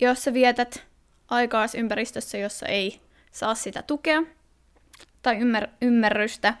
jos 0.00 0.24
sä 0.24 0.34
vietät 0.34 0.84
aikaa 1.28 1.66
ympäristössä, 1.76 2.38
jossa 2.38 2.66
ei 2.66 3.00
saa 3.32 3.54
sitä 3.54 3.82
tukea 3.82 4.22
tai 5.22 5.38
ymmär- 5.38 5.70
ymmärrystä, 5.82 6.54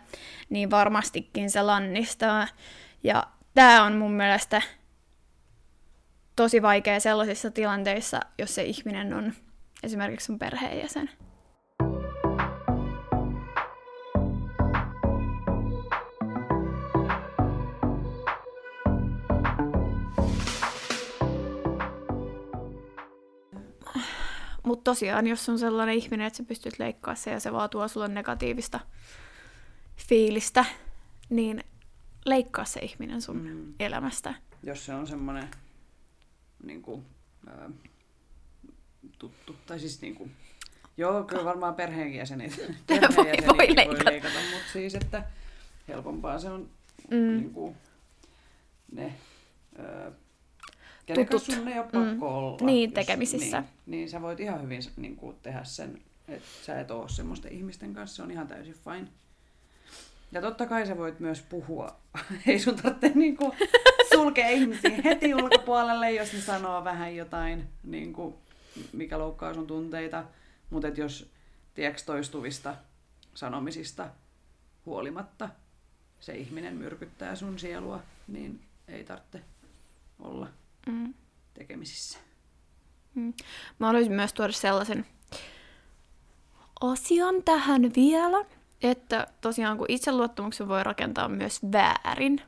niin 0.50 0.70
varmastikin 0.70 1.50
se 1.50 1.62
lannistaa. 1.62 2.48
Ja 3.04 3.26
tämä 3.54 3.84
on 3.84 3.96
mun 3.96 4.12
mielestä 4.12 4.62
tosi 6.36 6.62
vaikea 6.62 7.00
sellaisissa 7.00 7.50
tilanteissa, 7.50 8.20
jos 8.38 8.54
se 8.54 8.62
ihminen 8.62 9.14
on 9.14 9.32
esimerkiksi 9.82 10.26
sun 10.26 10.38
perheenjäsen. 10.38 11.10
Mutta 24.62 24.90
tosiaan, 24.90 25.26
jos 25.26 25.48
on 25.48 25.58
sellainen 25.58 25.94
ihminen, 25.94 26.26
että 26.26 26.36
sä 26.36 26.42
pystyt 26.42 26.78
leikkaamaan 26.78 27.16
se 27.16 27.30
ja 27.30 27.40
se 27.40 27.52
vaan 27.52 27.70
tuo 27.70 27.88
sulle 27.88 28.08
negatiivista 28.08 28.80
fiilistä, 30.08 30.64
niin 31.30 31.64
leikkaa 32.24 32.64
se 32.64 32.80
ihminen 32.80 33.22
sun 33.22 33.42
Mm. 33.42 33.74
elämästä. 33.80 34.34
Jos 34.62 34.86
se 34.86 34.94
on 34.94 35.06
semmoinen 35.06 35.48
niin 36.62 36.82
kuin, 36.82 37.04
ää, 37.46 37.70
tuttu, 39.18 39.56
tai 39.66 39.78
siis 39.80 40.00
niin 40.02 40.14
kuin, 40.14 40.30
joo, 40.96 41.24
kyllä 41.24 41.44
varmaan 41.44 41.74
perheenjäsenet, 41.74 42.50
perheenjäsenet 42.86 43.46
voi 43.48 43.56
voi 43.56 43.76
leikata. 43.76 44.10
leikata, 44.10 44.34
mutta 44.52 44.72
siis, 44.72 44.94
että 44.94 45.24
helpompaa 45.88 46.38
se 46.38 46.50
on 46.50 46.68
Mm. 47.10 47.16
niin 47.16 47.50
kuin, 47.50 47.76
ne, 48.92 49.14
ää, 49.78 50.12
kenen 51.06 51.26
kanssa 51.26 51.52
sun 51.52 51.68
ei 51.68 51.78
ole 51.78 51.84
pakko 51.92 52.00
Mm. 52.14 52.22
olla. 52.22 52.58
Niin, 52.66 52.92
tekemisissä. 52.92 53.60
Niin, 53.60 53.70
niin 53.86 54.10
sä 54.10 54.22
voit 54.22 54.40
ihan 54.40 54.62
hyvin 54.62 54.80
niin 54.96 55.16
kuin, 55.16 55.36
tehdä 55.42 55.64
sen, 55.64 56.02
että 56.28 56.48
sä 56.62 56.80
et 56.80 56.90
oo 56.90 57.08
semmoisten 57.08 57.52
ihmisten 57.52 57.94
kanssa, 57.94 58.16
se 58.16 58.22
on 58.22 58.30
ihan 58.30 58.48
täysin 58.48 58.74
fine. 58.84 59.08
Ja 60.32 60.40
totta 60.40 60.66
kai 60.66 60.86
sä 60.86 60.96
voit 60.98 61.20
myös 61.20 61.42
puhua. 61.42 61.96
Ei 62.46 62.58
sun 62.58 62.76
tarvitse 62.76 63.08
niinku 63.14 63.54
sulkea 64.14 64.48
ihmisiä 64.48 64.90
heti 65.04 65.34
ulkopuolelle, 65.34 66.12
jos 66.12 66.32
ne 66.32 66.40
sanoo 66.40 66.84
vähän 66.84 67.16
jotain, 67.16 67.68
niinku, 67.82 68.38
mikä 68.92 69.18
loukkaa 69.18 69.54
sun 69.54 69.66
tunteita. 69.66 70.24
Mutta 70.70 70.88
jos 70.88 71.30
tiedätkö 71.74 72.02
toistuvista 72.06 72.74
sanomisista 73.34 74.08
huolimatta, 74.86 75.48
se 76.20 76.32
ihminen 76.34 76.74
myrkyttää 76.76 77.34
sun 77.34 77.58
sielua, 77.58 78.00
niin 78.28 78.60
ei 78.88 79.04
tarvitse 79.04 79.40
olla 80.18 80.48
Mm. 80.86 81.14
tekemisissä. 81.54 82.18
Mä 83.78 83.86
haluaisin 83.86 84.12
myös 84.12 84.32
tuoda 84.32 84.52
sellaisen 84.52 85.06
asian 86.80 87.42
tähän 87.44 87.82
vielä, 87.96 88.44
että 88.82 89.26
tosiaan 89.40 89.78
kun 89.78 89.86
itseluottamuksen 89.88 90.68
voi 90.68 90.84
rakentaa 90.84 91.28
myös 91.28 91.60
väärin, 91.72 92.42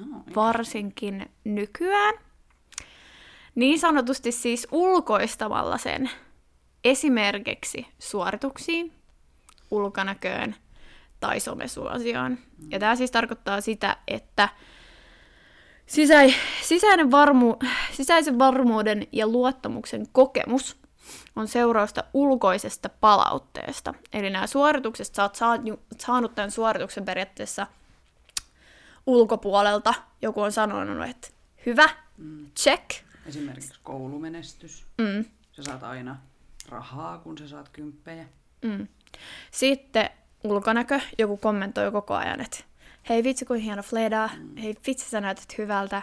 Oh, 0.00 0.34
varsinkin 0.36 1.30
nykyään, 1.44 2.14
niin 3.54 3.78
sanotusti 3.78 4.32
siis 4.32 4.68
ulkoistamalla 4.70 5.78
sen 5.78 6.10
esimerkiksi 6.84 7.86
suorituksiin, 7.98 8.92
ulkonäköön 9.70 10.56
tai 11.20 11.40
somesuosioon. 11.40 12.38
Ja 12.70 12.78
tämä 12.78 12.96
siis 12.96 13.10
tarkoittaa 13.10 13.60
sitä, 13.60 13.96
että 14.08 14.48
sisä, 15.86 16.20
sisäinen 16.62 17.10
varmu, 17.10 17.56
sisäisen 17.92 18.38
varmuuden 18.38 19.06
ja 19.12 19.26
luottamuksen 19.26 20.06
kokemus 20.12 20.76
on 21.36 21.48
seurausta 21.48 22.04
ulkoisesta 22.14 22.88
palautteesta. 22.88 23.94
Eli 24.12 24.30
nämä 24.30 24.46
suoritukset, 24.46 25.14
sä 25.14 25.22
oot 25.22 25.34
saanut, 25.98 26.34
tämän 26.34 26.50
suorituksen 26.50 27.04
periaatteessa 27.04 27.66
ulkopuolelta. 29.06 29.94
Joku 30.22 30.42
on 30.42 30.52
sanonut, 30.52 31.08
että 31.08 31.28
hyvä, 31.66 31.88
check. 32.56 32.90
Esimerkiksi 33.26 33.74
koulumenestys. 33.82 34.86
Mm. 34.98 35.24
Sä 35.52 35.62
saat 35.62 35.82
aina 35.82 36.16
rahaa, 36.68 37.18
kun 37.18 37.38
sä 37.38 37.48
saat 37.48 37.68
kymppejä. 37.68 38.24
Mm. 38.62 38.88
Sitten 39.50 40.10
ulkonäkö, 40.44 41.00
joku 41.18 41.36
kommentoi 41.36 41.92
koko 41.92 42.14
ajan, 42.14 42.40
että 42.40 42.58
hei 43.08 43.24
vitsi 43.24 43.44
kuin 43.44 43.60
hieno 43.60 43.82
fleda, 43.82 44.30
mm. 44.38 44.56
hei 44.56 44.76
vitsi 44.86 45.10
sä 45.10 45.20
näytät 45.20 45.58
hyvältä. 45.58 46.02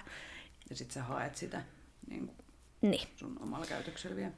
Ja 0.70 0.76
sit 0.76 0.92
sä 0.92 1.04
haet 1.04 1.36
sitä 1.36 1.62
niin 2.10 2.28
kuin 2.28 2.38
Niin. 2.82 3.08
sun 3.16 3.38
omalla 3.42 3.66
käytöksellä 3.66 4.16
vielä. 4.16 4.32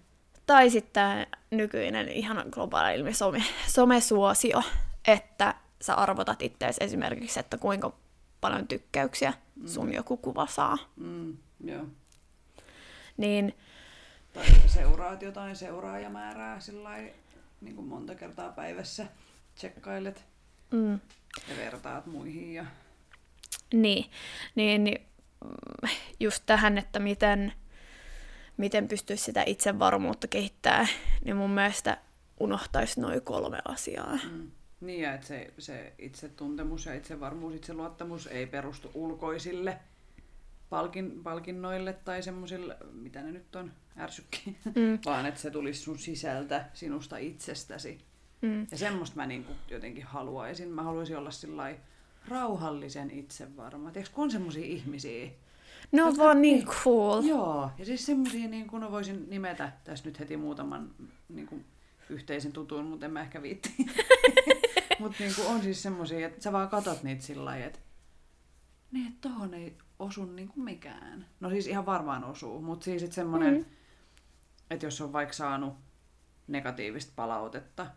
Tai 0.46 0.70
sitten 0.70 1.28
nykyinen 1.52 2.10
ihan 2.10 2.46
globaali 2.52 2.96
ilmiö, 2.96 3.14
some, 3.14 3.44
somesuosio, 3.68 4.62
että 5.08 5.56
sä 5.82 5.94
arvotat 5.94 6.42
itseäsi 6.42 6.84
esimerkiksi, 6.84 7.40
että 7.40 7.58
kuinka 7.58 7.94
paljon 8.42 8.68
tykkäyksiä 8.68 9.34
sun 9.66 9.94
joku 9.94 10.18
kuva 10.18 10.48
saa. 10.48 10.78
Mm, 10.96 11.38
joo. 11.64 11.86
Niin 13.18 13.54
Tai 14.34 14.46
seuraat 14.68 15.22
jotain 15.22 15.56
seuraajamäärää 15.56 16.60
sillä 16.60 16.90
niin 17.62 17.76
kuin 17.76 17.88
monta 17.88 18.16
kertaa 18.16 18.52
päivässä 18.52 19.08
tsekkailet 19.56 20.26
mm, 20.72 21.00
ja 21.50 21.58
vertaat 21.58 22.06
muihin. 22.06 22.54
Ja... 22.54 22.66
Niin, 23.74 24.12
niin, 24.56 24.84
niin 24.84 25.08
mm, 25.46 25.90
just 26.20 26.44
tähän, 26.46 26.78
että 26.78 27.00
miten, 27.00 27.54
miten 28.58 28.88
pystyisi 28.88 29.24
sitä 29.24 29.44
itsevarmuutta 29.46 30.28
kehittää, 30.28 30.88
niin 31.24 31.36
mun 31.36 31.52
mielestä 31.52 31.98
unohtaisi 32.40 33.02
noin 33.02 33.22
kolme 33.22 33.60
asiaa. 33.66 34.20
Mm. 34.32 34.52
Niin 34.82 35.02
ja 35.02 35.14
että 35.14 35.28
se, 35.28 35.54
se 35.60 35.94
itsetuntemus 36.00 36.86
ja 36.86 36.94
itsevarmuus, 36.94 37.56
itseluottamus 37.56 38.28
ei 38.28 38.46
perustu 38.46 38.92
ulkoisille 38.94 39.80
palkin, 40.70 41.24
palkinnoille 41.24 41.94
tai 41.94 42.24
semmoisille, 42.24 42.78
mitä 42.92 43.22
ne 43.22 43.32
nyt 43.32 43.56
on, 43.56 43.72
ärsykki, 43.98 44.58
Mm. 44.66 45.00
vaan 45.06 45.26
että 45.26 45.40
se 45.40 45.52
tulisi 45.52 45.82
sun 45.82 46.00
sisältä, 46.00 46.66
sinusta 46.74 47.18
itsestäsi. 47.18 48.00
Mm. 48.42 48.68
Ja 48.72 48.78
semmoista 48.78 49.16
mä 49.16 49.26
niinku 49.26 49.54
jotenkin 49.70 50.04
haluaisin. 50.04 50.70
Mä 50.70 50.84
haluaisin 50.84 51.18
olla 51.18 51.32
sillai 51.32 51.80
rauhallisen 52.28 53.12
itsevarma. 53.12 53.92
Tiedätkö, 53.92 54.16
kun 54.16 54.24
on 54.24 54.32
semmoisia 54.32 54.66
ihmisiä, 54.66 55.30
Ne 55.92 56.04
on 56.04 56.10
Jotka- 56.10 56.24
vaan 56.24 56.42
niin 56.42 56.56
niin. 56.58 56.68
cool. 56.68 57.22
Joo, 57.24 57.72
ja 57.78 57.86
siis 57.86 58.06
semmoisia, 58.06 58.48
niin 58.48 58.68
kun 58.68 58.92
voisin 58.92 59.30
nimetä 59.30 59.72
tässä 59.84 60.06
nyt 60.06 60.20
heti 60.20 60.38
muutaman 60.38 60.92
niin 61.30 61.48
kuin, 61.48 61.66
yhteisen 62.10 62.52
tutun, 62.52 62.86
mutta 62.86 63.06
en 63.06 63.12
mä 63.14 63.22
ehkä 63.22 63.42
viitti. 63.42 63.74
mutta 65.00 65.16
niin 65.20 65.34
on 65.48 65.62
siis 65.62 65.84
semmoisia, 65.84 66.28
että 66.28 66.42
sä 66.44 66.52
vaan 66.52 66.70
katot 66.70 67.04
niitä 67.04 67.24
sillä 67.24 67.46
lailla, 67.46 67.66
että 67.66 67.80
niin, 68.92 69.08
että 69.08 69.30
tohon 69.30 69.54
ei 69.54 69.78
osu 70.00 70.26
niin 70.26 70.48
kuin 70.48 70.64
mikään. 70.64 71.26
No 71.40 71.50
siis 71.50 71.68
ihan 71.68 71.86
varmaan 71.86 72.24
osuu, 72.24 72.62
mutta 72.62 72.84
siis 72.84 73.04
että 73.04 73.16
semmoinen, 73.16 73.54
Mm. 73.54 73.66
että 74.70 74.86
jos 74.86 75.02
on 75.02 75.14
vaikka 75.14 75.34
saanut 75.34 75.74
negatiivista 76.48 77.14
palautetta, 77.16 77.88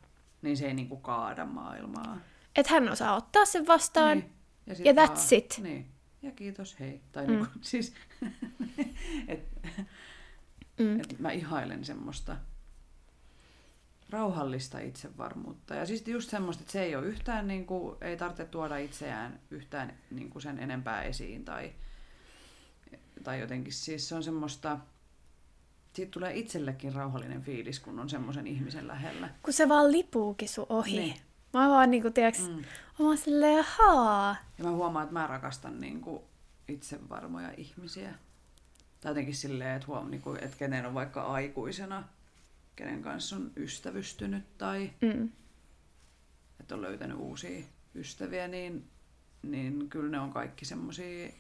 niin 0.43 0.57
se 0.57 0.67
ei 0.67 0.75
niin 0.75 0.89
kuin 0.89 1.01
kaada 1.03 1.47
maailmaa. 1.47 2.19
Että 2.57 2.73
hän 2.73 2.89
osaa 2.89 3.17
ottaa 3.17 3.45
sen 3.45 3.67
vastaan. 3.67 4.19
Niin. 4.19 4.33
Ja, 4.67 4.75
sit 4.75 4.87
Ja 4.87 4.97
vaan- 4.97 5.09
that's 5.09 5.35
it. 5.35 5.61
Niin. 5.63 5.87
Ja 6.23 6.31
kiitos, 6.33 6.81
hei. 6.81 7.01
Tai 7.13 7.27
Mm. 7.27 7.33
mm. 7.33 7.37
niinku, 7.39 7.59
siis, 7.61 7.93
et, 9.29 9.41
Mm. 10.79 11.01
et 11.01 11.19
mä 11.19 11.31
ihailen 11.33 11.85
semmoista 11.85 12.37
rauhallista 14.11 14.79
itsevarmuutta. 14.79 15.75
Ja 15.75 15.87
siis 15.87 16.09
just 16.09 16.31
semmoista, 16.31 16.61
että 16.63 16.73
se 16.73 16.83
ei 16.83 16.97
ole 16.97 17.07
yhtään, 17.07 17.49
niin 17.49 17.67
kuin, 17.67 17.97
ei 18.01 18.17
tarvitse 18.17 18.45
tuoda 18.45 18.77
itseään 18.77 19.41
yhtään 19.51 19.99
niin 20.11 20.31
kuin 20.31 20.43
sen 20.43 20.59
enempää 20.59 21.03
esiin. 21.03 21.45
Tai, 21.45 21.73
tai 23.25 23.41
jotenkin 23.41 23.73
siis 23.73 24.09
se 24.09 24.15
on 24.15 24.23
semmoista, 24.23 24.79
siitä 25.93 26.11
tulee 26.11 26.37
itsellekin 26.37 26.93
rauhallinen 26.95 27.43
fiilis, 27.43 27.81
kun 27.81 27.99
on 27.99 28.09
semmoisen 28.09 28.47
ihmisen 28.47 28.87
lähellä. 28.89 29.29
Kun 29.43 29.53
se 29.53 29.69
vaan 29.69 29.93
lipuukin 29.93 30.49
sun 30.49 30.67
ohi. 30.69 30.99
Niin. 30.99 31.15
Mä 31.55 31.61
oon 31.63 31.71
vaan 31.71 31.91
niinku, 31.91 32.11
tiiäks, 32.11 32.49
mm. 32.49 32.55
Mä 32.99 33.07
oon 33.07 33.19
silleen, 33.19 33.65
haa. 33.69 34.37
Ja 34.59 34.65
mä 34.65 34.71
huomaan, 34.71 35.03
että 35.05 35.13
mä 35.13 35.27
rakastan 35.27 35.81
niin 35.81 36.01
kuin 36.01 36.23
itsevarmoja 36.69 37.53
ihmisiä. 37.57 38.15
Tai 39.01 39.11
jotenkin 39.11 39.35
silleen, 39.35 39.77
että, 39.77 39.87
huom, 39.87 40.11
niin 40.11 40.23
kuin, 40.23 40.45
että 40.45 40.57
kenen 40.57 40.87
on 40.87 40.95
vaikka 40.95 41.23
aikuisena, 41.23 42.05
kenen 42.77 43.03
kanssa 43.03 43.37
on 43.37 43.51
ystävystynyt 43.57 44.59
tai 44.59 44.91
Mm. 45.01 45.29
että 46.61 46.75
on 46.75 46.83
löytänyt 46.83 47.17
uusia 47.19 47.65
ystäviä, 47.95 48.49
niin, 48.49 48.89
niin 49.43 49.89
kyllä 49.91 50.11
ne 50.11 50.21
on 50.21 50.33
kaikki 50.33 50.65
semmosia 50.65 51.31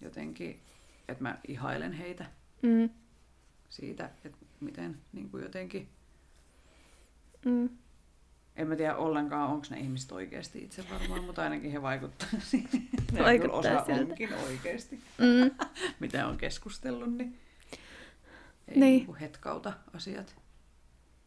jotenkin, 0.00 0.60
että 1.08 1.22
mä 1.22 1.38
ihailen 1.48 1.92
heitä 1.92 2.26
Mm. 2.62 2.90
siitä, 3.68 4.10
että 4.24 4.38
miten 4.60 4.98
niin 5.12 5.30
kuin 5.30 5.42
jotenkin. 5.42 5.88
En 8.56 8.68
mä 8.68 8.76
tiedä 8.76 8.96
ollenkaan, 8.96 9.50
onko 9.50 9.66
ne 9.70 9.78
ihmiset 9.80 10.12
oikeasti 10.12 10.64
itse 10.64 10.84
varmaan, 10.90 11.24
mutta 11.24 11.42
ainakin 11.42 11.72
he 11.72 11.82
vaikuttaa 11.82 12.28
siihen. 12.50 12.88
Ne 13.12 13.22
Vaikuttaa 13.24 13.58
osa 13.58 13.84
siltä. 13.84 14.00
onkin 14.00 14.34
oikeasti. 14.34 15.00
Mm. 15.18 15.66
mitä 16.00 16.26
on 16.26 16.36
keskustellut, 16.38 17.12
niin 17.16 17.38
ei 18.68 18.76
Niin. 18.76 18.80
niin. 18.80 19.06
Niin 19.06 19.16
hetkauta 19.16 19.72
asiat. 19.94 20.36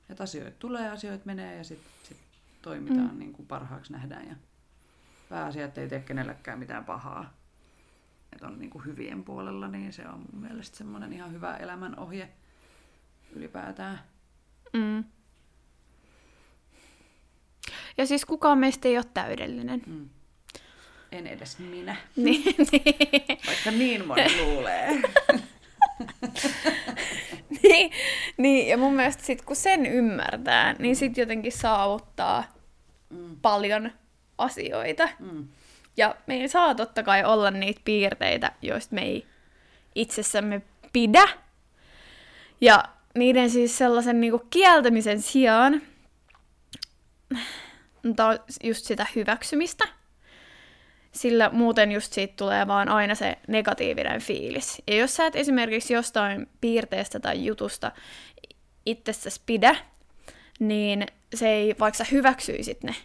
Että 0.09 0.23
asioita 0.23 0.55
tulee, 0.59 0.89
asioita 0.89 1.25
menee 1.25 1.55
ja 1.57 1.63
sitten 1.63 1.91
sit 2.03 2.17
toimitaan 2.61 3.11
mm. 3.13 3.19
niin 3.19 3.33
kuin 3.33 3.47
parhaaksi 3.47 3.93
nähdään. 3.93 4.27
Ja 4.27 4.35
pääasiat 5.29 5.77
ei 5.77 5.89
tee 5.89 5.99
kenellekään 5.99 6.59
mitään 6.59 6.85
pahaa. 6.85 7.33
Että 8.33 8.47
on 8.47 8.59
niin 8.59 8.69
kuin 8.69 8.85
hyvien 8.85 9.23
puolella, 9.23 9.67
niin 9.67 9.93
se 9.93 10.07
on 10.07 10.25
mun 10.31 10.41
mielestä 10.41 10.77
semmoinen 10.77 11.13
ihan 11.13 11.31
hyvä 11.31 11.57
elämän 11.57 11.99
ohje 11.99 12.29
ylipäätään. 13.35 13.99
Mm. 14.73 15.03
Ja 17.99 18.05
siis 18.05 18.25
kukaan 18.25 18.57
meistä 18.57 18.87
ei 18.87 18.97
ole 18.97 19.05
täydellinen. 19.13 19.81
Mm. 19.87 20.09
En 21.11 21.27
edes 21.27 21.59
minä, 21.59 21.95
niin, 22.15 22.43
niin. 22.71 23.39
vaikka 23.47 23.71
niin 23.71 24.07
moni 24.07 24.41
luulee. 24.41 24.89
niin, 27.63 27.91
niin, 28.37 28.67
ja 28.67 28.77
mun 28.77 28.93
mielestä 28.93 29.23
sit, 29.23 29.41
kun 29.41 29.55
sen 29.55 29.85
ymmärtää, 29.85 30.75
niin 30.79 30.95
sit 30.95 31.17
jotenkin 31.17 31.51
saavuttaa 31.51 32.59
Mm. 33.09 33.35
paljon 33.41 33.91
asioita. 34.37 35.09
Mm. 35.19 35.47
Ja 35.97 36.15
meillä 36.27 36.47
saa 36.47 36.75
totta 36.75 37.03
kai 37.03 37.23
olla 37.23 37.51
niitä 37.51 37.81
piirteitä, 37.85 38.51
joista 38.61 38.95
me 38.95 39.01
ei 39.01 39.25
itsessämme 39.95 40.61
pidä. 40.93 41.27
Ja 42.61 42.83
niiden 43.15 43.49
siis 43.49 43.77
sellaisen 43.77 44.21
niinku 44.21 44.45
kieltämisen 44.49 45.21
sijaan 45.21 45.81
on 48.19 48.39
just 48.63 48.85
sitä 48.85 49.05
hyväksymistä. 49.15 49.87
Sillä 51.11 51.49
muuten 51.53 51.91
just 51.91 52.13
siitä 52.13 52.33
tulee 52.37 52.67
vaan 52.67 52.89
aina 52.89 53.15
se 53.15 53.37
negatiivinen 53.47 54.21
fiilis. 54.21 54.81
Ja 54.87 54.95
jos 54.95 55.15
sä 55.15 55.25
et 55.25 55.35
esimerkiksi 55.35 55.93
jostain 55.93 56.47
piirteestä 56.61 57.19
tai 57.19 57.45
jutusta 57.45 57.91
itsessäsi 58.85 59.41
pidä, 59.45 59.75
niin 60.59 61.07
se 61.35 61.49
ei, 61.49 61.75
vaikka 61.79 61.97
sä 61.97 62.05
hyväksyisit 62.11 62.83
ne, 62.83 62.95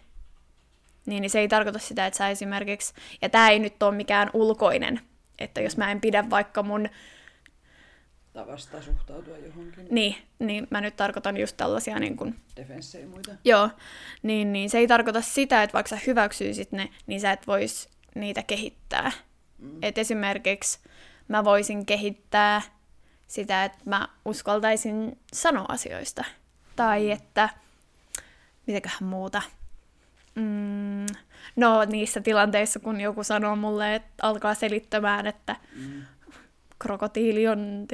niin, 1.06 1.20
niin 1.20 1.30
se 1.30 1.38
ei 1.38 1.48
tarkoita 1.48 1.78
sitä, 1.78 2.06
että 2.06 2.18
sä 2.18 2.28
esimerkiksi, 2.28 2.94
ja 3.22 3.28
tämä 3.28 3.50
ei 3.50 3.58
nyt 3.58 3.82
ole 3.82 3.94
mikään 3.94 4.30
ulkoinen, 4.32 5.00
että 5.38 5.60
jos 5.60 5.76
mä 5.76 5.90
en 5.90 6.00
pidä 6.00 6.30
vaikka 6.30 6.62
mun 6.62 6.88
tavasta 8.34 8.82
suhtautua 8.82 9.36
johonkin. 9.38 9.86
Niin, 9.90 10.16
niin 10.38 10.66
mä 10.70 10.80
nyt 10.80 10.96
tarkoitan 10.96 11.36
just 11.36 11.56
tällaisia 11.56 11.98
niin 11.98 12.16
kuin, 12.16 12.40
Defenssejä 12.56 13.06
muita. 13.06 13.32
joo, 13.44 13.70
niin, 14.22 14.52
niin 14.52 14.70
se 14.70 14.78
ei 14.78 14.88
tarkoita 14.88 15.20
sitä, 15.20 15.62
että 15.62 15.74
vaikka 15.74 15.90
sä 15.90 15.98
hyväksyisit 16.06 16.72
ne, 16.72 16.88
niin 17.06 17.20
sä 17.20 17.32
et 17.32 17.46
vois 17.46 17.88
niitä 18.14 18.42
kehittää. 18.42 19.12
Mm. 19.58 19.78
Et 19.82 19.98
esimerkiksi 19.98 20.78
mä 21.28 21.44
voisin 21.44 21.86
kehittää 21.86 22.62
sitä, 23.26 23.64
että 23.64 23.78
mä 23.84 24.08
uskaltaisin 24.24 25.18
sanoa 25.32 25.66
asioista. 25.68 26.24
Tai 26.76 27.10
että, 27.10 27.48
mitäköhän 28.66 29.04
muuta. 29.04 29.42
Mm, 30.34 31.06
no 31.56 31.84
niissä 31.84 32.20
tilanteissa, 32.20 32.80
kun 32.80 33.00
joku 33.00 33.24
sanoo 33.24 33.56
mulle, 33.56 33.94
että 33.94 34.14
alkaa 34.22 34.54
selittämään, 34.54 35.26
että 35.26 35.56
mm. 35.76 36.02
Krokotiili 36.84 37.48
on... 37.48 37.86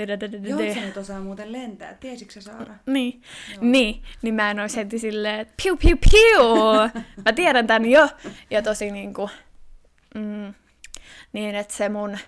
Joo, 0.43 0.87
nyt 0.87 0.97
osaa 0.97 1.21
muuten 1.21 1.53
lentää. 1.53 1.95
Tiesitkö 1.95 2.33
sä 2.35 2.41
Saara? 2.41 2.75
Niin, 2.87 3.23
niin, 3.61 4.03
niin 4.23 4.35
mä 4.35 4.51
en 4.51 4.61
olisi 4.61 4.77
heti 4.77 4.99
silleen, 4.99 5.41
että 5.41 5.55
piu 5.63 5.77
piu 5.77 5.97
piu, 6.11 6.45
mä 7.25 7.33
tiedän 7.33 7.67
tän 7.67 7.87
jo. 7.87 8.09
Ja 8.51 8.63
tosi 8.63 8.91
niinku, 8.91 9.31
mm, 10.15 10.55
niin 11.33 11.55
että 11.55 11.75
se 11.75 11.89
mun 11.89 12.19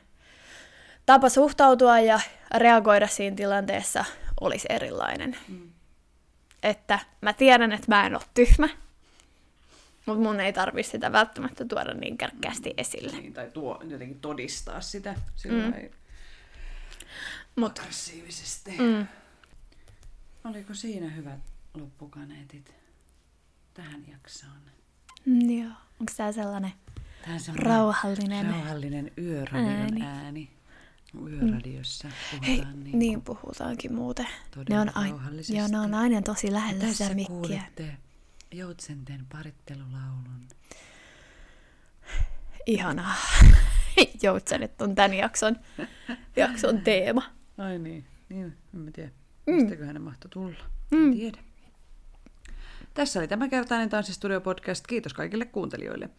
tapa 1.07 1.29
suhtautua 1.29 2.01
ja 2.01 2.21
reagoida 2.57 3.07
siinä 3.07 3.37
tilanteessa 3.37 4.05
olisi 4.41 4.67
erilainen. 4.71 5.37
Mm. 5.49 5.71
Että 6.63 6.99
mä 7.21 7.33
tiedän, 7.33 7.73
että 7.73 7.87
mä 7.89 8.07
en 8.07 8.15
ole 8.15 8.23
tyhmä, 8.35 8.69
mutta 10.07 10.23
mun 10.23 10.41
ei 10.41 10.53
tarvi 10.53 10.83
sitä 10.83 11.13
välttämättä 11.13 11.65
tuoda 11.65 11.95
niin 11.95 12.19
kärkkäästi 12.19 12.75
esille. 12.77 13.17
Niin, 13.17 13.33
tai 13.33 13.51
tuo, 13.51 13.83
jotenkin 13.89 14.21
todistaa 14.21 14.81
sitä 14.81 15.15
sillä 15.37 15.67
mm. 15.67 15.91
Mut, 17.57 17.79
aggressiivisesti. 17.79 18.71
mm, 18.71 19.07
Oliko 20.45 20.75
siinä 20.75 21.09
hyvät 21.11 21.41
loppukaneetit 21.75 22.75
tähän 23.75 24.05
jaksoon? 24.09 24.53
mm, 25.27 25.51
joo, 25.51 25.71
onko 26.01 26.13
tää 26.17 26.33
sellainen 26.33 26.73
Tämä 27.25 27.37
on 27.49 27.57
rauhallinen? 27.59 28.47
rauhallinen 28.47 29.13
yöradion 29.19 29.69
ääni. 29.69 30.03
Ääni. 30.03 30.25
ääni. 30.25 30.51
Yöradiossa 31.31 32.09
Hei, 32.47 32.57
puhutaan 32.57 32.85
niin, 32.85 32.99
niin 32.99 33.23
puhutaankin 33.23 33.95
muuten. 33.95 34.27
Ne 34.69 34.81
on, 34.81 34.97
ai, 34.97 35.11
rauhallisesti. 35.11 35.57
joo, 35.57 35.69
ne 35.69 35.81
on 35.81 35.95
aina 35.95 36.23
tosi 36.23 36.53
lähellä 36.53 36.93
sitä 36.93 37.15
mikkiä. 37.15 37.63
Joutsenten 38.53 39.27
parittelulaulun. 39.33 40.49
Ihanaa. 42.67 43.15
Joutsenet 44.23 44.83
on 44.83 44.95
tämän 44.95 45.15
jakson, 45.15 45.57
jakson 46.37 46.81
teema. 46.81 47.23
Ai 47.59 47.79
niin, 47.79 48.05
niin 48.29 48.57
en 48.75 48.81
mä 48.81 48.91
tiedä. 48.91 49.11
Mm. 49.47 49.55
Mistäköhän 49.55 49.95
ne 49.95 50.01
mahtoi 50.01 50.31
tulla? 50.31 50.65
En 50.93 51.13
tiedä. 51.13 51.39
Tässä 52.95 53.21
oli 53.21 53.29
tämänkertainen 53.29 53.91
Tanssistudio-podcast. 53.91 54.85
Kiitos 54.89 55.15
kaikille 55.15 55.45
kuuntelijoille. 55.45 56.11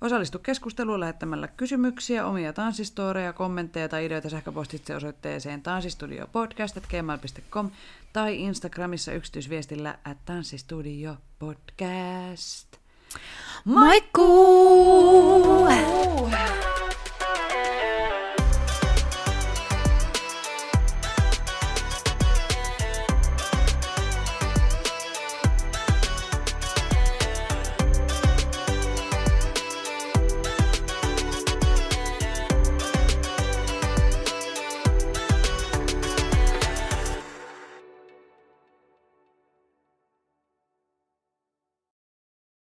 Osallistu 0.00 0.38
keskusteluun 0.38 1.00
lähettämällä 1.00 1.48
kysymyksiä, 1.48 2.26
omia 2.26 2.52
tanssistoreja, 2.52 3.32
kommentteja 3.32 3.88
tai 3.88 4.06
ideoita 4.06 4.30
sähköpostitse 4.30 4.96
osoitteeseen 4.96 5.62
tanssistudiopodcast.gmail.com 5.62 7.70
tai 8.12 8.40
Instagramissa 8.40 9.12
yksityisviestillä 9.12 9.98
at 10.04 10.18
tanssistudiopodcast. 10.24 12.76
Moikkuu! 13.64 15.68